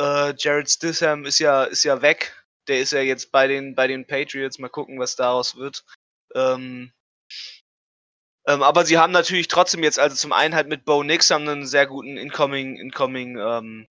äh, 0.00 0.34
Jared 0.38 0.70
Stidham 0.70 1.24
ist 1.26 1.38
ja 1.40 1.64
ist 1.64 1.84
ja 1.84 2.02
weg. 2.02 2.34
Der 2.68 2.80
ist 2.80 2.92
ja 2.92 3.00
jetzt 3.02 3.32
bei 3.32 3.46
den 3.48 3.74
bei 3.74 3.86
den 3.88 4.06
Patriots. 4.06 4.58
Mal 4.58 4.68
gucken, 4.70 4.98
was 5.00 5.16
daraus 5.16 5.56
wird. 5.56 5.84
Ähm, 6.34 6.92
Ähm, 8.46 8.62
aber 8.62 8.84
sie 8.84 8.98
haben 8.98 9.12
natürlich 9.12 9.48
trotzdem 9.48 9.82
jetzt, 9.82 9.98
also 9.98 10.16
zum 10.16 10.32
einen 10.32 10.54
halt 10.54 10.68
mit 10.68 10.84
Bo 10.84 11.02
Nix 11.02 11.30
haben 11.30 11.48
einen 11.48 11.66
sehr 11.66 11.86
guten 11.86 12.16
Incoming, 12.16 12.76
Incoming 12.78 13.38
ähm, 13.38 13.86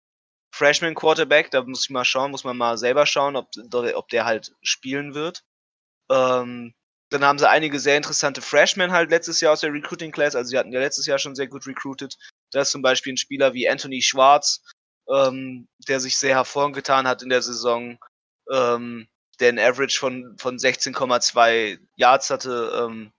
Freshman 0.53 0.95
Quarterback. 0.95 1.51
Da 1.51 1.63
muss 1.63 1.83
ich 1.85 1.89
mal 1.91 2.05
schauen, 2.05 2.31
muss 2.31 2.43
man 2.43 2.57
mal 2.57 2.77
selber 2.77 3.05
schauen, 3.05 3.35
ob, 3.35 3.49
ob 3.95 4.09
der 4.09 4.25
halt 4.25 4.55
spielen 4.61 5.13
wird. 5.13 5.43
Ähm, 6.11 6.73
dann 7.09 7.23
haben 7.23 7.39
sie 7.39 7.49
einige 7.49 7.79
sehr 7.79 7.97
interessante 7.97 8.41
Freshmen 8.41 8.91
halt 8.91 9.09
letztes 9.09 9.41
Jahr 9.41 9.53
aus 9.53 9.61
der 9.61 9.73
Recruiting 9.73 10.11
Class. 10.11 10.35
Also 10.35 10.49
sie 10.49 10.57
hatten 10.57 10.71
ja 10.71 10.79
letztes 10.79 11.07
Jahr 11.07 11.17
schon 11.17 11.35
sehr 11.35 11.47
gut 11.47 11.65
recruited. 11.65 12.15
Da 12.51 12.61
ist 12.61 12.71
zum 12.71 12.81
Beispiel 12.81 13.13
ein 13.13 13.17
Spieler 13.17 13.53
wie 13.53 13.67
Anthony 13.67 14.01
Schwarz, 14.01 14.61
ähm, 15.09 15.67
der 15.87 15.99
sich 15.99 16.17
sehr 16.17 16.35
hervorgetan 16.35 17.07
hat 17.07 17.23
in 17.23 17.29
der 17.29 17.41
Saison, 17.41 17.97
ähm, 18.51 19.07
der 19.39 19.49
ein 19.49 19.59
Average 19.59 19.99
von, 19.99 20.37
von 20.37 20.57
16,2 20.57 21.79
Yards 21.95 22.29
hatte 22.29 22.85
ähm, 22.85 23.11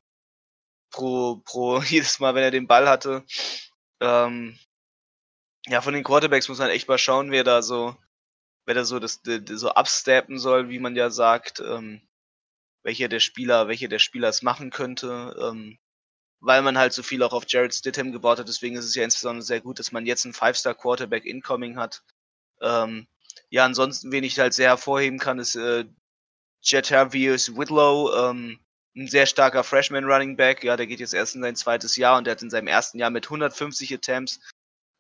pro, 0.90 1.36
pro 1.44 1.80
jedes 1.82 2.20
Mal, 2.20 2.34
wenn 2.34 2.44
er 2.44 2.50
den 2.52 2.68
Ball 2.68 2.88
hatte. 2.88 3.24
Ähm, 4.00 4.58
ja, 5.66 5.80
von 5.80 5.94
den 5.94 6.04
Quarterbacks 6.04 6.48
muss 6.48 6.58
man 6.58 6.70
echt 6.70 6.88
mal 6.88 6.98
schauen, 6.98 7.32
wer 7.32 7.44
da 7.44 7.62
so, 7.62 7.96
wer 8.66 8.74
da 8.74 8.84
so 8.84 8.98
das, 8.98 9.20
das 9.22 9.42
so 9.60 9.70
absteppen 9.70 10.38
soll, 10.38 10.68
wie 10.68 10.78
man 10.78 10.96
ja 10.96 11.10
sagt, 11.10 11.60
ähm, 11.60 12.02
welcher 12.82 13.08
der 13.08 13.20
Spieler, 13.20 13.68
welcher 13.68 13.88
der 13.88 13.98
Spieler 13.98 14.28
es 14.28 14.42
machen 14.42 14.70
könnte, 14.70 15.36
ähm, 15.40 15.78
weil 16.40 16.62
man 16.62 16.78
halt 16.78 16.92
so 16.92 17.02
viel 17.02 17.22
auch 17.22 17.32
auf 17.32 17.44
Jared 17.46 17.74
Stidham 17.74 18.12
gebaut 18.12 18.38
hat. 18.38 18.48
Deswegen 18.48 18.76
ist 18.76 18.86
es 18.86 18.94
ja 18.94 19.04
insbesondere 19.04 19.42
sehr 19.42 19.60
gut, 19.60 19.78
dass 19.78 19.92
man 19.92 20.06
jetzt 20.06 20.24
einen 20.24 20.34
Five-Star 20.34 20.74
Quarterback 20.74 21.26
incoming 21.26 21.76
hat. 21.76 22.02
Ähm, 22.62 23.06
ja, 23.50 23.64
ansonsten, 23.64 24.12
wen 24.12 24.24
ich 24.24 24.38
halt 24.38 24.54
sehr 24.54 24.70
hervorheben 24.70 25.18
kann, 25.18 25.38
ist 25.38 25.56
äh, 25.56 25.84
Jetavius 26.62 27.56
Whitlow, 27.56 28.12
ähm, 28.14 28.58
ein 28.96 29.08
sehr 29.08 29.26
starker 29.26 29.64
Freshman 29.64 30.04
Running 30.04 30.36
Back. 30.36 30.64
Ja, 30.64 30.76
der 30.76 30.86
geht 30.86 31.00
jetzt 31.00 31.14
erst 31.14 31.34
in 31.36 31.42
sein 31.42 31.56
zweites 31.56 31.96
Jahr 31.96 32.18
und 32.18 32.24
der 32.24 32.32
hat 32.32 32.42
in 32.42 32.50
seinem 32.50 32.66
ersten 32.66 32.98
Jahr 32.98 33.10
mit 33.10 33.26
150 33.26 33.94
Attempts 33.94 34.40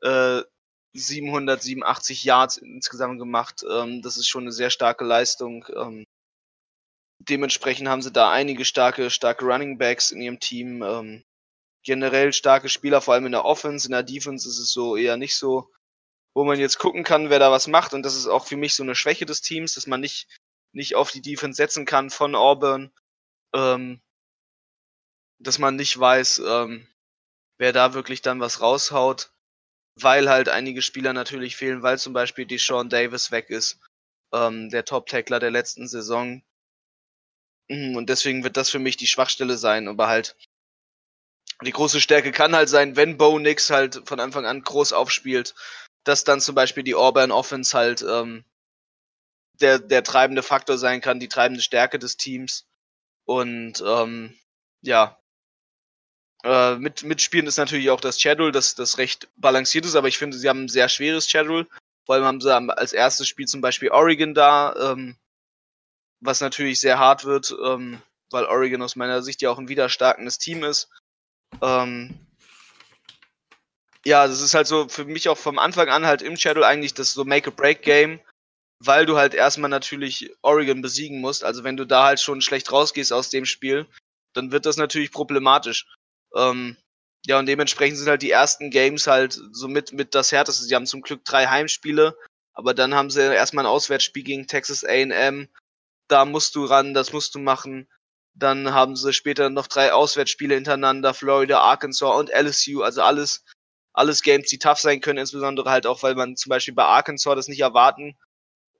äh, 0.02 0.42
787 0.94 2.24
Yards 2.24 2.58
insgesamt 2.58 3.18
gemacht. 3.18 3.64
Ähm, 3.70 4.02
das 4.02 4.16
ist 4.16 4.28
schon 4.28 4.44
eine 4.44 4.52
sehr 4.52 4.70
starke 4.70 5.04
Leistung. 5.04 5.66
Ähm, 5.74 6.04
dementsprechend 7.20 7.88
haben 7.88 8.02
sie 8.02 8.12
da 8.12 8.30
einige 8.30 8.64
starke, 8.64 9.10
starke 9.10 9.44
Running 9.44 9.78
Backs 9.78 10.10
in 10.10 10.20
ihrem 10.20 10.40
Team. 10.40 10.82
Ähm, 10.82 11.24
generell 11.82 12.32
starke 12.32 12.68
Spieler, 12.68 13.00
vor 13.00 13.14
allem 13.14 13.26
in 13.26 13.32
der 13.32 13.44
Offense. 13.44 13.86
In 13.86 13.92
der 13.92 14.02
Defense 14.02 14.48
ist 14.48 14.58
es 14.58 14.72
so 14.72 14.96
eher 14.96 15.16
nicht 15.16 15.36
so, 15.36 15.70
wo 16.34 16.44
man 16.44 16.58
jetzt 16.58 16.78
gucken 16.78 17.04
kann, 17.04 17.30
wer 17.30 17.38
da 17.38 17.50
was 17.50 17.68
macht. 17.68 17.94
Und 17.94 18.02
das 18.02 18.16
ist 18.16 18.26
auch 18.26 18.46
für 18.46 18.56
mich 18.56 18.74
so 18.74 18.82
eine 18.82 18.94
Schwäche 18.94 19.26
des 19.26 19.40
Teams, 19.40 19.74
dass 19.74 19.86
man 19.86 20.00
nicht, 20.00 20.26
nicht 20.72 20.94
auf 20.96 21.10
die 21.10 21.22
Defense 21.22 21.56
setzen 21.56 21.86
kann 21.86 22.10
von 22.10 22.34
Auburn. 22.34 22.92
Ähm, 23.54 24.00
dass 25.38 25.58
man 25.58 25.76
nicht 25.76 25.98
weiß, 25.98 26.42
ähm, 26.46 26.86
wer 27.58 27.72
da 27.72 27.94
wirklich 27.94 28.22
dann 28.22 28.40
was 28.40 28.60
raushaut 28.60 29.32
weil 29.96 30.28
halt 30.28 30.48
einige 30.48 30.82
Spieler 30.82 31.12
natürlich 31.12 31.56
fehlen, 31.56 31.82
weil 31.82 31.98
zum 31.98 32.12
Beispiel 32.12 32.46
die 32.46 32.58
Sean 32.58 32.88
Davis 32.88 33.30
weg 33.30 33.50
ist, 33.50 33.78
ähm, 34.32 34.70
der 34.70 34.84
Top-Tackler 34.84 35.40
der 35.40 35.50
letzten 35.50 35.88
Saison. 35.88 36.42
Mhm, 37.70 37.96
und 37.96 38.10
deswegen 38.10 38.42
wird 38.42 38.56
das 38.56 38.68
für 38.68 38.80
mich 38.80 38.96
die 38.96 39.06
Schwachstelle 39.06 39.56
sein, 39.56 39.86
aber 39.86 40.08
halt 40.08 40.36
die 41.62 41.70
große 41.70 42.00
Stärke 42.00 42.32
kann 42.32 42.56
halt 42.56 42.68
sein, 42.68 42.96
wenn 42.96 43.16
Bo 43.16 43.38
Nix 43.38 43.70
halt 43.70 44.02
von 44.06 44.18
Anfang 44.18 44.44
an 44.44 44.62
groß 44.62 44.92
aufspielt, 44.92 45.54
dass 46.04 46.24
dann 46.24 46.40
zum 46.40 46.54
Beispiel 46.54 46.82
die 46.82 46.94
Auburn 46.96 47.30
Offense 47.30 47.76
halt 47.76 48.02
ähm, 48.02 48.44
der, 49.60 49.78
der 49.78 50.02
treibende 50.02 50.42
Faktor 50.42 50.78
sein 50.78 51.00
kann, 51.00 51.20
die 51.20 51.28
treibende 51.28 51.62
Stärke 51.62 51.98
des 51.98 52.16
Teams. 52.16 52.66
Und 53.24 53.84
ähm, 53.86 54.36
ja, 54.80 55.20
äh, 56.42 56.76
mit, 56.76 57.04
mitspielen 57.04 57.46
ist 57.46 57.58
natürlich 57.58 57.90
auch 57.90 58.00
das 58.00 58.20
Schedule, 58.20 58.50
das, 58.50 58.74
das 58.74 58.98
recht 58.98 59.28
balanciert 59.36 59.84
ist, 59.84 59.94
aber 59.94 60.08
ich 60.08 60.18
finde, 60.18 60.38
sie 60.38 60.48
haben 60.48 60.64
ein 60.64 60.68
sehr 60.68 60.88
schweres 60.88 61.28
Schedule. 61.28 61.68
Vor 62.06 62.16
allem 62.16 62.24
haben 62.24 62.40
sie 62.40 62.52
als 62.52 62.92
erstes 62.92 63.28
Spiel 63.28 63.46
zum 63.46 63.60
Beispiel 63.60 63.90
Oregon 63.90 64.34
da, 64.34 64.92
ähm, 64.92 65.16
was 66.20 66.40
natürlich 66.40 66.80
sehr 66.80 66.98
hart 66.98 67.24
wird, 67.24 67.54
ähm, 67.64 68.00
weil 68.30 68.44
Oregon 68.44 68.82
aus 68.82 68.96
meiner 68.96 69.22
Sicht 69.22 69.42
ja 69.42 69.50
auch 69.50 69.58
ein 69.58 69.68
widerstärkendes 69.68 70.38
Team 70.38 70.64
ist. 70.64 70.88
Ähm, 71.62 72.14
ja, 74.04 74.26
das 74.26 74.40
ist 74.40 74.54
halt 74.54 74.66
so 74.66 74.88
für 74.88 75.04
mich 75.04 75.28
auch 75.28 75.38
vom 75.38 75.58
Anfang 75.58 75.88
an 75.88 76.06
halt 76.06 76.22
im 76.22 76.36
Schedule 76.36 76.66
eigentlich 76.66 76.94
das 76.94 77.12
so 77.12 77.24
Make-a-Break-Game, 77.24 78.20
weil 78.78 79.04
du 79.04 79.16
halt 79.16 79.34
erstmal 79.34 79.70
natürlich 79.70 80.32
Oregon 80.42 80.80
besiegen 80.80 81.20
musst. 81.20 81.44
Also 81.44 81.64
wenn 81.64 81.76
du 81.76 81.86
da 81.86 82.04
halt 82.06 82.20
schon 82.20 82.40
schlecht 82.40 82.72
rausgehst 82.72 83.12
aus 83.12 83.30
dem 83.30 83.44
Spiel, 83.44 83.86
dann 84.32 84.52
wird 84.52 84.64
das 84.64 84.76
natürlich 84.76 85.10
problematisch. 85.12 85.86
Ähm, 86.34 86.76
ja, 87.26 87.38
und 87.38 87.46
dementsprechend 87.46 87.98
sind 87.98 88.08
halt 88.08 88.22
die 88.22 88.30
ersten 88.30 88.70
Games 88.70 89.06
halt 89.06 89.38
so 89.52 89.68
mit, 89.68 89.92
mit 89.92 90.14
das 90.14 90.32
härteste. 90.32 90.64
Sie 90.64 90.74
haben 90.74 90.86
zum 90.86 91.02
Glück 91.02 91.24
drei 91.24 91.46
Heimspiele, 91.46 92.16
aber 92.54 92.72
dann 92.72 92.94
haben 92.94 93.10
sie 93.10 93.20
erstmal 93.20 93.66
ein 93.66 93.70
Auswärtsspiel 93.70 94.22
gegen 94.22 94.46
Texas 94.46 94.84
AM. 94.84 95.48
Da 96.10 96.24
musst 96.24 96.56
du 96.56 96.64
ran, 96.64 96.92
das 96.92 97.12
musst 97.12 97.34
du 97.36 97.38
machen. 97.38 97.88
Dann 98.34 98.72
haben 98.74 98.96
sie 98.96 99.12
später 99.12 99.48
noch 99.50 99.68
drei 99.68 99.92
Auswärtsspiele 99.92 100.54
hintereinander, 100.56 101.14
Florida, 101.14 101.60
Arkansas 101.60 102.16
und 102.18 102.30
LSU, 102.30 102.82
also 102.82 103.02
alles, 103.02 103.44
alles 103.92 104.22
Games, 104.22 104.48
die 104.48 104.58
tough 104.58 104.78
sein 104.80 105.00
können, 105.00 105.18
insbesondere 105.18 105.70
halt 105.70 105.86
auch, 105.86 106.02
weil 106.02 106.14
man 106.16 106.36
zum 106.36 106.50
Beispiel 106.50 106.74
bei 106.74 106.84
Arkansas 106.84 107.36
das 107.36 107.48
nicht 107.48 107.60
erwarten, 107.60 108.18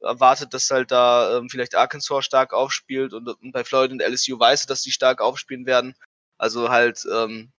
erwartet, 0.01 0.55
dass 0.55 0.71
halt 0.71 0.91
da 0.91 1.39
ähm, 1.39 1.49
vielleicht 1.51 1.75
Arkansas 1.77 2.25
stark 2.25 2.53
aufspielt 2.53 3.13
und, 3.13 3.29
und 3.29 3.53
bei 3.53 3.65
Florida 3.65 3.93
und 3.93 4.03
LSU 4.03 4.39
weiß, 4.39 4.67
dass 4.67 4.83
die 4.83 4.93
stark 4.93 5.21
aufspielen 5.21 5.67
werden. 5.67 5.95
Also 6.39 6.71
halt 6.71 7.05
ähm, 7.13 7.53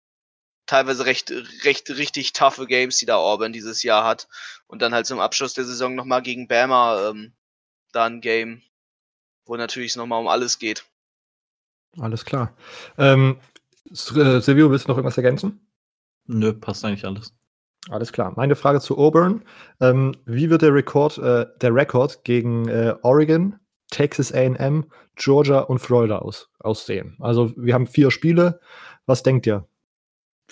teilweise 0.67 1.07
recht, 1.07 1.33
recht 1.65 1.91
richtig 1.91 2.33
toughe 2.33 2.67
Games, 2.67 2.99
die 2.99 3.07
da 3.07 3.17
Auburn 3.17 3.53
dieses 3.53 3.83
Jahr 3.83 4.05
hat. 4.05 4.29
Und 4.67 4.83
dann 4.83 4.95
halt 4.95 5.07
zum 5.07 5.21
Abschluss 5.21 5.55
der 5.55 5.65
Saison 5.65 5.95
nochmal 5.95 6.23
gegen 6.23 6.49
Bama 6.49 7.11
ähm, 7.11 7.35
da 7.93 8.07
ein 8.07 8.21
Game, 8.21 8.63
wo 9.51 9.57
natürlich 9.57 9.91
es 9.91 9.97
nochmal 9.97 10.21
um 10.21 10.29
alles 10.29 10.59
geht. 10.59 10.85
Alles 11.99 12.25
klar. 12.25 12.55
Ähm, 12.97 13.41
äh, 13.91 14.41
Silvio, 14.41 14.71
willst 14.71 14.87
du 14.87 14.91
noch 14.91 14.97
irgendwas 14.97 15.17
ergänzen? 15.17 15.67
Nö, 16.27 16.53
passt 16.53 16.85
eigentlich 16.85 17.05
alles. 17.05 17.35
Alles 17.89 18.13
klar. 18.13 18.33
Meine 18.37 18.55
Frage 18.55 18.81
zu 18.81 18.97
Auburn. 18.97 19.45
Ähm, 19.81 20.15
wie 20.25 20.51
wird 20.51 20.63
der 20.63 20.73
Rekord, 20.73 21.19
äh, 21.19 21.47
der 21.61 21.75
Rekord 21.75 22.23
gegen 22.23 22.69
äh, 22.69 22.95
Oregon, 23.03 23.59
Texas 23.91 24.33
AM, 24.33 24.89
Georgia 25.17 25.61
und 25.61 25.81
Florida 25.81 26.21
aus, 26.21 26.49
aussehen. 26.61 27.17
Also 27.19 27.53
wir 27.57 27.75
haben 27.75 27.89
vier 27.89 28.13
Spiele. 28.13 28.61
Was 29.07 29.25
denkt 29.25 29.49
ihr? 29.49 29.67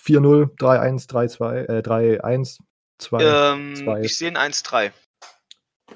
4-0, 0.00 0.56
3-1, 0.56 1.08
3-2, 1.08 1.68
äh, 1.68 1.82
3-1, 1.82 2.58
2, 2.98 3.22
ähm, 3.22 3.76
2. 3.76 4.00
Ich 4.00 4.18
sehe 4.18 4.28
ein 4.28 4.52
1-3. 4.52 4.90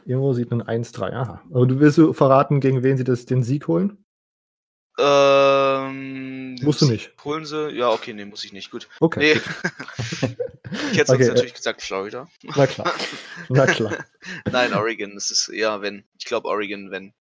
Irgendwo 0.04 0.32
sieht 0.32 0.50
ein 0.52 0.62
1-3, 0.62 1.12
aha. 1.12 1.42
Aber 1.50 1.66
du 1.66 1.80
willst 1.80 1.98
du 1.98 2.12
verraten, 2.12 2.60
gegen 2.60 2.82
wen 2.82 2.96
sie 2.96 3.04
das, 3.04 3.26
den 3.26 3.42
Sieg 3.42 3.68
holen? 3.68 4.04
Ähm, 4.98 6.56
Musst 6.62 6.82
du 6.82 6.86
nicht. 6.86 7.12
Holen 7.24 7.44
sie? 7.44 7.70
Ja, 7.70 7.90
okay, 7.90 8.12
nee, 8.12 8.24
muss 8.24 8.44
ich 8.44 8.52
nicht. 8.52 8.70
Gut. 8.70 8.88
Okay. 9.00 9.34
Nee. 9.34 10.28
ich 10.92 10.98
hätte 10.98 11.12
okay, 11.12 11.28
natürlich 11.28 11.52
äh, 11.52 11.56
gesagt 11.56 11.82
Florida. 11.82 12.28
Na 12.56 12.66
klar. 12.66 12.92
Na 13.48 13.66
klar. 13.66 13.96
Nein, 14.50 14.74
Oregon. 14.74 15.16
Es 15.16 15.30
ist 15.30 15.48
ja, 15.48 15.80
wenn. 15.80 16.04
Ich 16.18 16.26
glaube 16.26 16.48
Oregon, 16.48 16.90
wenn. 16.90 17.14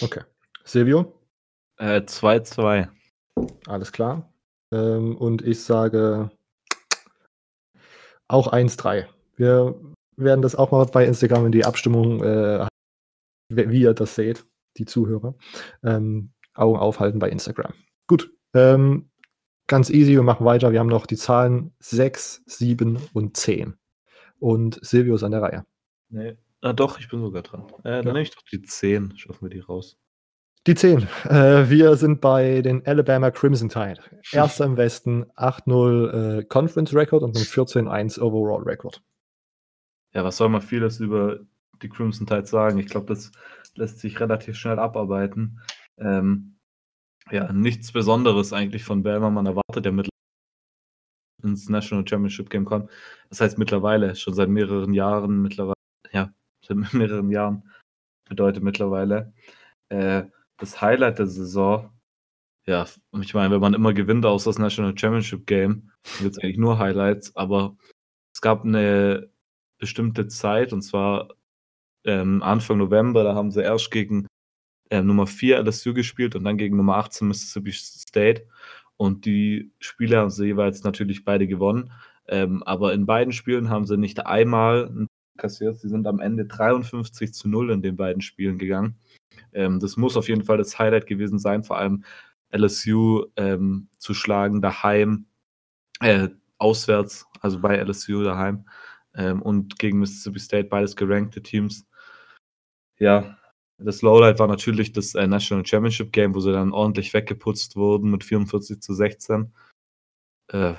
Okay. 0.00 0.22
Silvio? 0.64 1.20
2-2. 1.78 2.80
Äh, 2.80 3.46
Alles 3.66 3.92
klar. 3.92 4.32
Ähm, 4.72 5.16
und 5.16 5.42
ich 5.42 5.62
sage 5.62 6.30
auch 8.28 8.52
1-3. 8.52 9.06
Wir 9.36 9.74
werden 10.16 10.42
das 10.42 10.54
auch 10.54 10.70
mal 10.70 10.84
bei 10.86 11.04
Instagram 11.06 11.46
in 11.46 11.52
die 11.52 11.64
Abstimmung, 11.64 12.22
äh, 12.22 12.66
wie 13.48 13.80
ihr 13.80 13.94
das 13.94 14.14
seht, 14.14 14.46
die 14.76 14.84
Zuhörer, 14.84 15.34
ähm, 15.82 16.32
Augen 16.54 16.78
aufhalten 16.78 17.18
bei 17.18 17.30
Instagram. 17.30 17.72
Gut. 18.06 18.32
Ähm, 18.54 19.10
ganz 19.66 19.90
easy, 19.90 20.12
wir 20.12 20.22
machen 20.22 20.46
weiter. 20.46 20.72
Wir 20.72 20.80
haben 20.80 20.88
noch 20.88 21.06
die 21.06 21.16
Zahlen 21.16 21.74
6, 21.80 22.42
7 22.46 22.98
und 23.12 23.36
10. 23.36 23.76
Und 24.38 24.78
Silvio 24.82 25.14
ist 25.14 25.22
an 25.22 25.32
der 25.32 25.42
Reihe. 25.42 25.66
Nee. 26.08 26.36
Ah, 26.62 26.72
doch, 26.72 26.98
ich 26.98 27.08
bin 27.08 27.20
sogar 27.20 27.42
dran. 27.42 27.66
Äh, 27.80 27.82
dann 27.82 28.06
ja. 28.06 28.12
nehme 28.12 28.22
ich 28.22 28.30
doch 28.30 28.42
die 28.50 28.62
10. 28.62 29.16
Schaffen 29.16 29.42
wir 29.42 29.50
die 29.50 29.60
raus. 29.60 29.98
Die 30.66 30.74
10. 30.74 31.06
Äh, 31.28 31.70
wir 31.70 31.96
sind 31.96 32.20
bei 32.20 32.60
den 32.60 32.84
Alabama 32.86 33.30
Crimson 33.30 33.68
Tide. 33.68 34.00
Erster 34.32 34.64
im 34.64 34.76
Westen, 34.76 35.26
8-0 35.36 36.38
äh, 36.38 36.44
Conference 36.44 36.92
Record 36.92 37.22
und 37.22 37.36
ein 37.36 37.42
14-1 37.42 38.20
Overall 38.20 38.64
Record. 38.64 39.00
Ja, 40.14 40.24
was 40.24 40.36
soll 40.36 40.48
man 40.48 40.62
vieles 40.62 41.00
über 41.00 41.40
die 41.82 41.88
Crimson 41.88 42.26
Tide 42.26 42.46
sagen? 42.46 42.78
Ich 42.78 42.86
glaube, 42.86 43.06
das 43.06 43.32
lässt 43.74 44.00
sich 44.00 44.18
relativ 44.20 44.56
schnell 44.56 44.78
abarbeiten. 44.78 45.60
Ähm, 45.98 46.56
ja, 47.30 47.52
nichts 47.52 47.92
Besonderes 47.92 48.52
eigentlich 48.52 48.84
von 48.84 49.02
Bama. 49.02 49.30
Man 49.30 49.46
erwartet 49.46 49.84
ja 49.84 49.92
mittlerweile 49.92 50.10
ins 51.42 51.68
National 51.68 52.06
Championship 52.06 52.50
Game 52.50 52.64
kommen. 52.64 52.88
Das 53.28 53.40
heißt 53.40 53.58
mittlerweile, 53.58 54.14
schon 54.16 54.34
seit 54.34 54.48
mehreren 54.48 54.94
Jahren, 54.94 55.42
mittlerweile, 55.42 55.74
ja, 56.12 56.32
seit 56.64 56.76
mehreren 56.92 57.30
Jahren 57.30 57.70
bedeutet 58.28 58.62
mittlerweile. 58.62 59.32
Äh, 59.88 60.24
das 60.58 60.80
Highlight 60.80 61.18
der 61.18 61.26
Saison, 61.26 61.90
ja, 62.66 62.84
ich 63.20 63.34
meine, 63.34 63.54
wenn 63.54 63.60
man 63.60 63.74
immer 63.74 63.92
gewinnt 63.92 64.26
aus 64.26 64.44
das 64.44 64.58
National 64.58 64.96
Championship 64.98 65.46
Game, 65.46 65.92
gibt 66.18 66.32
es 66.32 66.38
eigentlich 66.38 66.58
nur 66.58 66.78
Highlights, 66.78 67.34
aber 67.36 67.76
es 68.34 68.40
gab 68.40 68.64
eine 68.64 69.30
bestimmte 69.78 70.28
Zeit, 70.28 70.72
und 70.72 70.82
zwar 70.82 71.28
ähm, 72.04 72.42
Anfang 72.42 72.78
November, 72.78 73.24
da 73.24 73.34
haben 73.34 73.50
sie 73.50 73.62
erst 73.62 73.90
gegen 73.90 74.26
äh, 74.90 75.02
Nummer 75.02 75.26
4 75.26 75.58
LSU 75.58 75.94
gespielt 75.94 76.36
und 76.36 76.44
dann 76.44 76.58
gegen 76.58 76.76
Nummer 76.76 76.96
18 76.96 77.28
Mississippi 77.28 77.72
State. 77.72 78.46
Und 78.96 79.26
die 79.26 79.72
Spiele 79.78 80.18
haben 80.18 80.30
sie 80.30 80.46
jeweils 80.46 80.84
natürlich 80.84 81.24
beide 81.24 81.46
gewonnen. 81.46 81.92
Ähm, 82.28 82.62
aber 82.64 82.94
in 82.94 83.06
beiden 83.06 83.32
Spielen 83.32 83.68
haben 83.68 83.86
sie 83.86 83.96
nicht 83.96 84.26
einmal 84.26 85.06
kassiert. 85.36 85.78
Sie 85.78 85.88
sind 85.88 86.06
am 86.06 86.20
Ende 86.20 86.46
53 86.46 87.34
zu 87.34 87.48
0 87.48 87.70
in 87.70 87.82
den 87.82 87.96
beiden 87.96 88.22
Spielen 88.22 88.58
gegangen. 88.58 88.96
Ähm, 89.52 89.80
das 89.80 89.96
muss 89.96 90.16
auf 90.16 90.28
jeden 90.28 90.44
Fall 90.44 90.58
das 90.58 90.78
Highlight 90.78 91.06
gewesen 91.06 91.38
sein, 91.38 91.62
vor 91.62 91.78
allem 91.78 92.04
LSU 92.50 93.26
ähm, 93.36 93.88
zu 93.98 94.14
schlagen 94.14 94.62
daheim, 94.62 95.26
äh, 96.00 96.28
auswärts, 96.58 97.26
also 97.40 97.60
bei 97.60 97.76
LSU 97.76 98.22
daheim 98.22 98.64
ähm, 99.16 99.42
und 99.42 99.78
gegen 99.78 99.98
Mississippi 99.98 100.38
State, 100.38 100.68
beides 100.68 100.96
gerankte 100.96 101.42
Teams. 101.42 101.86
Ja, 102.98 103.36
das 103.78 104.02
Lowlight 104.02 104.38
war 104.38 104.48
natürlich 104.48 104.92
das 104.92 105.14
äh, 105.14 105.26
National 105.26 105.66
Championship 105.66 106.12
Game, 106.12 106.34
wo 106.34 106.40
sie 106.40 106.52
dann 106.52 106.72
ordentlich 106.72 107.12
weggeputzt 107.12 107.76
wurden 107.76 108.10
mit 108.10 108.24
44 108.24 108.80
zu 108.80 108.94
16. 108.94 109.52
Äh, 110.48 110.74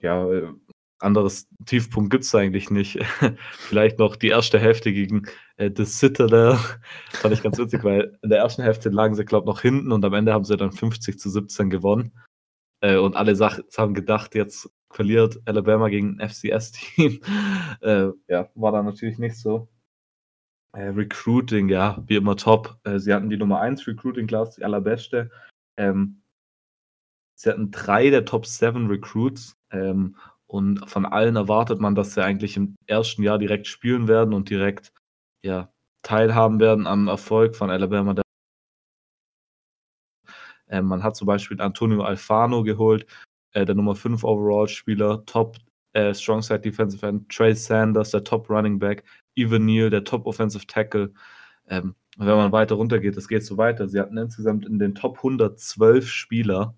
ja, 0.00 0.30
äh, 0.30 0.52
anderes 0.98 1.48
Tiefpunkt 1.66 2.10
gibt 2.10 2.24
es 2.24 2.34
eigentlich 2.34 2.70
nicht. 2.70 2.98
Vielleicht 3.52 3.98
noch 3.98 4.16
die 4.16 4.28
erste 4.28 4.58
Hälfte 4.58 4.92
gegen 4.92 5.26
äh, 5.56 5.70
The 5.74 5.84
Citadel. 5.84 6.58
Fand 7.12 7.34
ich 7.34 7.42
ganz 7.42 7.58
witzig, 7.58 7.84
weil 7.84 8.18
in 8.22 8.30
der 8.30 8.38
ersten 8.38 8.62
Hälfte 8.62 8.88
lagen 8.88 9.14
sie, 9.14 9.24
glaube 9.24 9.44
ich, 9.44 9.54
noch 9.54 9.60
hinten 9.60 9.92
und 9.92 10.04
am 10.04 10.14
Ende 10.14 10.32
haben 10.32 10.44
sie 10.44 10.56
dann 10.56 10.72
50 10.72 11.18
zu 11.18 11.28
17 11.28 11.70
gewonnen. 11.70 12.12
Äh, 12.80 12.96
und 12.96 13.16
alle 13.16 13.36
haben 13.38 13.94
gedacht, 13.94 14.34
jetzt 14.34 14.70
verliert 14.90 15.40
Alabama 15.44 15.88
gegen 15.88 16.20
ein 16.20 16.28
FCS-Team. 16.28 17.20
äh, 17.80 18.08
ja, 18.28 18.48
war 18.54 18.72
dann 18.72 18.86
natürlich 18.86 19.18
nicht 19.18 19.36
so. 19.36 19.68
Äh, 20.72 20.88
Recruiting, 20.88 21.68
ja, 21.68 22.02
wie 22.06 22.16
immer 22.16 22.36
top. 22.36 22.78
Äh, 22.84 22.98
sie 22.98 23.12
hatten 23.12 23.30
die 23.30 23.36
Nummer 23.36 23.60
1 23.60 23.86
Recruiting-Class, 23.86 24.56
die 24.56 24.64
allerbeste. 24.64 25.30
Ähm, 25.76 26.22
sie 27.34 27.50
hatten 27.50 27.70
drei 27.70 28.10
der 28.10 28.24
Top 28.24 28.46
7 28.46 28.86
Recruits. 28.88 29.56
Ähm, 29.70 30.16
und 30.46 30.88
von 30.88 31.06
allen 31.06 31.36
erwartet 31.36 31.80
man, 31.80 31.94
dass 31.94 32.14
sie 32.14 32.22
eigentlich 32.22 32.56
im 32.56 32.76
ersten 32.86 33.22
Jahr 33.22 33.38
direkt 33.38 33.66
spielen 33.66 34.06
werden 34.06 34.32
und 34.32 34.48
direkt 34.48 34.92
ja, 35.42 35.72
teilhaben 36.02 36.60
werden 36.60 36.86
am 36.86 37.08
Erfolg 37.08 37.56
von 37.56 37.70
Alabama. 37.70 38.14
Ähm, 40.68 40.86
man 40.86 41.02
hat 41.02 41.16
zum 41.16 41.26
Beispiel 41.26 41.60
Antonio 41.60 42.02
Alfano 42.02 42.62
geholt, 42.62 43.06
äh, 43.56 43.64
der 43.64 43.74
Nummer 43.74 43.96
5 43.96 44.22
Overall-Spieler, 44.22 45.24
Top 45.24 45.56
äh, 45.94 46.12
Side 46.12 46.60
Defensive 46.60 47.04
End, 47.06 47.28
Trey 47.30 47.54
Sanders, 47.54 48.10
der 48.10 48.22
Top 48.22 48.50
Running 48.50 48.78
Back, 48.78 49.02
Evan 49.34 49.64
Neal, 49.64 49.88
der 49.88 50.04
Top 50.04 50.26
Offensive 50.26 50.66
Tackle. 50.66 51.12
Ähm, 51.68 51.94
wenn 52.18 52.36
man 52.36 52.52
weiter 52.52 52.74
runtergeht, 52.74 53.16
das 53.16 53.28
geht 53.28 53.44
so 53.44 53.56
weiter. 53.56 53.88
Sie 53.88 53.98
hatten 53.98 54.18
insgesamt 54.18 54.66
in 54.66 54.78
den 54.78 54.94
Top 54.94 55.16
112 55.18 56.06
Spieler. 56.06 56.74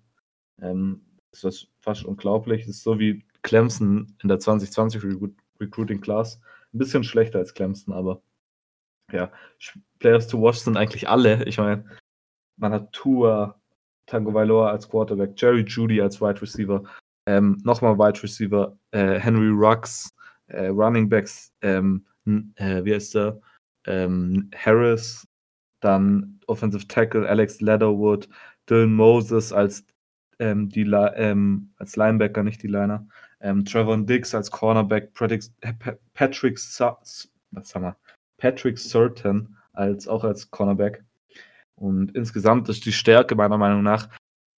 Ähm, 0.61 1.01
das 1.31 1.43
ist 1.43 1.67
fast 1.81 2.05
unglaublich. 2.05 2.65
Das 2.65 2.77
ist 2.77 2.83
so 2.83 2.97
wie 2.97 3.25
Clemson 3.41 4.15
in 4.23 4.29
der 4.29 4.39
2020 4.39 5.03
Recruiting 5.59 5.99
Class. 5.99 6.39
Ein 6.73 6.77
bisschen 6.77 7.03
schlechter 7.03 7.39
als 7.39 7.53
Clemson, 7.53 7.93
aber 7.93 8.21
ja, 9.11 9.31
Players 9.99 10.27
to 10.27 10.41
watch 10.41 10.59
sind 10.59 10.77
eigentlich 10.77 11.09
alle. 11.09 11.43
Ich 11.45 11.57
meine, 11.57 11.83
man 12.55 12.71
hat 12.73 12.93
Tua, 12.93 13.58
Tango 14.09 14.33
Vailoa 14.33 14.71
als 14.71 14.89
Quarterback, 14.89 15.33
Jerry 15.35 15.63
Judy 15.63 16.01
als 16.01 16.19
Wide 16.19 16.41
Receiver, 16.41 16.83
ähm, 17.27 17.57
nochmal 17.63 17.97
Wide 17.97 18.21
Receiver, 18.23 18.75
äh, 18.91 19.19
Henry 19.19 19.49
Rux, 19.49 20.13
äh, 20.47 20.67
Running 20.67 21.07
Backs, 21.07 21.53
ähm, 21.61 22.05
äh, 22.55 22.83
wie 22.83 22.93
heißt 22.93 23.15
der? 23.15 23.39
Ähm, 23.85 24.49
Harris, 24.55 25.27
dann 25.81 26.39
Offensive 26.47 26.87
Tackle 26.87 27.27
Alex 27.27 27.61
Leatherwood, 27.61 28.27
Dylan 28.69 28.93
Moses 28.93 29.53
als, 29.53 29.85
ähm, 30.39 30.69
die, 30.69 30.81
ähm, 30.81 31.71
als 31.77 31.95
Linebacker, 31.95 32.43
nicht 32.43 32.61
die 32.63 32.67
Liner, 32.67 33.07
ähm, 33.41 33.63
Trevor 33.63 33.97
Dix 33.97 34.33
als 34.35 34.51
Cornerback, 34.51 35.13
Patrick, 35.13 35.43
Patrick, 36.13 36.59
was 37.51 37.75
haben 37.75 37.83
wir? 37.83 37.95
Patrick 38.37 38.77
Certain 38.77 39.55
als 39.73 40.07
auch 40.07 40.23
als 40.23 40.49
Cornerback. 40.49 41.03
Und 41.79 42.15
insgesamt 42.15 42.67
ist 42.69 42.85
die 42.85 42.91
Stärke 42.91 43.35
meiner 43.35 43.57
Meinung 43.57 43.83
nach, 43.83 44.09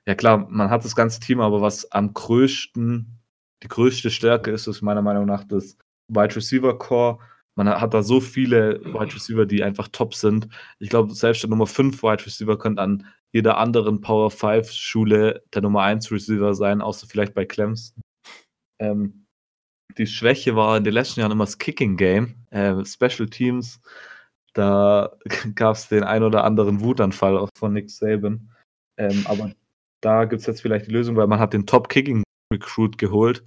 ja 0.07 0.15
klar, 0.15 0.47
man 0.49 0.69
hat 0.69 0.83
das 0.83 0.95
ganze 0.95 1.19
Team, 1.19 1.39
aber 1.39 1.61
was 1.61 1.91
am 1.91 2.13
größten, 2.13 3.19
die 3.63 3.67
größte 3.67 4.09
Stärke 4.09 4.49
ist, 4.51 4.67
ist 4.67 4.81
meiner 4.81 5.03
Meinung 5.03 5.25
nach 5.25 5.43
das 5.43 5.77
Wide 6.07 6.35
Receiver 6.35 6.77
Core. 6.77 7.19
Man 7.55 7.69
hat 7.69 7.93
da 7.93 8.01
so 8.01 8.19
viele 8.19 8.81
Wide 8.83 9.13
Receiver, 9.13 9.45
die 9.45 9.63
einfach 9.63 9.87
top 9.89 10.15
sind. 10.15 10.47
Ich 10.79 10.89
glaube, 10.89 11.13
selbst 11.13 11.43
der 11.43 11.49
Nummer 11.49 11.67
5 11.67 12.01
Wide 12.01 12.25
Receiver 12.25 12.57
könnte 12.57 12.81
an 12.81 13.05
jeder 13.31 13.57
anderen 13.57 14.01
Power 14.01 14.31
5 14.31 14.71
Schule 14.71 15.43
der 15.53 15.61
Nummer 15.61 15.83
1 15.83 16.11
Receiver 16.11 16.55
sein, 16.55 16.81
außer 16.81 17.07
vielleicht 17.07 17.35
bei 17.35 17.45
Clemson. 17.45 18.01
Ähm, 18.79 19.27
die 19.97 20.07
Schwäche 20.07 20.55
war 20.55 20.77
in 20.77 20.83
den 20.83 20.93
letzten 20.93 21.19
Jahren 21.19 21.31
immer 21.31 21.45
das 21.45 21.59
Kicking 21.59 21.97
Game, 21.97 22.45
äh, 22.49 22.83
Special 22.83 23.29
Teams. 23.29 23.79
Da 24.53 25.11
gab 25.55 25.75
es 25.75 25.87
den 25.87 26.03
ein 26.03 26.23
oder 26.23 26.43
anderen 26.43 26.81
Wutanfall 26.81 27.37
auch 27.37 27.49
von 27.57 27.73
Nick 27.73 27.89
Saban. 27.89 28.51
Ähm, 28.97 29.25
aber 29.25 29.51
da 30.01 30.25
gibt 30.25 30.41
es 30.41 30.47
jetzt 30.47 30.61
vielleicht 30.61 30.87
die 30.87 30.91
Lösung, 30.91 31.15
weil 31.15 31.27
man 31.27 31.39
hat 31.39 31.53
den 31.53 31.65
Top 31.65 31.89
Kicking 31.89 32.23
Recruit 32.51 32.97
geholt 32.97 33.43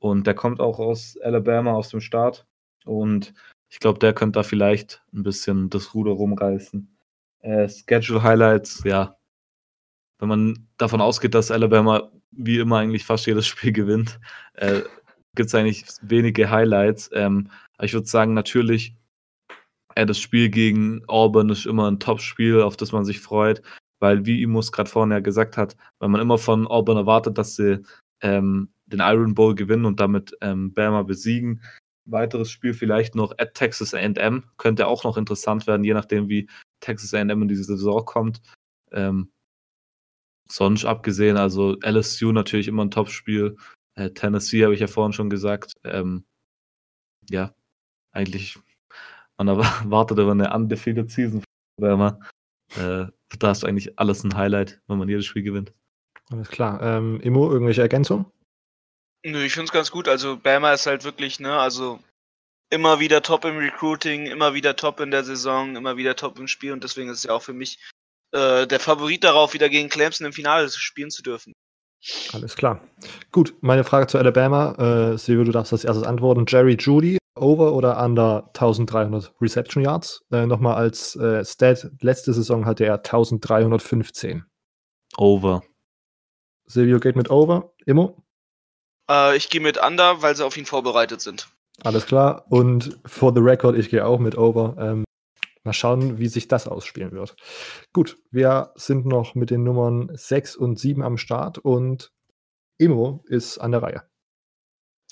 und 0.00 0.26
der 0.26 0.34
kommt 0.34 0.60
auch 0.60 0.78
aus 0.78 1.18
Alabama, 1.22 1.72
aus 1.72 1.90
dem 1.90 2.00
Staat. 2.00 2.46
Und 2.84 3.34
ich 3.68 3.80
glaube, 3.80 3.98
der 3.98 4.14
könnte 4.14 4.38
da 4.38 4.42
vielleicht 4.42 5.02
ein 5.12 5.22
bisschen 5.22 5.70
das 5.70 5.94
Ruder 5.94 6.12
rumreißen. 6.12 6.96
Äh, 7.40 7.68
Schedule 7.68 8.22
Highlights, 8.22 8.82
ja. 8.84 9.16
Wenn 10.18 10.28
man 10.28 10.68
davon 10.78 11.00
ausgeht, 11.00 11.34
dass 11.34 11.50
Alabama 11.50 12.10
wie 12.30 12.58
immer 12.58 12.78
eigentlich 12.78 13.04
fast 13.04 13.26
jedes 13.26 13.46
Spiel 13.46 13.72
gewinnt, 13.72 14.18
äh, 14.54 14.82
gibt 15.34 15.48
es 15.48 15.54
eigentlich 15.54 15.84
wenige 16.02 16.50
Highlights. 16.50 17.10
Ähm, 17.12 17.50
aber 17.76 17.84
ich 17.84 17.92
würde 17.92 18.06
sagen, 18.06 18.34
natürlich, 18.34 18.96
äh, 19.98 20.06
das 20.06 20.18
Spiel 20.20 20.48
gegen 20.48 21.02
Auburn 21.08 21.50
ist 21.50 21.66
immer 21.66 21.90
ein 21.90 21.98
Top-Spiel, 21.98 22.62
auf 22.62 22.76
das 22.76 22.92
man 22.92 23.04
sich 23.04 23.18
freut, 23.20 23.62
weil, 23.98 24.26
wie 24.26 24.42
Imus 24.42 24.70
gerade 24.70 24.88
vorhin 24.88 25.10
ja 25.10 25.18
gesagt 25.18 25.56
hat, 25.56 25.76
weil 25.98 26.08
man 26.08 26.20
immer 26.20 26.38
von 26.38 26.68
Auburn 26.68 26.96
erwartet, 26.96 27.36
dass 27.36 27.56
sie 27.56 27.82
ähm, 28.20 28.72
den 28.86 29.00
Iron 29.00 29.34
Bowl 29.34 29.56
gewinnen 29.56 29.86
und 29.86 29.98
damit 29.98 30.36
ähm, 30.40 30.72
Bama 30.72 31.02
besiegen. 31.02 31.62
Weiteres 32.04 32.48
Spiel 32.50 32.74
vielleicht 32.74 33.16
noch 33.16 33.32
at 33.38 33.54
Texas 33.54 33.92
AM, 33.92 34.44
könnte 34.56 34.86
auch 34.86 35.02
noch 35.02 35.16
interessant 35.16 35.66
werden, 35.66 35.82
je 35.82 35.94
nachdem, 35.94 36.28
wie 36.28 36.48
Texas 36.80 37.12
AM 37.12 37.42
in 37.42 37.48
diese 37.48 37.64
Saison 37.64 38.04
kommt. 38.04 38.40
Ähm, 38.92 39.32
sonst 40.48 40.84
abgesehen, 40.84 41.36
also 41.36 41.76
LSU 41.84 42.30
natürlich 42.30 42.68
immer 42.68 42.84
ein 42.84 42.92
Top-Spiel. 42.92 43.56
Äh, 43.96 44.10
Tennessee 44.10 44.62
habe 44.62 44.74
ich 44.74 44.80
ja 44.80 44.86
vorhin 44.86 45.12
schon 45.12 45.28
gesagt. 45.28 45.72
Ähm, 45.82 46.24
ja, 47.28 47.52
eigentlich, 48.12 48.58
man 49.38 49.48
erwartet 49.48 50.18
aber 50.18 50.32
eine 50.32 50.52
undefeated 50.52 51.10
Season. 51.10 51.42
Wärmer. 51.80 52.20
Äh, 52.76 53.06
da 53.38 53.50
ist 53.50 53.64
eigentlich 53.64 53.98
alles 53.98 54.24
ein 54.24 54.36
Highlight, 54.36 54.80
wenn 54.88 54.98
man 54.98 55.08
jedes 55.08 55.26
Spiel 55.26 55.42
gewinnt. 55.42 55.72
Alles 56.30 56.48
klar. 56.48 56.82
Ähm, 56.82 57.20
Immo, 57.20 57.50
irgendwelche 57.50 57.82
Ergänzungen? 57.82 58.26
Nö, 59.24 59.42
ich 59.42 59.52
finde 59.52 59.66
es 59.66 59.72
ganz 59.72 59.90
gut. 59.90 60.08
Also 60.08 60.36
Bama 60.36 60.72
ist 60.72 60.86
halt 60.86 61.04
wirklich, 61.04 61.40
ne, 61.40 61.58
also 61.58 62.00
immer 62.70 63.00
wieder 63.00 63.22
top 63.22 63.44
im 63.44 63.56
Recruiting, 63.56 64.26
immer 64.26 64.54
wieder 64.54 64.76
top 64.76 65.00
in 65.00 65.10
der 65.10 65.24
Saison, 65.24 65.76
immer 65.76 65.96
wieder 65.96 66.16
top 66.16 66.38
im 66.38 66.48
Spiel 66.48 66.72
und 66.72 66.84
deswegen 66.84 67.08
ist 67.08 67.18
es 67.18 67.24
ja 67.24 67.32
auch 67.32 67.42
für 67.42 67.54
mich 67.54 67.78
äh, 68.32 68.66
der 68.66 68.80
Favorit 68.80 69.24
darauf, 69.24 69.54
wieder 69.54 69.68
gegen 69.68 69.88
Clemson 69.88 70.26
im 70.26 70.32
Finale 70.32 70.68
spielen 70.68 71.10
zu 71.10 71.22
dürfen. 71.22 71.54
Alles 72.32 72.54
klar. 72.54 72.80
Gut, 73.32 73.54
meine 73.60 73.84
Frage 73.84 74.06
zu 74.06 74.18
Alabama. 74.18 75.12
Äh, 75.12 75.18
Silvio, 75.18 75.44
du 75.44 75.52
darfst 75.52 75.72
als 75.72 75.84
erstes 75.84 76.06
antworten. 76.06 76.44
Jerry 76.46 76.76
Judy, 76.78 77.18
over 77.40 77.72
oder 77.74 78.02
under 78.02 78.46
1300 78.48 79.34
Reception 79.40 79.82
Yards? 79.82 80.24
Äh, 80.30 80.46
Nochmal 80.46 80.74
als 80.74 81.16
äh, 81.16 81.44
Stat, 81.44 81.90
letzte 82.00 82.32
Saison 82.32 82.66
hatte 82.66 82.84
er 82.84 82.96
1315. 82.96 84.44
Over. 85.16 85.62
Silvio 86.66 87.00
geht 87.00 87.16
mit 87.16 87.30
over. 87.30 87.72
Immo? 87.86 88.22
Äh, 89.10 89.36
ich 89.36 89.48
gehe 89.48 89.60
mit 89.60 89.82
under, 89.82 90.22
weil 90.22 90.36
sie 90.36 90.44
auf 90.44 90.56
ihn 90.56 90.66
vorbereitet 90.66 91.20
sind. 91.20 91.48
Alles 91.82 92.06
klar. 92.06 92.44
Und 92.48 92.98
for 93.06 93.32
the 93.34 93.40
record, 93.40 93.76
ich 93.76 93.88
gehe 93.88 94.04
auch 94.04 94.18
mit 94.18 94.36
over. 94.36 94.76
Ähm, 94.78 95.04
Mal 95.68 95.74
schauen, 95.74 96.18
wie 96.18 96.28
sich 96.28 96.48
das 96.48 96.66
ausspielen 96.66 97.12
wird. 97.12 97.36
Gut, 97.92 98.16
wir 98.30 98.72
sind 98.76 99.04
noch 99.04 99.34
mit 99.34 99.50
den 99.50 99.64
Nummern 99.64 100.08
6 100.14 100.56
und 100.56 100.78
7 100.78 101.02
am 101.02 101.18
Start 101.18 101.58
und 101.58 102.10
Imo 102.78 103.22
ist 103.26 103.58
an 103.58 103.72
der 103.72 103.82
Reihe. 103.82 104.02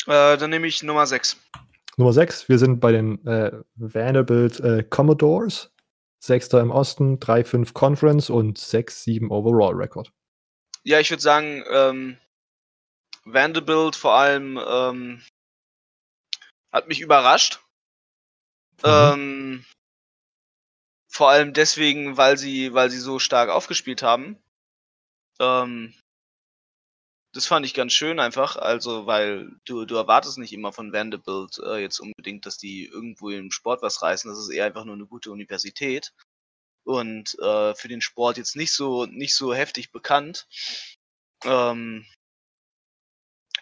Äh, 0.06 0.38
dann 0.38 0.48
nehme 0.48 0.66
ich 0.66 0.82
Nummer 0.82 1.06
6. 1.06 1.36
Nummer 1.96 2.12
6, 2.12 2.48
wir 2.48 2.58
sind 2.58 2.80
bei 2.80 2.92
den 2.92 3.26
äh, 3.26 3.52
Vanderbilt 3.74 4.60
äh, 4.60 4.84
Commodores. 4.84 5.72
Sechster 6.18 6.60
im 6.60 6.70
Osten, 6.70 7.18
3-5 7.18 7.72
Conference 7.72 8.30
und 8.30 8.58
6-7 8.58 9.30
Overall 9.30 9.74
Record. 9.74 10.12
ja, 10.82 10.98
ich 10.98 11.10
würde 11.10 11.22
sagen, 11.22 11.62
ähm, 11.70 12.18
Vanderbilt 13.24 13.96
vor 13.96 14.14
allem 14.14 14.58
ähm, 14.66 15.22
hat 16.72 16.88
mich 16.88 17.00
überrascht. 17.00 17.60
Mhm. 18.82 18.84
Ähm, 18.84 19.64
vor 21.08 21.30
allem 21.30 21.52
deswegen, 21.52 22.16
weil 22.16 22.36
sie, 22.36 22.74
weil 22.74 22.90
sie 22.90 22.98
so 22.98 23.18
stark 23.18 23.48
aufgespielt 23.48 24.02
haben. 24.02 24.38
Ähm, 25.38 25.94
das 27.36 27.46
fand 27.46 27.66
ich 27.66 27.74
ganz 27.74 27.92
schön 27.92 28.18
einfach, 28.18 28.56
also 28.56 29.06
weil 29.06 29.50
du, 29.66 29.84
du 29.84 29.96
erwartest 29.96 30.38
nicht 30.38 30.54
immer 30.54 30.72
von 30.72 30.94
Vanderbilt 30.94 31.58
äh, 31.58 31.76
jetzt 31.76 32.00
unbedingt, 32.00 32.46
dass 32.46 32.56
die 32.56 32.86
irgendwo 32.86 33.28
im 33.28 33.50
Sport 33.50 33.82
was 33.82 34.00
reißen. 34.00 34.30
Das 34.30 34.38
ist 34.38 34.48
eher 34.48 34.64
einfach 34.64 34.86
nur 34.86 34.94
eine 34.94 35.06
gute 35.06 35.30
Universität 35.30 36.14
und 36.84 37.38
äh, 37.40 37.74
für 37.74 37.88
den 37.88 38.00
Sport 38.00 38.38
jetzt 38.38 38.56
nicht 38.56 38.72
so 38.72 39.04
nicht 39.04 39.36
so 39.36 39.54
heftig 39.54 39.92
bekannt. 39.92 40.46
Ähm, 41.44 42.06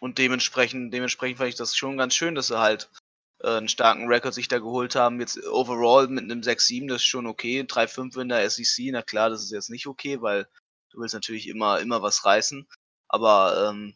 und 0.01 0.19
dementsprechend, 0.19 0.95
dementsprechend 0.95 1.39
fand 1.39 1.49
ich 1.49 1.57
das 1.57 1.77
schon 1.77 1.97
ganz 1.97 2.15
schön, 2.15 2.37
dass 2.37 2.49
sie 2.49 2.61
halt 2.61 2.91
äh, 3.41 3.49
einen 3.57 3.69
starken 3.69 4.07
Rekord 4.07 4.35
sich 4.35 4.47
da 4.47 4.59
geholt 4.61 4.95
haben. 4.95 5.19
Jetzt 5.21 5.45
overall 5.49 6.07
mit 6.07 6.25
einem 6.25 6.43
6-7, 6.43 6.89
das 6.89 6.99
ist 6.99 7.07
schon 7.07 7.27
okay. 7.27 7.63
3-5 7.63 8.21
in 8.21 8.29
der 8.29 8.49
SEC, 8.49 8.91
na 8.93 9.03
klar, 9.03 9.31
das 9.31 9.43
ist 9.43 9.51
jetzt 9.51 9.71
nicht 9.71 9.89
okay, 9.89 10.23
weil 10.23 10.47
du 10.91 11.01
willst 11.01 11.15
natürlich 11.15 11.49
immer, 11.49 11.81
immer 11.81 12.03
was 12.03 12.25
reißen. 12.25 12.69
Aber 13.09 13.69
ähm, 13.69 13.95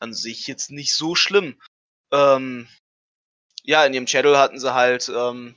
an 0.00 0.14
sich 0.14 0.46
jetzt 0.46 0.70
nicht 0.70 0.94
so 0.94 1.14
schlimm. 1.14 1.60
Ähm, 2.12 2.68
ja, 3.62 3.84
in 3.84 3.94
ihrem 3.94 4.06
Channel 4.06 4.36
hatten 4.36 4.60
sie 4.60 4.74
halt 4.74 5.10
ähm, 5.14 5.56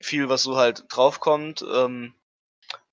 viel, 0.00 0.28
was 0.28 0.42
so 0.42 0.56
halt 0.56 0.84
draufkommt, 0.88 1.62
ähm, 1.62 2.14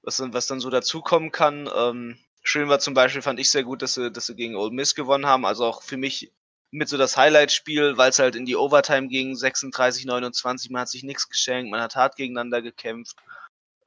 was, 0.01 0.17
dann, 0.17 0.33
was 0.33 0.47
dann 0.47 0.59
so 0.59 0.69
dazukommen 0.69 1.31
kann. 1.31 1.69
Ähm, 1.73 2.17
schön 2.43 2.69
war 2.69 2.79
zum 2.79 2.93
Beispiel, 2.93 3.21
fand 3.21 3.39
ich 3.39 3.51
sehr 3.51 3.63
gut, 3.63 3.81
dass 3.81 3.93
sie, 3.93 4.11
dass 4.11 4.25
sie 4.25 4.35
gegen 4.35 4.55
Old 4.55 4.73
Miss 4.73 4.95
gewonnen 4.95 5.25
haben. 5.25 5.45
Also 5.45 5.65
auch 5.65 5.83
für 5.83 5.97
mich 5.97 6.33
mit 6.71 6.89
so 6.89 6.97
das 6.97 7.15
Highlight-Spiel, 7.15 7.97
weil 7.97 8.09
es 8.09 8.19
halt 8.19 8.35
in 8.35 8.45
die 8.45 8.55
Overtime 8.55 9.07
ging, 9.07 9.35
36, 9.35 10.05
29, 10.05 10.69
man 10.69 10.81
hat 10.81 10.89
sich 10.89 11.03
nichts 11.03 11.29
geschenkt, 11.29 11.71
man 11.71 11.81
hat 11.81 11.95
hart 11.95 12.15
gegeneinander 12.15 12.61
gekämpft. 12.61 13.15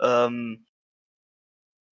Ähm, 0.01 0.67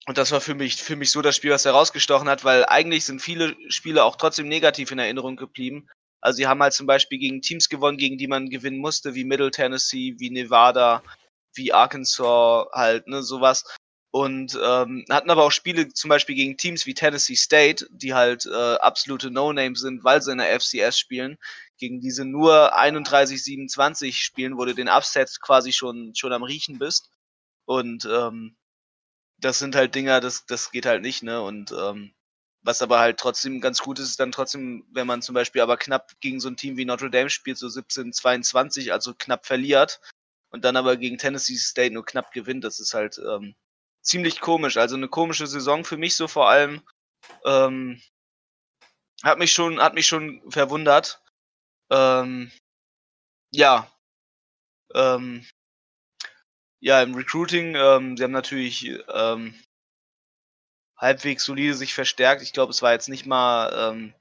und 0.09 0.17
das 0.17 0.33
war 0.33 0.41
für 0.41 0.55
mich, 0.55 0.77
für 0.77 0.97
mich 0.97 1.11
so 1.11 1.21
das 1.21 1.37
Spiel, 1.37 1.51
was 1.51 1.67
herausgestochen 1.67 2.31
hat, 2.31 2.43
weil 2.43 2.65
eigentlich 2.65 3.05
sind 3.05 3.21
viele 3.21 3.55
Spiele 3.71 4.05
auch 4.05 4.17
trotzdem 4.17 4.49
negativ 4.49 4.91
in 4.91 4.99
Erinnerung 4.99 5.37
geblieben. 5.37 5.87
Also 6.23 6.39
sie 6.39 6.47
haben 6.47 6.63
halt 6.63 6.73
zum 6.73 6.87
Beispiel 6.87 7.19
gegen 7.19 7.43
Teams 7.43 7.69
gewonnen, 7.69 7.99
gegen 7.99 8.17
die 8.17 8.27
man 8.27 8.49
gewinnen 8.49 8.79
musste, 8.79 9.15
wie 9.15 9.25
Middle 9.25 9.51
Tennessee, 9.51 10.15
wie 10.17 10.31
Nevada, 10.31 11.03
wie 11.55 11.75
Arkansas, 11.75 12.69
halt, 12.73 13.07
ne, 13.07 13.23
sowas. 13.23 13.65
Und 14.11 14.59
ähm, 14.65 15.05
hatten 15.11 15.29
aber 15.29 15.45
auch 15.45 15.53
Spiele 15.53 15.93
zum 15.93 16.09
Beispiel 16.09 16.37
gegen 16.37 16.57
Teams 16.57 16.87
wie 16.87 16.95
Tennessee 16.95 17.37
State, 17.37 17.87
die 17.91 18.15
halt 18.15 18.47
äh, 18.47 18.77
absolute 18.77 19.31
No-Names 19.31 19.81
sind, 19.81 20.05
weil 20.05 20.23
sie 20.23 20.33
in 20.33 20.39
der 20.39 20.59
FCS 20.59 20.99
spielen, 20.99 21.37
gegen 21.77 22.01
diese 22.01 22.25
nur 22.25 22.75
31-27 22.75 24.15
spielen, 24.15 24.57
wo 24.57 24.65
du 24.65 24.75
den 24.75 24.89
Upset 24.89 25.39
quasi 25.43 25.75
schon, 25.75 26.15
schon 26.15 26.33
am 26.33 26.45
Riechen 26.45 26.79
bist. 26.79 27.11
Und 27.67 28.07
ähm, 28.11 28.57
das 29.39 29.59
sind 29.59 29.75
halt 29.77 29.95
Dinger, 29.95 30.21
das, 30.21 30.47
das 30.47 30.71
geht 30.71 30.87
halt 30.87 31.03
nicht, 31.03 31.23
ne? 31.23 31.41
Und 31.43 31.73
ähm, 31.73 32.13
was 32.63 32.83
aber 32.83 32.99
halt 32.99 33.19
trotzdem 33.19 33.61
ganz 33.61 33.81
gut 33.81 33.99
ist, 33.99 34.11
ist 34.11 34.21
dann 34.21 34.33
trotzdem, 34.33 34.85
wenn 34.93 35.07
man 35.07 35.23
zum 35.23 35.35
Beispiel 35.35 35.63
aber 35.63 35.77
knapp 35.77 36.13
gegen 36.21 36.41
so 36.41 36.49
ein 36.49 36.57
Team 36.57 36.77
wie 36.77 36.85
Notre 36.85 37.11
Dame 37.11 37.31
spielt, 37.31 37.59
so 37.59 37.69
17-22, 37.69 38.93
also 38.93 39.15
knapp 39.17 39.47
verliert 39.47 40.01
und 40.51 40.65
dann 40.65 40.77
aber 40.77 40.97
gegen 40.97 41.19
Tennessee 41.19 41.57
State 41.57 41.95
nur 41.95 42.05
knapp 42.05 42.33
gewinnt, 42.33 42.65
das 42.65 42.81
ist 42.81 42.95
halt 42.95 43.19
ähm, 43.19 43.55
ziemlich 44.03 44.41
komisch. 44.41 44.77
Also 44.77 44.97
eine 44.97 45.09
komische 45.09 45.47
Saison 45.47 45.85
für 45.85 45.97
mich 45.97 46.17
so 46.17 46.29
vor 46.29 46.49
allem. 46.49 46.83
Ähm, 47.45 48.03
hat 49.23 49.39
mich 49.39 49.53
schon, 49.53 49.81
hat 49.81 49.95
mich 49.95 50.07
schon 50.07 50.43
verwundert. 50.51 51.23
Ähm, 51.91 52.51
ja. 53.53 53.91
Ähm, 54.95 55.47
ja, 56.81 57.03
im 57.03 57.15
Recruiting, 57.15 57.75
ähm, 57.75 58.17
sie 58.17 58.25
haben 58.25 58.33
natürlich 58.33 58.91
ähm, 59.09 59.55
halbwegs 60.97 61.45
solide 61.45 61.75
sich 61.75 61.95
verstärkt. 61.95 62.43
Ich 62.43 62.53
glaube, 62.53 62.71
es 62.71 62.83
war 62.83 62.93
jetzt 62.93 63.09
nicht 63.09 63.27
mal 63.27 63.73
ähm, 63.75 64.15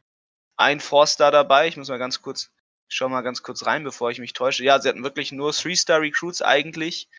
ein 0.58 0.80
Four-Star 0.80 1.32
dabei. 1.32 1.68
Ich 1.68 1.78
muss 1.78 1.90
mal 1.90 1.98
ganz 1.98 2.22
kurz, 2.22 2.52
ich 2.90 2.96
schau 2.96 3.10
mal 3.10 3.22
ganz 3.22 3.44
kurz 3.44 3.66
rein, 3.66 3.84
bevor 3.84 4.12
ich 4.12 4.20
mich 4.20 4.34
täusche. 4.34 4.64
Ja, 4.64 4.80
sie 4.80 4.90
hatten 4.90 5.04
wirklich 5.04 5.32
nur 5.32 5.54
Three-Star-Recruits 5.54 6.42
eigentlich. 6.42 7.10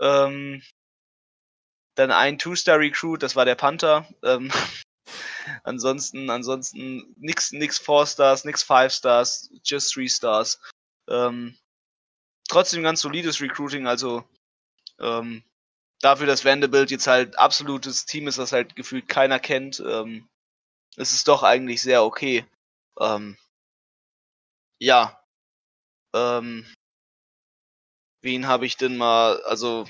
Ähm, 0.00 0.62
dann 1.94 2.10
ein 2.10 2.38
Two-Star-Recruit, 2.38 3.22
das 3.22 3.36
war 3.36 3.44
der 3.44 3.56
Panther. 3.56 4.08
Ähm, 4.22 4.50
ansonsten, 5.64 6.30
ansonsten 6.30 7.14
nix, 7.18 7.52
nix 7.52 7.78
Four-Stars, 7.78 8.44
nix 8.44 8.62
Five-Stars, 8.62 9.50
just 9.64 9.92
Three-Stars. 9.92 10.60
Ähm, 11.08 11.58
trotzdem 12.48 12.82
ganz 12.82 13.00
solides 13.00 13.40
Recruiting, 13.40 13.86
also 13.86 14.24
ähm, 15.00 15.42
dafür, 16.00 16.26
dass 16.26 16.44
Vanderbilt 16.44 16.90
jetzt 16.90 17.06
halt 17.06 17.38
absolutes 17.38 18.06
Team 18.06 18.28
ist, 18.28 18.38
das 18.38 18.52
halt 18.52 18.76
gefühlt 18.76 19.08
keiner 19.08 19.38
kennt, 19.38 19.80
ähm, 19.80 20.28
ist 20.96 21.12
es 21.12 21.24
doch 21.24 21.42
eigentlich 21.42 21.82
sehr 21.82 22.04
okay. 22.04 22.44
Ähm, 23.00 23.36
ja. 24.80 25.20
Ähm, 26.14 26.66
wen 28.22 28.46
habe 28.46 28.66
ich 28.66 28.76
denn 28.76 28.96
mal, 28.96 29.42
also 29.44 29.86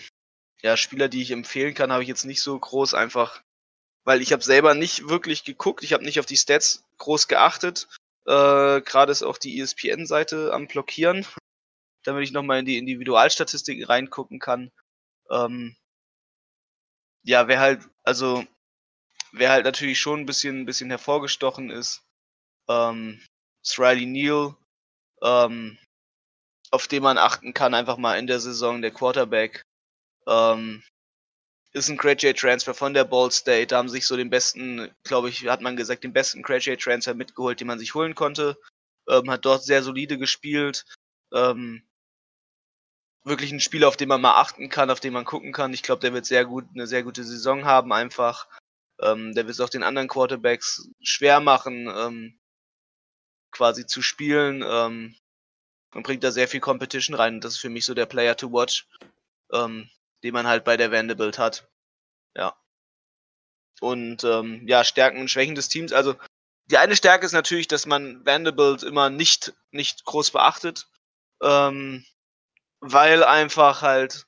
ja, 0.63 0.77
Spieler, 0.77 1.09
die 1.09 1.23
ich 1.23 1.31
empfehlen 1.31 1.75
kann, 1.75 1.93
habe 1.93 2.03
ich 2.03 2.09
jetzt 2.09 2.25
nicht 2.25 2.43
so 2.43 2.59
groß 2.59 2.95
einfach, 2.95 3.43
weil 4.05 4.23
ich 4.23 4.33
habe 4.33 4.43
selber 4.43 4.75
nicht 4.75 5.09
wirklich 5.09 5.45
geguckt, 5.45 5.85
ich 5.85 5.93
habe 5.93 6.05
nicht 6.05 6.19
auf 6.19 6.27
die 6.27 6.37
Stats 6.37 6.85
groß 6.99 7.29
geachtet. 7.29 7.89
Äh, 8.27 8.81
Gerade 8.83 9.13
ist 9.13 9.23
auch 9.23 9.39
die 9.39 9.61
ESPN-Seite 9.61 10.53
am 10.53 10.67
Blockieren, 10.67 11.27
damit 12.05 12.25
ich 12.25 12.33
nochmal 12.33 12.61
in 12.61 12.67
die 12.67 12.79
Individualstatistiken 12.79 13.85
reingucken 13.85 14.41
kann. 14.41 14.71
Ähm, 15.31 15.76
ja, 17.22 17.49
wer 17.49 17.61
halt, 17.61 17.83
also, 18.05 18.45
wer 19.33 19.51
halt 19.51 19.64
natürlich 19.64 20.01
schon 20.01 20.20
ein 20.20 20.26
bisschen, 20.26 20.61
ein 20.61 20.66
bisschen 20.66 20.91
hervorgestochen 20.91 21.70
ist, 21.70 22.03
ähm, 22.68 23.22
ist 23.62 23.79
Riley 23.79 24.07
Neal, 24.07 24.57
ähm, 25.22 25.79
auf 26.70 26.89
den 26.89 27.03
man 27.03 27.18
achten 27.18 27.55
kann, 27.55 27.74
einfach 27.74 27.97
mal 27.97 28.18
in 28.18 28.26
der 28.26 28.41
Saison, 28.41 28.83
der 28.83 28.91
Quarterback. 28.91 29.62
Ähm, 30.26 30.83
ist 31.72 31.89
ein 31.89 31.97
Graduate 31.97 32.39
Transfer 32.39 32.74
von 32.74 32.95
der 32.95 33.05
Ball 33.05 33.31
State. 33.31 33.68
Da 33.68 33.79
haben 33.79 33.89
sich 33.89 34.07
so 34.07 34.16
den 34.16 34.31
besten, 34.31 34.91
glaube 35.05 35.29
ich, 35.29 35.47
hat 35.47 35.61
man 35.61 35.76
gesagt, 35.76 36.05
den 36.05 36.12
besten 36.12 36.43
Graduate 36.43 36.83
Transfer 36.83 37.14
mitgeholt, 37.14 37.61
den 37.61 37.66
man 37.66 37.79
sich 37.79 37.95
holen 37.95 38.14
konnte. 38.14 38.59
Ähm, 39.09 39.31
hat 39.31 39.45
dort 39.45 39.64
sehr 39.64 39.83
solide 39.83 40.18
gespielt. 40.18 40.85
Ähm, 41.33 41.83
wirklich 43.29 43.53
ein 43.53 43.61
Spieler, 43.61 43.89
auf 43.89 43.97
den 43.97 44.09
man 44.09 44.20
mal 44.20 44.41
achten 44.41 44.68
kann, 44.68 44.91
auf 44.91 45.01
den 45.01 45.12
man 45.12 45.24
gucken 45.24 45.53
kann. 45.53 45.72
Ich 45.72 45.83
glaube, 45.83 46.01
der 46.01 46.12
wird 46.12 46.26
sehr 46.26 46.45
gut, 46.45 46.66
eine 46.74 46.87
sehr 46.87 47.03
gute 47.03 47.24
Saison 47.24 47.64
haben 47.64 47.93
einfach. 47.93 48.49
Ähm, 49.01 49.35
der 49.35 49.47
wird 49.47 49.55
es 49.55 49.61
auch 49.61 49.68
den 49.68 49.83
anderen 49.83 50.09
Quarterbacks 50.09 50.89
schwer 51.01 51.41
machen, 51.41 51.89
ähm, 51.95 52.39
quasi 53.53 53.87
zu 53.87 54.03
spielen. 54.03 54.64
Ähm, 54.66 55.14
und 55.95 56.03
bringt 56.03 56.24
da 56.24 56.31
sehr 56.31 56.49
viel 56.49 56.61
Competition 56.61 57.16
rein. 57.16 57.41
Das 57.41 57.55
ist 57.55 57.61
für 57.61 57.70
mich 57.70 57.85
so 57.85 57.95
der 57.95 58.07
Player 58.07 58.37
to 58.37 58.53
watch, 58.53 58.87
ähm, 59.53 59.89
den 60.22 60.35
man 60.35 60.47
halt 60.47 60.64
bei 60.64 60.76
der 60.76 60.93
Vanderbilt 60.93 61.39
hat. 61.39 61.68
Ja. 62.35 62.57
Und 63.81 64.24
ähm, 64.24 64.66
ja, 64.66 64.85
Stärken 64.85 65.20
und 65.20 65.31
Schwächen 65.31 65.55
des 65.55 65.68
Teams. 65.68 65.93
Also 65.93 66.16
die 66.66 66.79
eine 66.79 66.97
Stärke 66.97 67.24
ist 67.24 67.33
natürlich, 67.33 67.68
dass 67.68 67.87
man 67.87 68.24
Vanderbilt 68.26 68.83
immer 68.83 69.09
nicht, 69.09 69.55
nicht 69.70 70.05
groß 70.05 70.33
beachtet. 70.33 70.89
Ähm, 71.43 72.05
weil 72.81 73.24
einfach 73.24 73.83
halt 73.83 74.26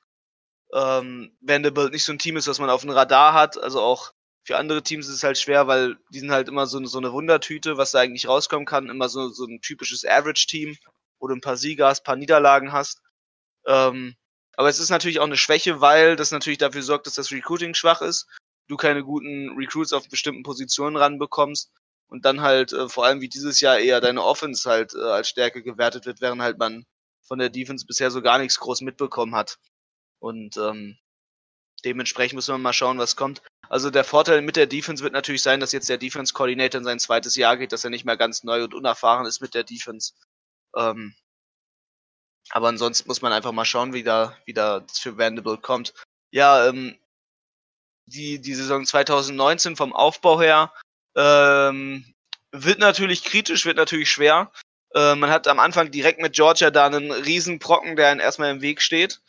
ähm, 0.73 1.35
Vanderbilt 1.41 1.93
nicht 1.93 2.05
so 2.05 2.11
ein 2.13 2.19
Team 2.19 2.37
ist, 2.37 2.47
was 2.47 2.59
man 2.59 2.69
auf 2.69 2.81
dem 2.81 2.91
Radar 2.91 3.33
hat. 3.33 3.57
Also 3.61 3.81
auch 3.81 4.13
für 4.43 4.57
andere 4.57 4.83
Teams 4.83 5.07
ist 5.07 5.15
es 5.15 5.23
halt 5.23 5.37
schwer, 5.37 5.67
weil 5.67 5.97
die 6.09 6.19
sind 6.19 6.31
halt 6.31 6.47
immer 6.47 6.65
so, 6.67 6.83
so 6.85 6.97
eine 6.97 7.13
Wundertüte, 7.13 7.77
was 7.77 7.91
da 7.91 7.99
eigentlich 7.99 8.27
rauskommen 8.27 8.65
kann. 8.65 8.89
Immer 8.89 9.09
so, 9.09 9.29
so 9.29 9.45
ein 9.45 9.61
typisches 9.61 10.05
Average-Team, 10.05 10.77
wo 11.19 11.27
du 11.27 11.35
ein 11.35 11.41
paar 11.41 11.57
Sieger 11.57 11.87
hast, 11.87 12.01
ein 12.01 12.05
paar 12.05 12.15
Niederlagen 12.15 12.71
hast. 12.71 13.01
Ähm, 13.65 14.15
aber 14.57 14.69
es 14.69 14.79
ist 14.79 14.89
natürlich 14.89 15.19
auch 15.19 15.25
eine 15.25 15.37
Schwäche, 15.37 15.81
weil 15.81 16.15
das 16.15 16.31
natürlich 16.31 16.59
dafür 16.59 16.83
sorgt, 16.83 17.07
dass 17.07 17.15
das 17.15 17.31
Recruiting 17.31 17.73
schwach 17.73 18.01
ist, 18.01 18.27
du 18.67 18.77
keine 18.77 19.03
guten 19.03 19.55
Recruits 19.57 19.93
auf 19.93 20.09
bestimmten 20.09 20.43
Positionen 20.43 20.97
ranbekommst 20.97 21.71
und 22.07 22.25
dann 22.25 22.41
halt 22.41 22.73
äh, 22.73 22.89
vor 22.89 23.05
allem 23.05 23.21
wie 23.21 23.29
dieses 23.29 23.59
Jahr 23.59 23.79
eher 23.79 24.01
deine 24.01 24.23
Offense 24.23 24.69
halt 24.69 24.93
äh, 24.93 24.99
als 24.99 25.29
Stärke 25.29 25.63
gewertet 25.63 26.05
wird, 26.05 26.21
während 26.21 26.41
halt 26.41 26.57
man 26.57 26.85
von 27.31 27.39
der 27.39 27.49
Defense 27.49 27.85
bisher 27.85 28.11
so 28.11 28.21
gar 28.21 28.39
nichts 28.39 28.59
groß 28.59 28.81
mitbekommen 28.81 29.35
hat. 29.35 29.57
Und 30.19 30.57
ähm, 30.57 30.97
dementsprechend 31.85 32.35
müssen 32.35 32.53
wir 32.53 32.57
mal 32.57 32.73
schauen, 32.73 32.97
was 32.97 33.15
kommt. 33.15 33.41
Also 33.69 33.89
der 33.89 34.03
Vorteil 34.03 34.41
mit 34.41 34.57
der 34.57 34.67
Defense 34.67 35.01
wird 35.01 35.13
natürlich 35.13 35.41
sein, 35.41 35.61
dass 35.61 35.71
jetzt 35.71 35.87
der 35.87 35.97
Defense 35.97 36.33
Coordinator 36.33 36.79
in 36.79 36.83
sein 36.83 36.99
zweites 36.99 37.37
Jahr 37.37 37.55
geht, 37.55 37.71
dass 37.71 37.85
er 37.85 37.89
nicht 37.89 38.03
mehr 38.03 38.17
ganz 38.17 38.43
neu 38.43 38.65
und 38.65 38.73
unerfahren 38.73 39.25
ist 39.25 39.39
mit 39.39 39.53
der 39.53 39.63
Defense. 39.63 40.11
Ähm, 40.75 41.15
aber 42.49 42.67
ansonsten 42.67 43.07
muss 43.07 43.21
man 43.21 43.31
einfach 43.31 43.53
mal 43.53 43.63
schauen, 43.63 43.93
wie 43.93 44.03
da, 44.03 44.37
wie 44.43 44.53
da 44.53 44.85
für 44.91 45.17
Vanderbilt 45.17 45.61
kommt. 45.61 45.93
Ja, 46.31 46.67
ähm, 46.67 46.99
die, 48.07 48.41
die 48.41 48.55
Saison 48.55 48.85
2019 48.85 49.77
vom 49.77 49.93
Aufbau 49.93 50.41
her 50.41 50.73
Ähm, 51.15 52.13
wird 52.51 52.79
natürlich 52.79 53.23
kritisch, 53.23 53.65
wird 53.65 53.77
natürlich 53.77 54.11
schwer. 54.11 54.51
Äh, 54.95 55.15
man 55.15 55.29
hat 55.29 55.47
am 55.47 55.59
Anfang 55.59 55.91
direkt 55.91 56.21
mit 56.21 56.33
Georgia 56.33 56.71
da 56.71 56.85
einen 56.85 57.11
riesen 57.11 57.59
Brocken, 57.59 57.95
der 57.95 58.09
einem 58.09 58.19
erstmal 58.19 58.51
im 58.51 58.61
Weg 58.61 58.81
steht. 58.81 59.21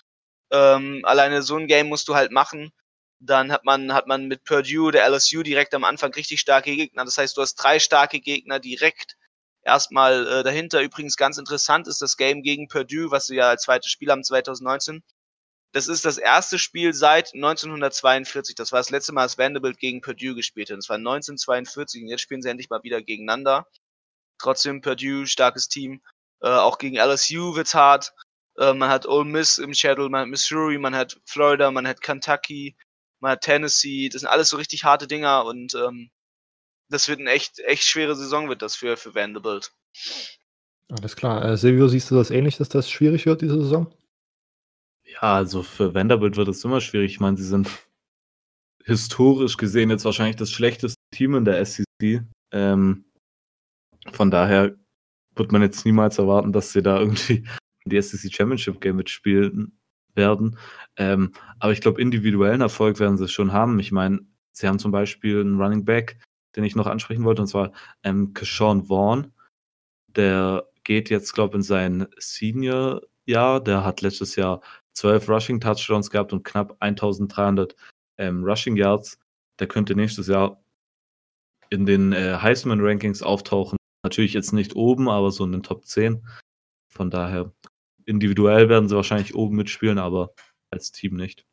Ähm, 0.50 1.02
alleine 1.04 1.42
so 1.42 1.56
ein 1.56 1.66
Game 1.66 1.88
musst 1.88 2.08
du 2.08 2.14
halt 2.14 2.32
machen. 2.32 2.72
Dann 3.20 3.52
hat 3.52 3.64
man, 3.64 3.94
hat 3.94 4.06
man 4.08 4.26
mit 4.26 4.44
Purdue, 4.44 4.90
der 4.92 5.08
LSU 5.08 5.42
direkt 5.42 5.74
am 5.74 5.84
Anfang 5.84 6.12
richtig 6.14 6.40
starke 6.40 6.74
Gegner. 6.74 7.04
Das 7.04 7.18
heißt, 7.18 7.36
du 7.36 7.42
hast 7.42 7.54
drei 7.56 7.78
starke 7.78 8.20
Gegner 8.20 8.58
direkt 8.58 9.16
erstmal 9.64 10.26
äh, 10.26 10.42
dahinter. 10.42 10.82
Übrigens 10.82 11.16
ganz 11.16 11.38
interessant 11.38 11.86
ist 11.88 12.02
das 12.02 12.16
Game 12.16 12.42
gegen 12.42 12.68
Purdue, 12.68 13.10
was 13.10 13.26
sie 13.26 13.36
ja 13.36 13.48
als 13.48 13.62
zweites 13.62 13.90
Spiel 13.90 14.10
haben 14.10 14.24
2019. 14.24 15.02
Das 15.72 15.88
ist 15.88 16.04
das 16.04 16.18
erste 16.18 16.58
Spiel 16.58 16.92
seit 16.92 17.32
1942. 17.34 18.54
Das 18.56 18.72
war 18.72 18.80
das 18.80 18.90
letzte 18.90 19.12
Mal, 19.12 19.22
als 19.22 19.38
Vanderbilt 19.38 19.78
gegen 19.78 20.02
Purdue 20.02 20.34
gespielt 20.34 20.70
hat. 20.70 20.76
Das 20.78 20.88
war 20.88 20.96
1942 20.96 22.02
und 22.02 22.08
jetzt 22.08 22.20
spielen 22.20 22.42
sie 22.42 22.50
endlich 22.50 22.68
mal 22.68 22.82
wieder 22.82 23.00
gegeneinander. 23.00 23.66
Trotzdem 24.42 24.80
Purdue, 24.80 25.26
starkes 25.26 25.68
Team. 25.68 26.02
Äh, 26.40 26.48
auch 26.48 26.78
gegen 26.78 26.96
LSU 26.96 27.54
wird's 27.54 27.74
hart. 27.74 28.12
Äh, 28.58 28.74
man 28.74 28.90
hat 28.90 29.06
Ole 29.06 29.24
Miss 29.24 29.58
im 29.58 29.72
Schedule, 29.72 30.08
man 30.08 30.22
hat 30.22 30.28
Missouri, 30.28 30.78
man 30.78 30.94
hat 30.94 31.20
Florida, 31.24 31.70
man 31.70 31.86
hat 31.86 32.00
Kentucky, 32.00 32.76
mal 33.20 33.36
Tennessee, 33.36 34.08
das 34.08 34.22
sind 34.22 34.28
alles 34.28 34.48
so 34.48 34.56
richtig 34.56 34.84
harte 34.84 35.06
Dinger 35.06 35.44
und 35.44 35.74
ähm, 35.74 36.10
das 36.88 37.08
wird 37.08 37.20
eine 37.20 37.30
echt, 37.30 37.60
echt 37.60 37.84
schwere 37.84 38.16
Saison, 38.16 38.48
wird 38.48 38.60
das 38.62 38.74
für, 38.74 38.96
für 38.96 39.14
Vanderbilt. 39.14 39.72
Alles 40.90 41.16
klar. 41.16 41.44
Äh, 41.44 41.56
Silvio, 41.56 41.88
siehst 41.88 42.10
du 42.10 42.16
das 42.16 42.30
ähnlich, 42.30 42.58
dass 42.58 42.68
das 42.68 42.90
schwierig 42.90 43.24
wird, 43.24 43.40
diese 43.40 43.62
Saison? 43.62 43.94
Ja, 45.04 45.36
also 45.36 45.62
für 45.62 45.94
Vanderbilt 45.94 46.36
wird 46.36 46.48
es 46.48 46.64
immer 46.64 46.80
schwierig. 46.80 47.12
Ich 47.12 47.20
meine, 47.20 47.36
sie 47.36 47.46
sind 47.46 47.68
historisch 48.84 49.56
gesehen 49.56 49.90
jetzt 49.90 50.04
wahrscheinlich 50.04 50.36
das 50.36 50.50
schlechteste 50.50 50.98
Team 51.12 51.34
in 51.36 51.44
der 51.44 51.64
SEC. 51.64 52.24
Ähm, 52.50 53.04
von 54.10 54.30
daher 54.30 54.74
wird 55.36 55.52
man 55.52 55.62
jetzt 55.62 55.84
niemals 55.84 56.18
erwarten, 56.18 56.52
dass 56.52 56.72
sie 56.72 56.82
da 56.82 56.98
irgendwie 56.98 57.44
die 57.84 58.00
SEC 58.00 58.32
Championship 58.32 58.80
Game 58.80 58.96
mitspielen 58.96 59.78
werden. 60.14 60.58
Ähm, 60.96 61.32
aber 61.58 61.72
ich 61.72 61.80
glaube, 61.80 62.00
individuellen 62.00 62.60
Erfolg 62.60 63.00
werden 63.00 63.16
sie 63.16 63.28
schon 63.28 63.52
haben. 63.52 63.78
Ich 63.78 63.92
meine, 63.92 64.20
sie 64.52 64.68
haben 64.68 64.78
zum 64.78 64.92
Beispiel 64.92 65.40
einen 65.40 65.60
Running 65.60 65.84
Back, 65.84 66.18
den 66.56 66.64
ich 66.64 66.76
noch 66.76 66.86
ansprechen 66.86 67.24
wollte, 67.24 67.42
und 67.42 67.48
zwar 67.48 67.72
ähm, 68.02 68.34
Keshawn 68.34 68.84
Vaughn. 68.84 69.32
Der 70.08 70.68
geht 70.84 71.08
jetzt, 71.10 71.32
glaube 71.32 71.52
ich, 71.52 71.56
in 71.56 71.62
sein 71.62 72.06
Senior-Jahr. 72.18 73.62
Der 73.62 73.84
hat 73.84 74.02
letztes 74.02 74.36
Jahr 74.36 74.60
12 74.94 75.28
Rushing 75.28 75.60
Touchdowns 75.60 76.10
gehabt 76.10 76.32
und 76.32 76.44
knapp 76.44 76.76
1300 76.80 77.74
ähm, 78.18 78.44
Rushing 78.44 78.76
Yards. 78.76 79.18
Der 79.58 79.66
könnte 79.66 79.94
nächstes 79.94 80.26
Jahr 80.26 80.62
in 81.70 81.86
den 81.86 82.12
äh, 82.12 82.36
Heisman-Rankings 82.40 83.22
auftauchen. 83.22 83.78
Natürlich 84.02 84.32
jetzt 84.32 84.52
nicht 84.52 84.74
oben, 84.74 85.08
aber 85.08 85.30
so 85.30 85.44
in 85.44 85.52
den 85.52 85.62
Top 85.62 85.86
10. 85.86 86.26
Von 86.88 87.10
daher 87.10 87.52
individuell 88.04 88.68
werden 88.68 88.88
sie 88.88 88.96
wahrscheinlich 88.96 89.34
oben 89.34 89.56
mitspielen, 89.56 89.98
aber 89.98 90.34
als 90.70 90.92
Team 90.92 91.14
nicht. 91.14 91.44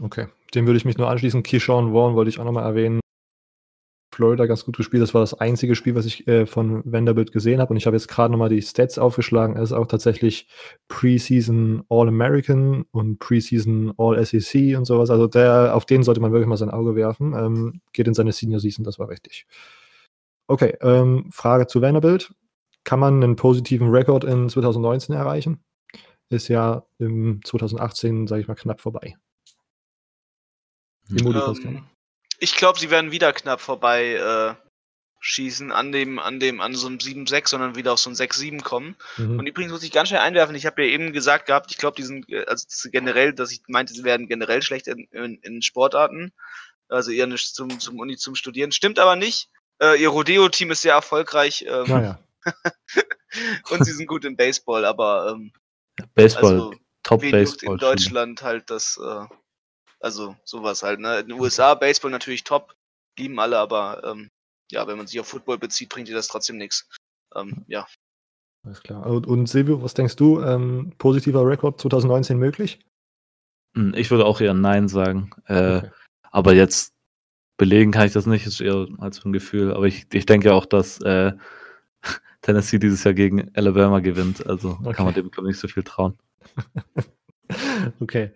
Okay, 0.00 0.28
dem 0.54 0.66
würde 0.66 0.78
ich 0.78 0.84
mich 0.84 0.96
nur 0.96 1.10
anschließen. 1.10 1.42
Keyshawn 1.42 1.92
Vaughn 1.92 2.14
wollte 2.14 2.30
ich 2.30 2.38
auch 2.38 2.44
nochmal 2.44 2.64
erwähnen. 2.64 3.00
Florida 4.12 4.46
ganz 4.46 4.64
gut 4.64 4.76
gespielt. 4.76 5.02
Das 5.02 5.14
war 5.14 5.20
das 5.20 5.34
einzige 5.34 5.74
Spiel, 5.74 5.94
was 5.94 6.04
ich 6.04 6.26
äh, 6.26 6.44
von 6.44 6.82
Vanderbilt 6.84 7.32
gesehen 7.32 7.60
habe. 7.60 7.70
Und 7.70 7.76
ich 7.76 7.86
habe 7.86 7.96
jetzt 7.96 8.08
gerade 8.08 8.32
nochmal 8.32 8.48
die 8.48 8.60
Stats 8.60 8.98
aufgeschlagen. 8.98 9.56
Er 9.56 9.62
ist 9.62 9.72
auch 9.72 9.86
tatsächlich 9.86 10.48
Preseason 10.88 11.84
All-American 11.88 12.84
und 12.90 13.18
Preseason 13.18 13.94
All-SEC 13.96 14.76
und 14.76 14.84
sowas. 14.84 15.10
Also 15.10 15.26
der, 15.26 15.74
auf 15.74 15.86
den 15.86 16.02
sollte 16.02 16.20
man 16.20 16.32
wirklich 16.32 16.48
mal 16.48 16.56
sein 16.56 16.70
Auge 16.70 16.96
werfen. 16.96 17.34
Ähm, 17.34 17.80
geht 17.92 18.08
in 18.08 18.14
seine 18.14 18.32
Senior 18.32 18.60
Season, 18.60 18.84
das 18.84 18.98
war 18.98 19.08
richtig. 19.08 19.46
Okay, 20.50 20.76
ähm, 20.80 21.30
Frage 21.30 21.68
zu 21.68 21.80
Vanderbilt. 21.80 22.34
Kann 22.82 22.98
man 22.98 23.22
einen 23.22 23.36
positiven 23.36 23.90
Rekord 23.90 24.24
in 24.24 24.48
2019 24.48 25.14
erreichen? 25.14 25.62
ist 26.28 26.48
ja 26.48 26.84
im 26.98 27.40
2018, 27.44 28.26
sage 28.26 28.42
ich 28.42 28.48
mal, 28.48 28.56
knapp 28.56 28.80
vorbei. 28.80 29.16
Ähm, 31.10 31.86
ich 32.38 32.56
glaube, 32.56 32.80
sie 32.80 32.90
werden 32.90 33.12
wieder 33.12 33.32
knapp 33.32 33.60
vorbei 33.60 34.14
äh, 34.14 34.54
schießen 35.20 35.70
an 35.70 35.92
dem, 35.92 36.18
an 36.18 36.40
dem, 36.40 36.60
an 36.60 36.74
so 36.74 36.88
einem 36.88 36.98
7-6, 36.98 37.48
sondern 37.48 37.76
wieder 37.76 37.92
auf 37.92 38.00
so 38.00 38.10
ein 38.10 38.16
6-7 38.16 38.60
kommen. 38.62 38.96
Mhm. 39.18 39.38
Und 39.38 39.46
übrigens 39.46 39.72
muss 39.72 39.84
ich 39.84 39.92
ganz 39.92 40.08
schnell 40.08 40.20
einwerfen, 40.20 40.56
ich 40.56 40.66
habe 40.66 40.84
ja 40.84 40.88
eben 40.88 41.12
gesagt 41.12 41.46
gehabt, 41.46 41.70
ich 41.70 41.78
glaube, 41.78 41.96
die 41.96 42.04
sind, 42.04 42.28
äh, 42.28 42.44
also 42.46 42.66
generell, 42.90 43.32
dass 43.34 43.52
ich 43.52 43.62
meinte, 43.68 43.92
sie 43.92 44.02
werden 44.02 44.26
generell 44.26 44.62
schlecht 44.62 44.88
in, 44.88 45.06
in, 45.12 45.38
in 45.42 45.62
Sportarten. 45.62 46.32
Also 46.88 47.12
eher 47.12 47.28
nicht 47.28 47.54
zum, 47.54 47.78
zum 47.78 48.00
Uni 48.00 48.16
zum 48.16 48.34
Studieren. 48.34 48.72
Stimmt 48.72 48.98
aber 48.98 49.14
nicht. 49.14 49.48
Äh, 49.82 50.00
ihr 50.00 50.08
Rodeo-Team 50.08 50.70
ist 50.70 50.82
sehr 50.82 50.94
erfolgreich. 50.94 51.64
Ähm, 51.68 51.84
naja. 51.86 52.18
und 53.70 53.84
sie 53.84 53.92
sind 53.92 54.06
gut 54.06 54.24
im 54.24 54.36
Baseball, 54.36 54.84
aber 54.84 55.32
ähm, 55.32 55.52
Baseball, 56.14 56.52
also, 56.52 56.74
Top 57.02 57.20
Baseball. 57.20 57.74
In 57.74 57.78
Deutschland 57.78 58.42
halt 58.42 58.70
das, 58.70 58.98
äh, 59.02 59.26
also 60.00 60.36
sowas 60.44 60.82
halt, 60.82 61.00
ne? 61.00 61.20
In 61.20 61.28
den 61.28 61.40
USA 61.40 61.74
Baseball 61.74 62.10
natürlich 62.10 62.44
top, 62.44 62.74
lieben 63.18 63.38
alle, 63.38 63.58
aber 63.58 64.02
ähm, 64.04 64.28
ja, 64.70 64.86
wenn 64.86 64.96
man 64.96 65.06
sich 65.06 65.18
auf 65.20 65.28
Football 65.28 65.58
bezieht, 65.58 65.88
bringt 65.88 66.08
dir 66.08 66.14
das 66.14 66.28
trotzdem 66.28 66.56
nichts. 66.56 66.88
Ähm, 67.34 67.64
ja. 67.66 67.86
Alles 68.64 68.82
klar. 68.82 69.06
Und, 69.06 69.26
und 69.26 69.46
Silvio, 69.46 69.82
was 69.82 69.94
denkst 69.94 70.16
du? 70.16 70.40
Ähm, 70.42 70.92
positiver 70.98 71.46
Rekord 71.46 71.80
2019 71.80 72.38
möglich? 72.38 72.80
Hm, 73.74 73.94
ich 73.94 74.10
würde 74.10 74.26
auch 74.26 74.40
eher 74.40 74.54
Nein 74.54 74.88
sagen. 74.88 75.30
Äh, 75.46 75.78
okay. 75.78 75.90
Aber 76.30 76.54
jetzt 76.54 76.92
belegen 77.60 77.92
kann 77.92 78.06
ich 78.06 78.14
das 78.14 78.24
nicht, 78.24 78.46
ist 78.46 78.62
eher 78.62 78.88
als 78.98 79.16
so 79.16 79.28
ein 79.28 79.34
Gefühl. 79.34 79.74
Aber 79.74 79.84
ich, 79.86 80.06
ich 80.14 80.24
denke 80.24 80.54
auch, 80.54 80.64
dass 80.64 80.98
äh, 81.02 81.32
Tennessee 82.40 82.78
dieses 82.78 83.04
Jahr 83.04 83.12
gegen 83.12 83.50
Alabama 83.54 84.00
gewinnt. 84.00 84.46
Also 84.46 84.78
okay. 84.82 84.94
kann 84.94 85.04
man 85.04 85.12
dem, 85.12 85.30
glaube 85.30 85.48
ich, 85.48 85.52
nicht 85.52 85.60
so 85.60 85.68
viel 85.68 85.82
trauen. 85.82 86.14
okay. 88.00 88.30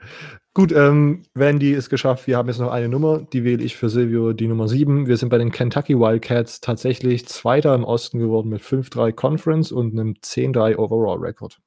Gut, 0.53 0.72
ähm, 0.72 1.22
Wendy 1.33 1.72
ist 1.72 1.89
geschafft. 1.89 2.27
Wir 2.27 2.37
haben 2.37 2.49
jetzt 2.49 2.59
noch 2.59 2.70
eine 2.70 2.91
Nummer. 2.91 3.27
Die 3.33 3.45
wähle 3.45 3.64
ich 3.64 3.77
für 3.77 3.89
Silvio, 3.89 4.35
die 4.35 4.47
Nummer 4.47 4.68
7. 4.68 5.07
Wir 5.07 5.16
sind 5.16 5.31
bei 5.31 5.39
den 5.39 5.51
Kentucky 5.51 5.99
Wildcats 5.99 6.61
tatsächlich 6.61 7.27
Zweiter 7.27 7.75
im 7.75 7.85
Osten 7.85 8.18
geworden 8.18 8.51
mit 8.51 8.61
5-3 8.61 9.12
Conference 9.12 9.72
und 9.72 9.99
einem 9.99 10.16
10-3 10.22 10.77
Overall 10.77 11.18
Record. 11.18 11.61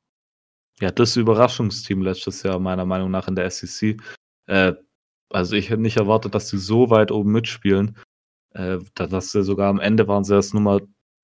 Ja, 0.79 0.91
das 0.91 1.17
Überraschungsteam 1.17 2.03
letztes 2.03 2.43
Jahr, 2.43 2.59
meiner 2.59 2.85
Meinung 2.85 3.09
nach, 3.09 3.27
in 3.27 3.33
der 3.33 3.49
SEC. 3.49 3.97
Äh, 4.45 4.73
also 5.29 5.55
ich 5.55 5.69
hätte 5.69 5.81
nicht 5.81 5.97
erwartet, 5.97 6.35
dass 6.35 6.49
sie 6.49 6.57
so 6.57 6.89
weit 6.89 7.11
oben 7.11 7.31
mitspielen. 7.31 7.97
Äh, 8.53 8.79
dass 8.95 9.31
sie 9.31 9.43
sogar 9.43 9.69
am 9.69 9.79
Ende 9.79 10.07
waren 10.07 10.23
sie 10.23 10.33
erst 10.35 10.53
Nummer 10.53 10.81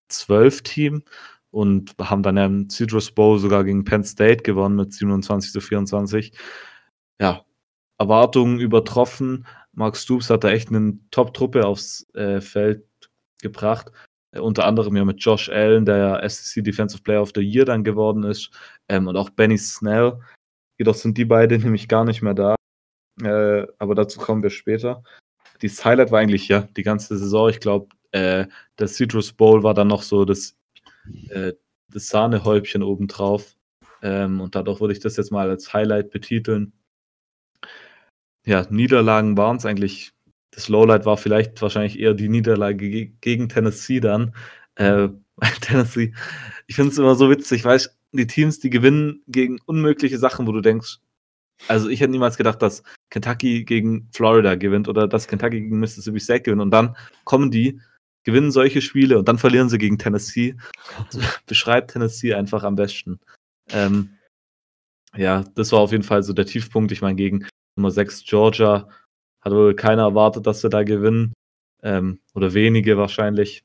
12 0.09 0.61
Team 0.63 1.03
und 1.51 1.95
haben 1.99 2.23
dann 2.23 2.37
ja 2.37 2.45
im 2.45 2.69
Citrus 2.69 3.11
Bowl 3.11 3.39
sogar 3.39 3.63
gegen 3.63 3.85
Penn 3.85 4.03
State 4.03 4.43
gewonnen 4.43 4.75
mit 4.75 4.93
27 4.93 5.51
zu 5.51 5.61
24. 5.61 6.33
Ja, 7.21 7.45
Erwartungen 7.99 8.59
übertroffen. 8.59 9.45
Mark 9.73 9.97
Stoops 9.97 10.29
hat 10.29 10.43
da 10.43 10.51
echt 10.51 10.69
eine 10.69 10.99
Top-Truppe 11.11 11.65
aufs 11.65 12.07
äh, 12.15 12.41
Feld 12.41 12.85
gebracht. 13.41 13.91
Äh, 14.31 14.39
unter 14.39 14.65
anderem 14.65 14.95
ja 14.95 15.05
mit 15.05 15.23
Josh 15.23 15.49
Allen, 15.49 15.85
der 15.85 15.97
ja 15.97 16.29
SEC 16.29 16.63
Defensive 16.63 17.03
Player 17.03 17.21
of 17.21 17.31
the 17.35 17.41
Year 17.41 17.65
dann 17.65 17.83
geworden 17.83 18.23
ist. 18.23 18.51
Ähm, 18.89 19.07
und 19.07 19.15
auch 19.15 19.29
Benny 19.29 19.57
Snell. 19.57 20.19
Jedoch 20.79 20.95
sind 20.95 21.17
die 21.17 21.25
beiden 21.25 21.61
nämlich 21.63 21.87
gar 21.87 22.05
nicht 22.05 22.21
mehr 22.21 22.33
da. 22.33 22.55
Äh, 23.21 23.67
aber 23.77 23.95
dazu 23.95 24.19
kommen 24.19 24.43
wir 24.43 24.49
später. 24.49 25.03
Das 25.61 25.83
Highlight 25.85 26.11
war 26.11 26.19
eigentlich 26.19 26.47
ja 26.47 26.67
die 26.75 26.83
ganze 26.83 27.17
Saison. 27.17 27.49
Ich 27.49 27.59
glaube, 27.59 27.87
äh, 28.11 28.45
der 28.79 28.87
Citrus 28.87 29.33
Bowl 29.33 29.63
war 29.63 29.73
dann 29.73 29.87
noch 29.87 30.01
so 30.01 30.25
das, 30.25 30.55
äh, 31.29 31.53
das 31.89 32.07
Sahnehäubchen 32.07 32.83
obendrauf. 32.83 33.55
Ähm, 34.01 34.41
und 34.41 34.55
dadurch 34.55 34.81
würde 34.81 34.93
ich 34.93 34.99
das 34.99 35.17
jetzt 35.17 35.31
mal 35.31 35.49
als 35.49 35.73
Highlight 35.73 36.11
betiteln. 36.11 36.73
Ja, 38.45 38.67
Niederlagen 38.69 39.37
waren 39.37 39.57
es 39.57 39.65
eigentlich. 39.65 40.11
Das 40.51 40.69
Lowlight 40.69 41.05
war 41.05 41.17
vielleicht 41.17 41.61
wahrscheinlich 41.61 41.97
eher 41.99 42.13
die 42.13 42.29
Niederlage 42.29 42.89
ge 42.89 43.11
gegen 43.21 43.49
Tennessee 43.49 43.99
dann. 43.99 44.35
Äh, 44.75 45.09
Tennessee, 45.61 46.13
ich 46.67 46.75
finde 46.75 46.91
es 46.91 46.97
immer 46.97 47.15
so 47.15 47.29
witzig, 47.29 47.63
weißt 47.65 47.97
die 48.11 48.27
Teams, 48.27 48.59
die 48.59 48.69
gewinnen 48.69 49.23
gegen 49.27 49.59
unmögliche 49.65 50.19
Sachen, 50.19 50.45
wo 50.45 50.51
du 50.51 50.61
denkst, 50.61 50.99
also 51.67 51.89
ich 51.89 52.01
hätte 52.01 52.11
niemals 52.11 52.37
gedacht, 52.37 52.61
dass 52.61 52.83
Kentucky 53.09 53.63
gegen 53.63 54.09
Florida 54.11 54.55
gewinnt 54.55 54.87
oder 54.87 55.07
dass 55.07 55.27
Kentucky 55.27 55.61
gegen 55.61 55.79
Mississippi 55.79 56.19
State 56.19 56.43
gewinnt 56.43 56.61
und 56.61 56.71
dann 56.71 56.95
kommen 57.23 57.51
die 57.51 57.79
gewinnen 58.23 58.51
solche 58.51 58.81
Spiele 58.81 59.17
und 59.17 59.27
dann 59.27 59.37
verlieren 59.37 59.69
sie 59.69 59.77
gegen 59.77 59.97
Tennessee. 59.97 60.55
Beschreibt 61.45 61.91
Tennessee 61.91 62.33
einfach 62.33 62.63
am 62.63 62.75
besten. 62.75 63.19
Ähm, 63.69 64.17
ja, 65.15 65.43
das 65.55 65.71
war 65.71 65.79
auf 65.79 65.91
jeden 65.91 66.03
Fall 66.03 66.23
so 66.23 66.33
der 66.33 66.45
Tiefpunkt. 66.45 66.91
Ich 66.91 67.01
meine, 67.01 67.15
gegen 67.15 67.45
Nummer 67.75 67.91
6 67.91 68.23
Georgia 68.25 68.87
hat 69.41 69.53
wohl 69.53 69.75
keiner 69.75 70.03
erwartet, 70.03 70.47
dass 70.47 70.61
sie 70.61 70.69
da 70.69 70.83
gewinnen. 70.83 71.33
Ähm, 71.81 72.19
oder 72.33 72.53
wenige 72.53 72.97
wahrscheinlich. 72.97 73.63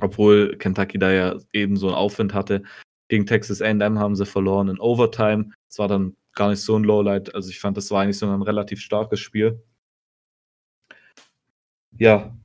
Obwohl 0.00 0.56
Kentucky 0.56 0.98
da 0.98 1.12
ja 1.12 1.36
eben 1.52 1.76
so 1.76 1.86
einen 1.86 1.96
Aufwind 1.96 2.34
hatte. 2.34 2.62
Gegen 3.08 3.26
Texas 3.26 3.62
AM 3.62 3.98
haben 3.98 4.16
sie 4.16 4.26
verloren 4.26 4.68
in 4.68 4.80
Overtime. 4.80 5.52
Es 5.70 5.78
war 5.78 5.86
dann 5.86 6.16
gar 6.36 6.50
nicht 6.50 6.60
so 6.60 6.78
ein 6.78 6.84
Lowlight. 6.84 7.34
Also 7.34 7.50
ich 7.50 7.58
fand, 7.58 7.76
das 7.76 7.90
war 7.90 8.02
eigentlich 8.02 8.18
so 8.18 8.30
ein 8.30 8.42
relativ 8.42 8.80
starkes 8.80 9.18
Spiel. 9.18 9.60
Ja, 11.98 12.36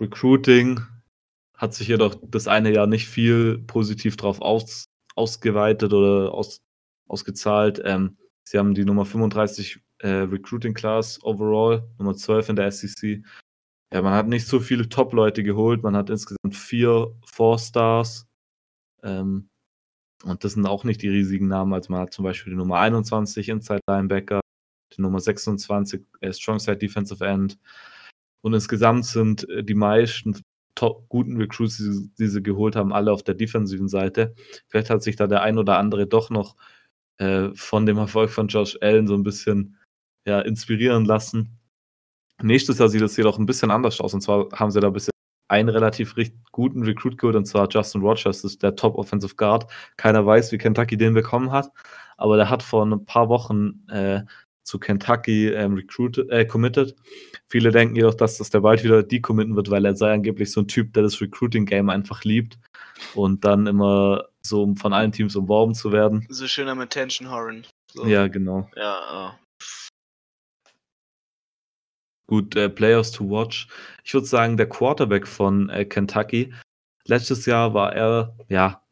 Recruiting 0.00 0.80
hat 1.56 1.74
sich 1.74 1.88
jedoch 1.88 2.16
das 2.22 2.46
eine 2.48 2.72
Jahr 2.72 2.86
nicht 2.86 3.08
viel 3.08 3.58
positiv 3.58 4.16
drauf 4.16 4.40
aus, 4.40 4.84
ausgeweitet 5.16 5.92
oder 5.92 6.32
aus, 6.32 6.60
ausgezahlt. 7.08 7.80
Ähm, 7.84 8.16
sie 8.44 8.58
haben 8.58 8.74
die 8.74 8.84
Nummer 8.84 9.04
35 9.04 9.80
äh, 10.00 10.08
Recruiting 10.08 10.74
Class 10.74 11.22
overall, 11.22 11.88
Nummer 11.98 12.14
12 12.14 12.50
in 12.50 12.56
der 12.56 12.70
SEC. 12.70 13.24
Ja, 13.92 14.02
man 14.02 14.12
hat 14.12 14.26
nicht 14.26 14.46
so 14.46 14.60
viele 14.60 14.88
Top-Leute 14.88 15.42
geholt. 15.42 15.82
Man 15.82 15.96
hat 15.96 16.10
insgesamt 16.10 16.54
vier 16.56 17.14
Four-Stars. 17.26 18.26
Ähm, 19.02 19.48
und 20.24 20.44
das 20.44 20.52
sind 20.52 20.66
auch 20.66 20.84
nicht 20.84 21.02
die 21.02 21.08
riesigen 21.08 21.48
Namen. 21.48 21.72
Also 21.72 21.92
man 21.92 22.02
hat 22.02 22.12
zum 22.12 22.24
Beispiel 22.24 22.52
die 22.52 22.58
Nummer 22.58 22.78
21 22.78 23.48
Inside 23.48 23.80
Linebacker, 23.88 24.40
die 24.96 25.02
Nummer 25.02 25.20
26 25.20 26.02
äh, 26.20 26.32
Side 26.32 26.76
Defensive 26.76 27.24
End. 27.24 27.58
Und 28.42 28.54
insgesamt 28.54 29.06
sind 29.06 29.48
äh, 29.48 29.64
die 29.64 29.74
meisten 29.74 30.40
top 30.74 31.08
guten 31.08 31.36
Recruits, 31.36 31.78
die, 31.78 32.10
die, 32.18 32.26
sie 32.26 32.42
geholt 32.42 32.76
haben, 32.76 32.92
alle 32.92 33.12
auf 33.12 33.22
der 33.22 33.34
defensiven 33.34 33.88
Seite. 33.88 34.34
Vielleicht 34.68 34.90
hat 34.90 35.02
sich 35.02 35.16
da 35.16 35.26
der 35.26 35.42
ein 35.42 35.58
oder 35.58 35.78
andere 35.78 36.06
doch 36.06 36.30
noch 36.30 36.56
äh, 37.18 37.50
von 37.54 37.86
dem 37.86 37.98
Erfolg 37.98 38.30
von 38.30 38.48
Josh 38.48 38.76
Allen 38.80 39.06
so 39.06 39.14
ein 39.14 39.22
bisschen 39.22 39.78
ja, 40.26 40.40
inspirieren 40.40 41.04
lassen. 41.04 41.58
Nächstes 42.42 42.78
Jahr 42.78 42.88
sieht 42.88 43.02
es 43.02 43.16
jedoch 43.16 43.38
ein 43.38 43.46
bisschen 43.46 43.70
anders 43.70 44.00
aus. 44.00 44.14
Und 44.14 44.22
zwar 44.22 44.50
haben 44.52 44.70
sie 44.70 44.80
da 44.80 44.88
ein 44.88 44.92
bisschen 44.92 45.13
einen 45.48 45.68
relativ 45.68 46.14
guten 46.52 46.84
Recruit 46.84 47.18
geholt, 47.18 47.36
und 47.36 47.46
zwar 47.46 47.68
Justin 47.70 48.00
Rogers, 48.00 48.42
das 48.42 48.44
ist 48.44 48.62
der 48.62 48.76
Top 48.76 48.96
Offensive 48.96 49.34
Guard. 49.36 49.70
Keiner 49.96 50.24
weiß, 50.24 50.52
wie 50.52 50.58
Kentucky 50.58 50.96
den 50.96 51.14
bekommen 51.14 51.52
hat, 51.52 51.70
aber 52.16 52.36
der 52.36 52.50
hat 52.50 52.62
vor 52.62 52.84
ein 52.84 53.04
paar 53.04 53.28
Wochen 53.28 53.86
äh, 53.88 54.22
zu 54.62 54.78
Kentucky 54.78 55.48
ähm, 55.48 55.74
recruited, 55.74 56.30
äh, 56.30 56.46
committed. 56.46 56.96
Viele 57.48 57.70
denken 57.70 57.96
jedoch, 57.96 58.14
dass 58.14 58.38
das 58.38 58.50
der 58.50 58.60
bald 58.60 58.82
wieder 58.82 59.02
decommitten 59.02 59.56
wird, 59.56 59.70
weil 59.70 59.84
er 59.84 59.94
sei 59.94 60.12
angeblich 60.12 60.50
so 60.50 60.62
ein 60.62 60.68
Typ, 60.68 60.92
der 60.94 61.02
das 61.02 61.20
Recruiting-Game 61.20 61.90
einfach 61.90 62.24
liebt 62.24 62.58
und 63.14 63.44
dann 63.44 63.66
immer 63.66 64.24
so 64.42 64.62
um 64.62 64.76
von 64.76 64.92
allen 64.92 65.12
Teams 65.12 65.36
umworben 65.36 65.74
zu 65.74 65.92
werden. 65.92 66.26
So 66.30 66.46
schön 66.46 66.68
am 66.68 66.80
Attention 66.80 67.30
Horn. 67.30 67.66
So. 67.92 68.06
Ja, 68.06 68.26
genau. 68.28 68.68
Ja, 68.76 69.38
Gut, 72.26 72.56
äh, 72.56 72.70
Players 72.70 73.12
to 73.12 73.28
watch. 73.28 73.68
Ich 74.02 74.14
würde 74.14 74.26
sagen, 74.26 74.56
der 74.56 74.68
Quarterback 74.68 75.26
von 75.26 75.68
äh, 75.68 75.84
Kentucky. 75.84 76.52
Letztes 77.06 77.44
Jahr 77.46 77.74
war 77.74 77.94
er, 77.94 78.34
ja, 78.48 78.82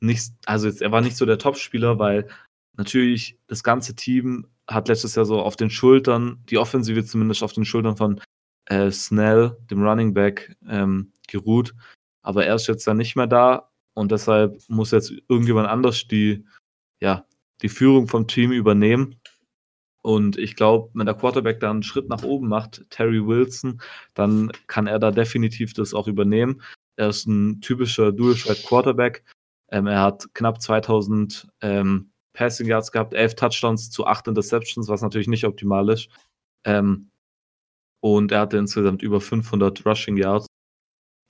nicht, 0.00 0.32
also 0.46 0.66
jetzt, 0.66 0.82
er 0.82 0.90
war 0.90 1.00
nicht 1.00 1.16
so 1.16 1.24
der 1.26 1.38
Topspieler, 1.38 1.98
weil 1.98 2.28
natürlich 2.76 3.38
das 3.46 3.62
ganze 3.62 3.94
Team 3.94 4.46
hat 4.68 4.88
letztes 4.88 5.14
Jahr 5.14 5.24
so 5.24 5.40
auf 5.40 5.56
den 5.56 5.70
Schultern, 5.70 6.42
die 6.50 6.58
Offensive 6.58 7.04
zumindest 7.04 7.42
auf 7.42 7.52
den 7.52 7.64
Schultern 7.64 7.96
von 7.96 8.20
äh, 8.66 8.90
Snell, 8.90 9.56
dem 9.70 9.82
Running 9.86 10.12
Back, 10.14 10.56
ähm, 10.68 11.12
geruht. 11.28 11.74
Aber 12.22 12.46
er 12.46 12.56
ist 12.56 12.66
jetzt 12.66 12.86
dann 12.86 12.96
nicht 12.96 13.16
mehr 13.16 13.26
da 13.26 13.70
und 13.94 14.12
deshalb 14.12 14.60
muss 14.68 14.90
jetzt 14.90 15.12
irgendjemand 15.28 15.68
anders 15.68 16.06
die, 16.08 16.44
ja, 17.00 17.26
die 17.62 17.68
Führung 17.68 18.08
vom 18.08 18.26
Team 18.26 18.52
übernehmen. 18.52 19.16
Und 20.02 20.36
ich 20.36 20.56
glaube, 20.56 20.90
wenn 20.94 21.06
der 21.06 21.14
Quarterback 21.14 21.60
da 21.60 21.70
einen 21.70 21.84
Schritt 21.84 22.08
nach 22.08 22.24
oben 22.24 22.48
macht, 22.48 22.84
Terry 22.90 23.24
Wilson, 23.24 23.80
dann 24.14 24.50
kann 24.66 24.88
er 24.88 24.98
da 24.98 25.12
definitiv 25.12 25.74
das 25.74 25.94
auch 25.94 26.08
übernehmen. 26.08 26.60
Er 26.96 27.08
ist 27.08 27.26
ein 27.26 27.60
typischer 27.60 28.12
Dual-Threat 28.12 28.64
Quarterback. 28.66 29.24
Ähm, 29.70 29.86
er 29.86 30.02
hat 30.02 30.28
knapp 30.34 30.60
2000 30.60 31.48
ähm, 31.60 32.10
Passing 32.32 32.66
Yards 32.66 32.90
gehabt, 32.90 33.14
11 33.14 33.36
Touchdowns 33.36 33.90
zu 33.90 34.06
8 34.06 34.28
Interceptions, 34.28 34.88
was 34.88 35.02
natürlich 35.02 35.28
nicht 35.28 35.44
optimal 35.44 35.88
ist. 35.88 36.08
Ähm, 36.64 37.10
und 38.00 38.32
er 38.32 38.40
hatte 38.40 38.58
insgesamt 38.58 39.02
über 39.02 39.20
500 39.20 39.86
Rushing 39.86 40.16
Yards. 40.16 40.46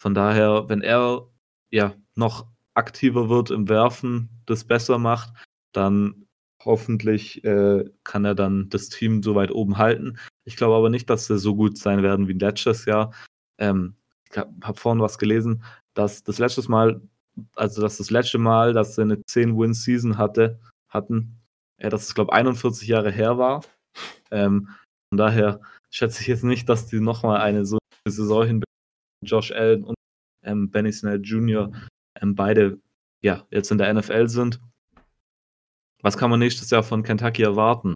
Von 0.00 0.14
daher, 0.14 0.68
wenn 0.68 0.80
er 0.80 1.28
ja 1.70 1.94
noch 2.14 2.46
aktiver 2.74 3.28
wird 3.28 3.50
im 3.50 3.68
Werfen, 3.68 4.30
das 4.46 4.64
besser 4.64 4.98
macht, 4.98 5.32
dann 5.72 6.21
Hoffentlich 6.64 7.42
äh, 7.44 7.84
kann 8.04 8.24
er 8.24 8.34
dann 8.34 8.68
das 8.70 8.88
Team 8.88 9.22
so 9.22 9.34
weit 9.34 9.50
oben 9.50 9.78
halten. 9.78 10.18
Ich 10.44 10.56
glaube 10.56 10.76
aber 10.76 10.90
nicht, 10.90 11.10
dass 11.10 11.26
sie 11.26 11.38
so 11.38 11.54
gut 11.54 11.78
sein 11.78 12.02
werden 12.02 12.28
wie 12.28 12.34
letztes 12.34 12.84
Jahr. 12.84 13.12
Ähm, 13.58 13.96
ich 14.30 14.38
habe 14.38 14.78
vorhin 14.78 15.02
was 15.02 15.18
gelesen, 15.18 15.64
dass 15.94 16.22
das 16.22 16.38
letzte 16.38 16.68
Mal, 16.70 17.00
also 17.54 17.82
dass 17.82 17.98
das 17.98 18.10
letzte 18.10 18.38
Mal, 18.38 18.72
dass 18.72 18.94
sie 18.94 19.02
eine 19.02 19.16
10-Win-Season 19.16 20.18
hatte, 20.18 20.58
hatten, 20.88 21.38
äh, 21.78 21.90
dass 21.90 22.04
es, 22.08 22.14
glaube 22.14 22.30
ich, 22.32 22.38
41 22.38 22.88
Jahre 22.88 23.10
her 23.10 23.38
war. 23.38 23.64
Ähm, 24.30 24.68
von 25.10 25.18
daher 25.18 25.60
schätze 25.90 26.22
ich 26.22 26.28
jetzt 26.28 26.44
nicht, 26.44 26.68
dass 26.68 26.86
die 26.86 27.00
nochmal 27.00 27.40
eine 27.40 27.66
so 27.66 27.78
eine 28.04 28.12
Saison 28.12 28.46
hinbekommen. 28.46 28.66
Josh 29.24 29.52
Allen 29.52 29.84
und 29.84 29.94
ähm, 30.42 30.70
Benny 30.70 30.92
Snell 30.92 31.20
Jr. 31.22 31.70
Ähm, 32.20 32.34
beide 32.34 32.80
ja, 33.22 33.46
jetzt 33.50 33.70
in 33.70 33.78
der 33.78 33.92
NFL 33.94 34.28
sind 34.28 34.60
was 36.02 36.16
kann 36.16 36.30
man 36.30 36.40
nächstes 36.40 36.70
Jahr 36.70 36.82
von 36.82 37.02
Kentucky 37.02 37.42
erwarten? 37.42 37.94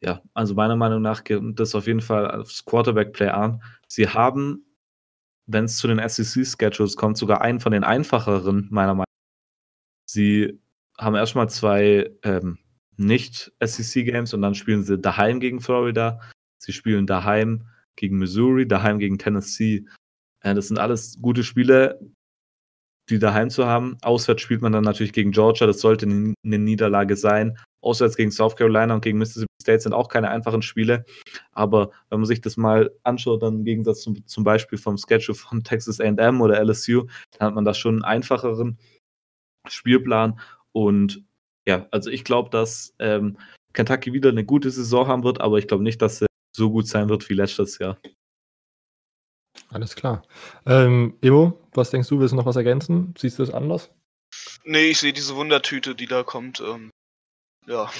Ja, 0.00 0.22
also 0.34 0.54
meiner 0.54 0.76
Meinung 0.76 1.02
nach 1.02 1.24
geht 1.24 1.40
das 1.58 1.74
auf 1.74 1.86
jeden 1.86 2.00
Fall 2.00 2.30
aufs 2.30 2.64
Quarterback-Play 2.64 3.28
an. 3.28 3.62
Sie 3.88 4.08
haben, 4.08 4.66
wenn 5.46 5.64
es 5.64 5.78
zu 5.78 5.88
den 5.88 6.06
SEC-Schedules 6.06 6.96
kommt, 6.96 7.18
sogar 7.18 7.40
einen 7.40 7.60
von 7.60 7.72
den 7.72 7.84
einfacheren, 7.84 8.68
meiner 8.70 8.94
Meinung 8.94 8.98
nach. 8.98 10.06
Sie 10.06 10.60
haben 10.98 11.16
erstmal 11.16 11.48
zwei 11.48 12.10
ähm, 12.22 12.58
Nicht-SEC-Games 12.96 14.34
und 14.34 14.42
dann 14.42 14.54
spielen 14.54 14.84
sie 14.84 14.98
daheim 14.98 15.40
gegen 15.40 15.60
Florida. 15.60 16.20
Sie 16.58 16.72
spielen 16.72 17.06
daheim 17.06 17.66
gegen 17.96 18.18
Missouri, 18.18 18.68
daheim 18.68 18.98
gegen 18.98 19.18
Tennessee. 19.18 19.86
Äh, 20.40 20.54
das 20.54 20.68
sind 20.68 20.78
alles 20.78 21.18
gute 21.20 21.42
Spiele, 21.42 21.98
die 23.10 23.18
daheim 23.18 23.50
zu 23.50 23.66
haben. 23.66 23.96
Auswärts 24.02 24.42
spielt 24.42 24.62
man 24.62 24.72
dann 24.72 24.84
natürlich 24.84 25.12
gegen 25.12 25.32
Georgia, 25.32 25.66
das 25.66 25.80
sollte 25.80 26.06
eine 26.06 26.34
Niederlage 26.58 27.16
sein. 27.16 27.58
Auswärts 27.82 28.16
gegen 28.16 28.30
South 28.30 28.56
Carolina 28.56 28.94
und 28.94 29.02
gegen 29.02 29.18
Mississippi 29.18 29.52
State 29.60 29.80
sind 29.80 29.92
auch 29.92 30.08
keine 30.08 30.30
einfachen 30.30 30.62
Spiele. 30.62 31.04
Aber 31.52 31.90
wenn 32.08 32.20
man 32.20 32.26
sich 32.26 32.40
das 32.40 32.56
mal 32.56 32.90
anschaut, 33.02 33.42
dann 33.42 33.58
im 33.58 33.64
Gegensatz 33.64 34.02
zum, 34.02 34.26
zum 34.26 34.44
Beispiel 34.44 34.78
vom 34.78 34.96
Schedule 34.96 35.34
von 35.34 35.64
Texas 35.64 36.00
AM 36.00 36.40
oder 36.40 36.62
LSU, 36.62 37.06
dann 37.38 37.48
hat 37.48 37.54
man 37.54 37.64
da 37.64 37.74
schon 37.74 37.96
einen 37.96 38.04
einfacheren 38.04 38.78
Spielplan. 39.68 40.38
Und 40.72 41.24
ja, 41.66 41.86
also 41.90 42.10
ich 42.10 42.24
glaube, 42.24 42.50
dass 42.50 42.94
ähm, 42.98 43.38
Kentucky 43.72 44.12
wieder 44.12 44.30
eine 44.30 44.44
gute 44.44 44.70
Saison 44.70 45.06
haben 45.06 45.24
wird, 45.24 45.40
aber 45.40 45.58
ich 45.58 45.66
glaube 45.66 45.82
nicht, 45.82 46.00
dass 46.00 46.18
sie 46.18 46.26
so 46.56 46.70
gut 46.70 46.86
sein 46.86 47.08
wird 47.08 47.28
wie 47.28 47.34
letztes 47.34 47.78
Jahr. 47.78 47.98
Alles 49.74 49.96
klar. 49.96 50.22
Ähm, 50.66 51.18
Emo, 51.20 51.58
was 51.72 51.90
denkst 51.90 52.08
du? 52.08 52.20
Willst 52.20 52.32
du 52.32 52.36
noch 52.36 52.46
was 52.46 52.54
ergänzen? 52.54 53.12
Siehst 53.18 53.40
du 53.40 53.42
es 53.42 53.50
anders? 53.50 53.90
Nee, 54.64 54.90
ich 54.90 54.98
sehe 54.98 55.12
diese 55.12 55.34
Wundertüte, 55.34 55.96
die 55.96 56.06
da 56.06 56.22
kommt. 56.22 56.60
Ähm, 56.60 56.90
ja. 57.66 57.90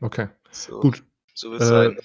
Okay. 0.00 0.28
So, 0.52 0.78
Gut. 0.78 1.02
So 1.34 1.50
wird 1.50 1.62
es 1.62 1.68
äh, 1.68 1.70
sein. 1.70 1.98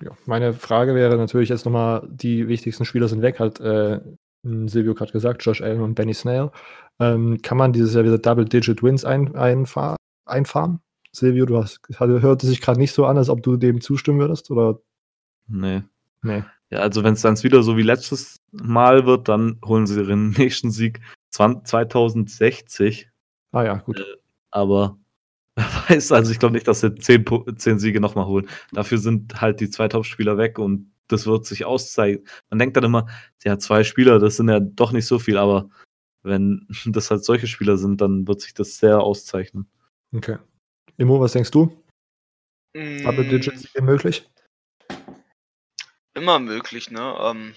Ja, 0.00 0.12
meine 0.24 0.54
Frage 0.54 0.94
wäre 0.94 1.16
natürlich 1.16 1.50
jetzt 1.50 1.66
nochmal, 1.66 2.08
die 2.10 2.48
wichtigsten 2.48 2.86
Spieler 2.86 3.06
sind 3.06 3.20
weg, 3.20 3.38
hat 3.38 3.60
äh, 3.60 4.00
Silvio 4.42 4.94
gerade 4.94 5.12
gesagt, 5.12 5.44
Josh 5.44 5.60
Allen 5.60 5.82
und 5.82 5.94
Benny 5.94 6.14
Snell. 6.14 6.50
Ähm, 7.00 7.40
kann 7.42 7.58
man 7.58 7.74
dieses 7.74 7.94
Jahr 7.94 8.04
wieder 8.04 8.18
Double-Digit-Wins 8.18 9.04
ein, 9.04 9.36
einfahr 9.36 9.96
einfahren? 10.24 10.80
Silvio, 11.12 11.44
du 11.44 11.58
hast, 11.58 11.80
hörte 11.98 12.46
sich 12.46 12.60
gerade 12.60 12.80
nicht 12.80 12.92
so 12.92 13.04
an, 13.04 13.18
als 13.18 13.28
ob 13.28 13.42
du 13.42 13.56
dem 13.56 13.80
zustimmen 13.82 14.20
würdest, 14.20 14.50
oder? 14.50 14.80
Nee. 15.46 15.82
Nee. 16.22 16.42
Ja, 16.74 16.80
also 16.80 17.04
wenn 17.04 17.14
es 17.14 17.22
dann 17.22 17.40
wieder 17.40 17.62
so 17.62 17.76
wie 17.76 17.82
letztes 17.82 18.40
Mal 18.50 19.06
wird, 19.06 19.28
dann 19.28 19.60
holen 19.64 19.86
sie 19.86 20.00
ihren 20.00 20.30
nächsten 20.38 20.72
Sieg 20.72 21.00
2060. 21.30 23.08
Ah 23.52 23.62
ja, 23.62 23.76
gut. 23.76 24.00
Äh, 24.00 24.16
aber 24.50 24.98
wer 25.54 25.66
weiß, 25.88 26.10
also 26.10 26.32
ich 26.32 26.40
glaube 26.40 26.54
nicht, 26.54 26.66
dass 26.66 26.80
sie 26.80 26.92
zehn, 26.96 27.24
zehn 27.56 27.78
Siege 27.78 28.00
nochmal 28.00 28.26
holen. 28.26 28.48
Dafür 28.72 28.98
sind 28.98 29.40
halt 29.40 29.60
die 29.60 29.70
zwei 29.70 29.86
Top-Spieler 29.86 30.36
weg 30.36 30.58
und 30.58 30.92
das 31.06 31.26
wird 31.26 31.46
sich 31.46 31.64
auszeigen. 31.64 32.26
Man 32.50 32.58
denkt 32.58 32.76
dann 32.76 32.82
immer, 32.82 33.06
ja, 33.44 33.56
zwei 33.56 33.84
Spieler, 33.84 34.18
das 34.18 34.36
sind 34.36 34.48
ja 34.48 34.58
doch 34.58 34.90
nicht 34.90 35.06
so 35.06 35.20
viel, 35.20 35.38
aber 35.38 35.68
wenn 36.24 36.66
das 36.86 37.08
halt 37.12 37.24
solche 37.24 37.46
Spieler 37.46 37.76
sind, 37.76 38.00
dann 38.00 38.26
wird 38.26 38.40
sich 38.40 38.52
das 38.52 38.78
sehr 38.78 38.98
auszeichnen. 38.98 39.68
Okay. 40.12 40.38
Immo, 40.96 41.20
was 41.20 41.34
denkst 41.34 41.52
du? 41.52 41.66
Mm. 42.74 43.04
Double 43.04 43.28
Digits 43.28 43.72
möglich? 43.80 44.28
Immer 46.14 46.38
möglich, 46.38 46.90
ne? 46.90 47.16
Ähm, 47.20 47.54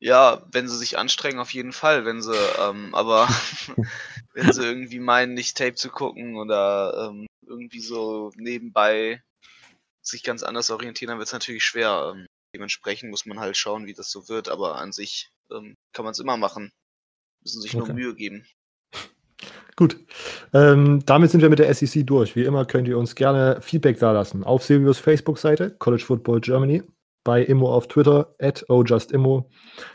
ja, 0.00 0.46
wenn 0.50 0.68
sie 0.68 0.78
sich 0.78 0.96
anstrengen, 0.96 1.40
auf 1.40 1.52
jeden 1.52 1.72
Fall. 1.72 2.04
Wenn 2.04 2.22
sie, 2.22 2.34
ähm, 2.58 2.94
aber 2.94 3.28
wenn 4.32 4.52
sie 4.52 4.64
irgendwie 4.64 4.98
meinen, 5.00 5.34
nicht 5.34 5.56
Tape 5.56 5.74
zu 5.74 5.90
gucken 5.90 6.36
oder 6.36 7.10
ähm, 7.10 7.26
irgendwie 7.46 7.80
so 7.80 8.32
nebenbei 8.36 9.22
sich 10.02 10.22
ganz 10.22 10.42
anders 10.42 10.70
orientieren, 10.70 11.08
dann 11.08 11.18
wird 11.18 11.26
es 11.26 11.32
natürlich 11.32 11.64
schwer. 11.64 12.14
Ähm, 12.14 12.26
dementsprechend 12.54 13.10
muss 13.10 13.26
man 13.26 13.40
halt 13.40 13.56
schauen, 13.56 13.86
wie 13.86 13.94
das 13.94 14.10
so 14.10 14.28
wird. 14.28 14.48
Aber 14.48 14.76
an 14.76 14.92
sich 14.92 15.30
ähm, 15.52 15.74
kann 15.92 16.04
man 16.04 16.12
es 16.12 16.18
immer 16.18 16.36
machen. 16.36 16.72
Müssen 17.42 17.60
sich 17.60 17.74
okay. 17.74 17.86
nur 17.86 17.94
Mühe 17.94 18.14
geben. 18.14 18.46
Gut. 19.80 19.96
Ähm, 20.52 21.00
damit 21.06 21.30
sind 21.30 21.40
wir 21.40 21.48
mit 21.48 21.58
der 21.58 21.72
SEC 21.72 22.06
durch. 22.06 22.36
Wie 22.36 22.44
immer 22.44 22.66
könnt 22.66 22.86
ihr 22.86 22.98
uns 22.98 23.14
gerne 23.14 23.62
Feedback 23.62 23.98
dalassen 23.98 24.44
auf 24.44 24.62
Silvios 24.62 24.98
Facebook-Seite, 24.98 25.70
College 25.78 26.04
Football 26.04 26.42
Germany. 26.42 26.82
bei 27.24 27.42
Immo 27.42 27.72
auf 27.72 27.88
Twitter, 27.88 28.34
at 28.38 28.68
ojustimmo, 28.68 29.48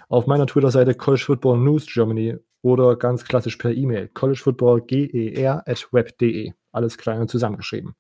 auf 0.10 0.26
meiner 0.26 0.48
Twitter-Seite 0.48 0.96
College 0.96 1.24
Football 1.24 1.60
News 1.60 1.86
Germany 1.86 2.38
oder 2.64 2.96
ganz 2.96 3.24
klassisch 3.26 3.58
per 3.58 3.72
E-Mail, 3.72 4.10
collegefootballger 4.16 5.62
at 5.68 5.88
web.de. 5.92 6.52
Alles 6.72 6.98
klein 6.98 7.22
und 7.22 7.30
zusammengeschrieben. 7.30 7.94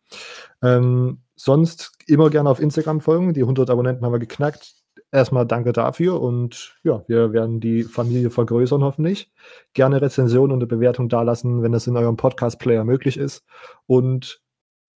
Ähm, 0.63 1.19
sonst 1.35 1.91
immer 2.07 2.31
gerne 2.31 2.49
auf 2.49 2.59
Instagram 2.59 2.99
folgen. 2.99 3.35
Die 3.35 3.41
100 3.41 3.69
Abonnenten 3.69 4.03
haben 4.03 4.13
wir 4.13 4.19
geknackt. 4.19 4.73
Erstmal 5.15 5.45
danke 5.45 5.71
dafür 5.71 6.21
und 6.21 6.75
ja, 6.83 7.05
wir 7.07 7.31
werden 7.31 7.61
die 7.61 7.83
Familie 7.83 8.29
vergrößern 8.29 8.83
hoffentlich. 8.83 9.31
Gerne 9.73 10.01
Rezension 10.01 10.51
und 10.51 10.57
eine 10.57 10.67
Bewertung 10.67 11.07
dalassen, 11.07 11.63
wenn 11.63 11.71
das 11.71 11.87
in 11.87 11.95
eurem 11.95 12.17
Podcast-Player 12.17 12.83
möglich 12.83 13.15
ist. 13.15 13.45
Und 13.87 14.41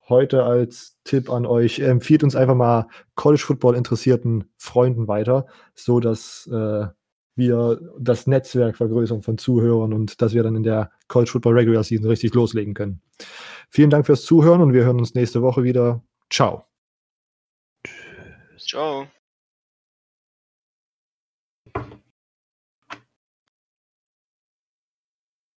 heute 0.09 0.43
als 0.43 0.99
Tipp 1.05 1.31
an 1.31 1.47
euch, 1.47 1.79
empfiehlt 1.79 2.25
uns 2.25 2.35
einfach 2.35 2.57
mal 2.57 2.89
College 3.15 3.45
Football 3.47 3.77
interessierten 3.77 4.51
Freunden 4.57 5.07
weiter, 5.07 5.47
so 5.77 6.01
dass 6.01 6.49
äh, 6.53 6.87
wir 7.37 7.81
das 8.01 8.27
Netzwerk 8.27 8.77
vergrößern 8.77 9.23
von 9.23 9.39
Zuhörern 9.39 9.93
und 9.93 10.21
dass 10.21 10.35
wir 10.35 10.43
dann 10.43 10.57
in 10.57 10.65
der 10.65 10.91
College 11.07 11.31
Football 11.31 11.55
Regular 11.55 11.85
Season 11.85 12.09
richtig 12.09 12.35
loslegen 12.35 12.75
können. 12.75 13.03
Vielen 13.71 13.91
Dank 13.91 14.07
fürs 14.07 14.25
Zuhören 14.25 14.63
und 14.63 14.73
wir 14.73 14.85
hören 14.85 14.99
uns 14.99 15.15
nächste 15.15 15.43
Woche 15.43 15.63
wieder. 15.63 16.03
Ciao. 16.29 16.65
Ciao. 18.59 19.07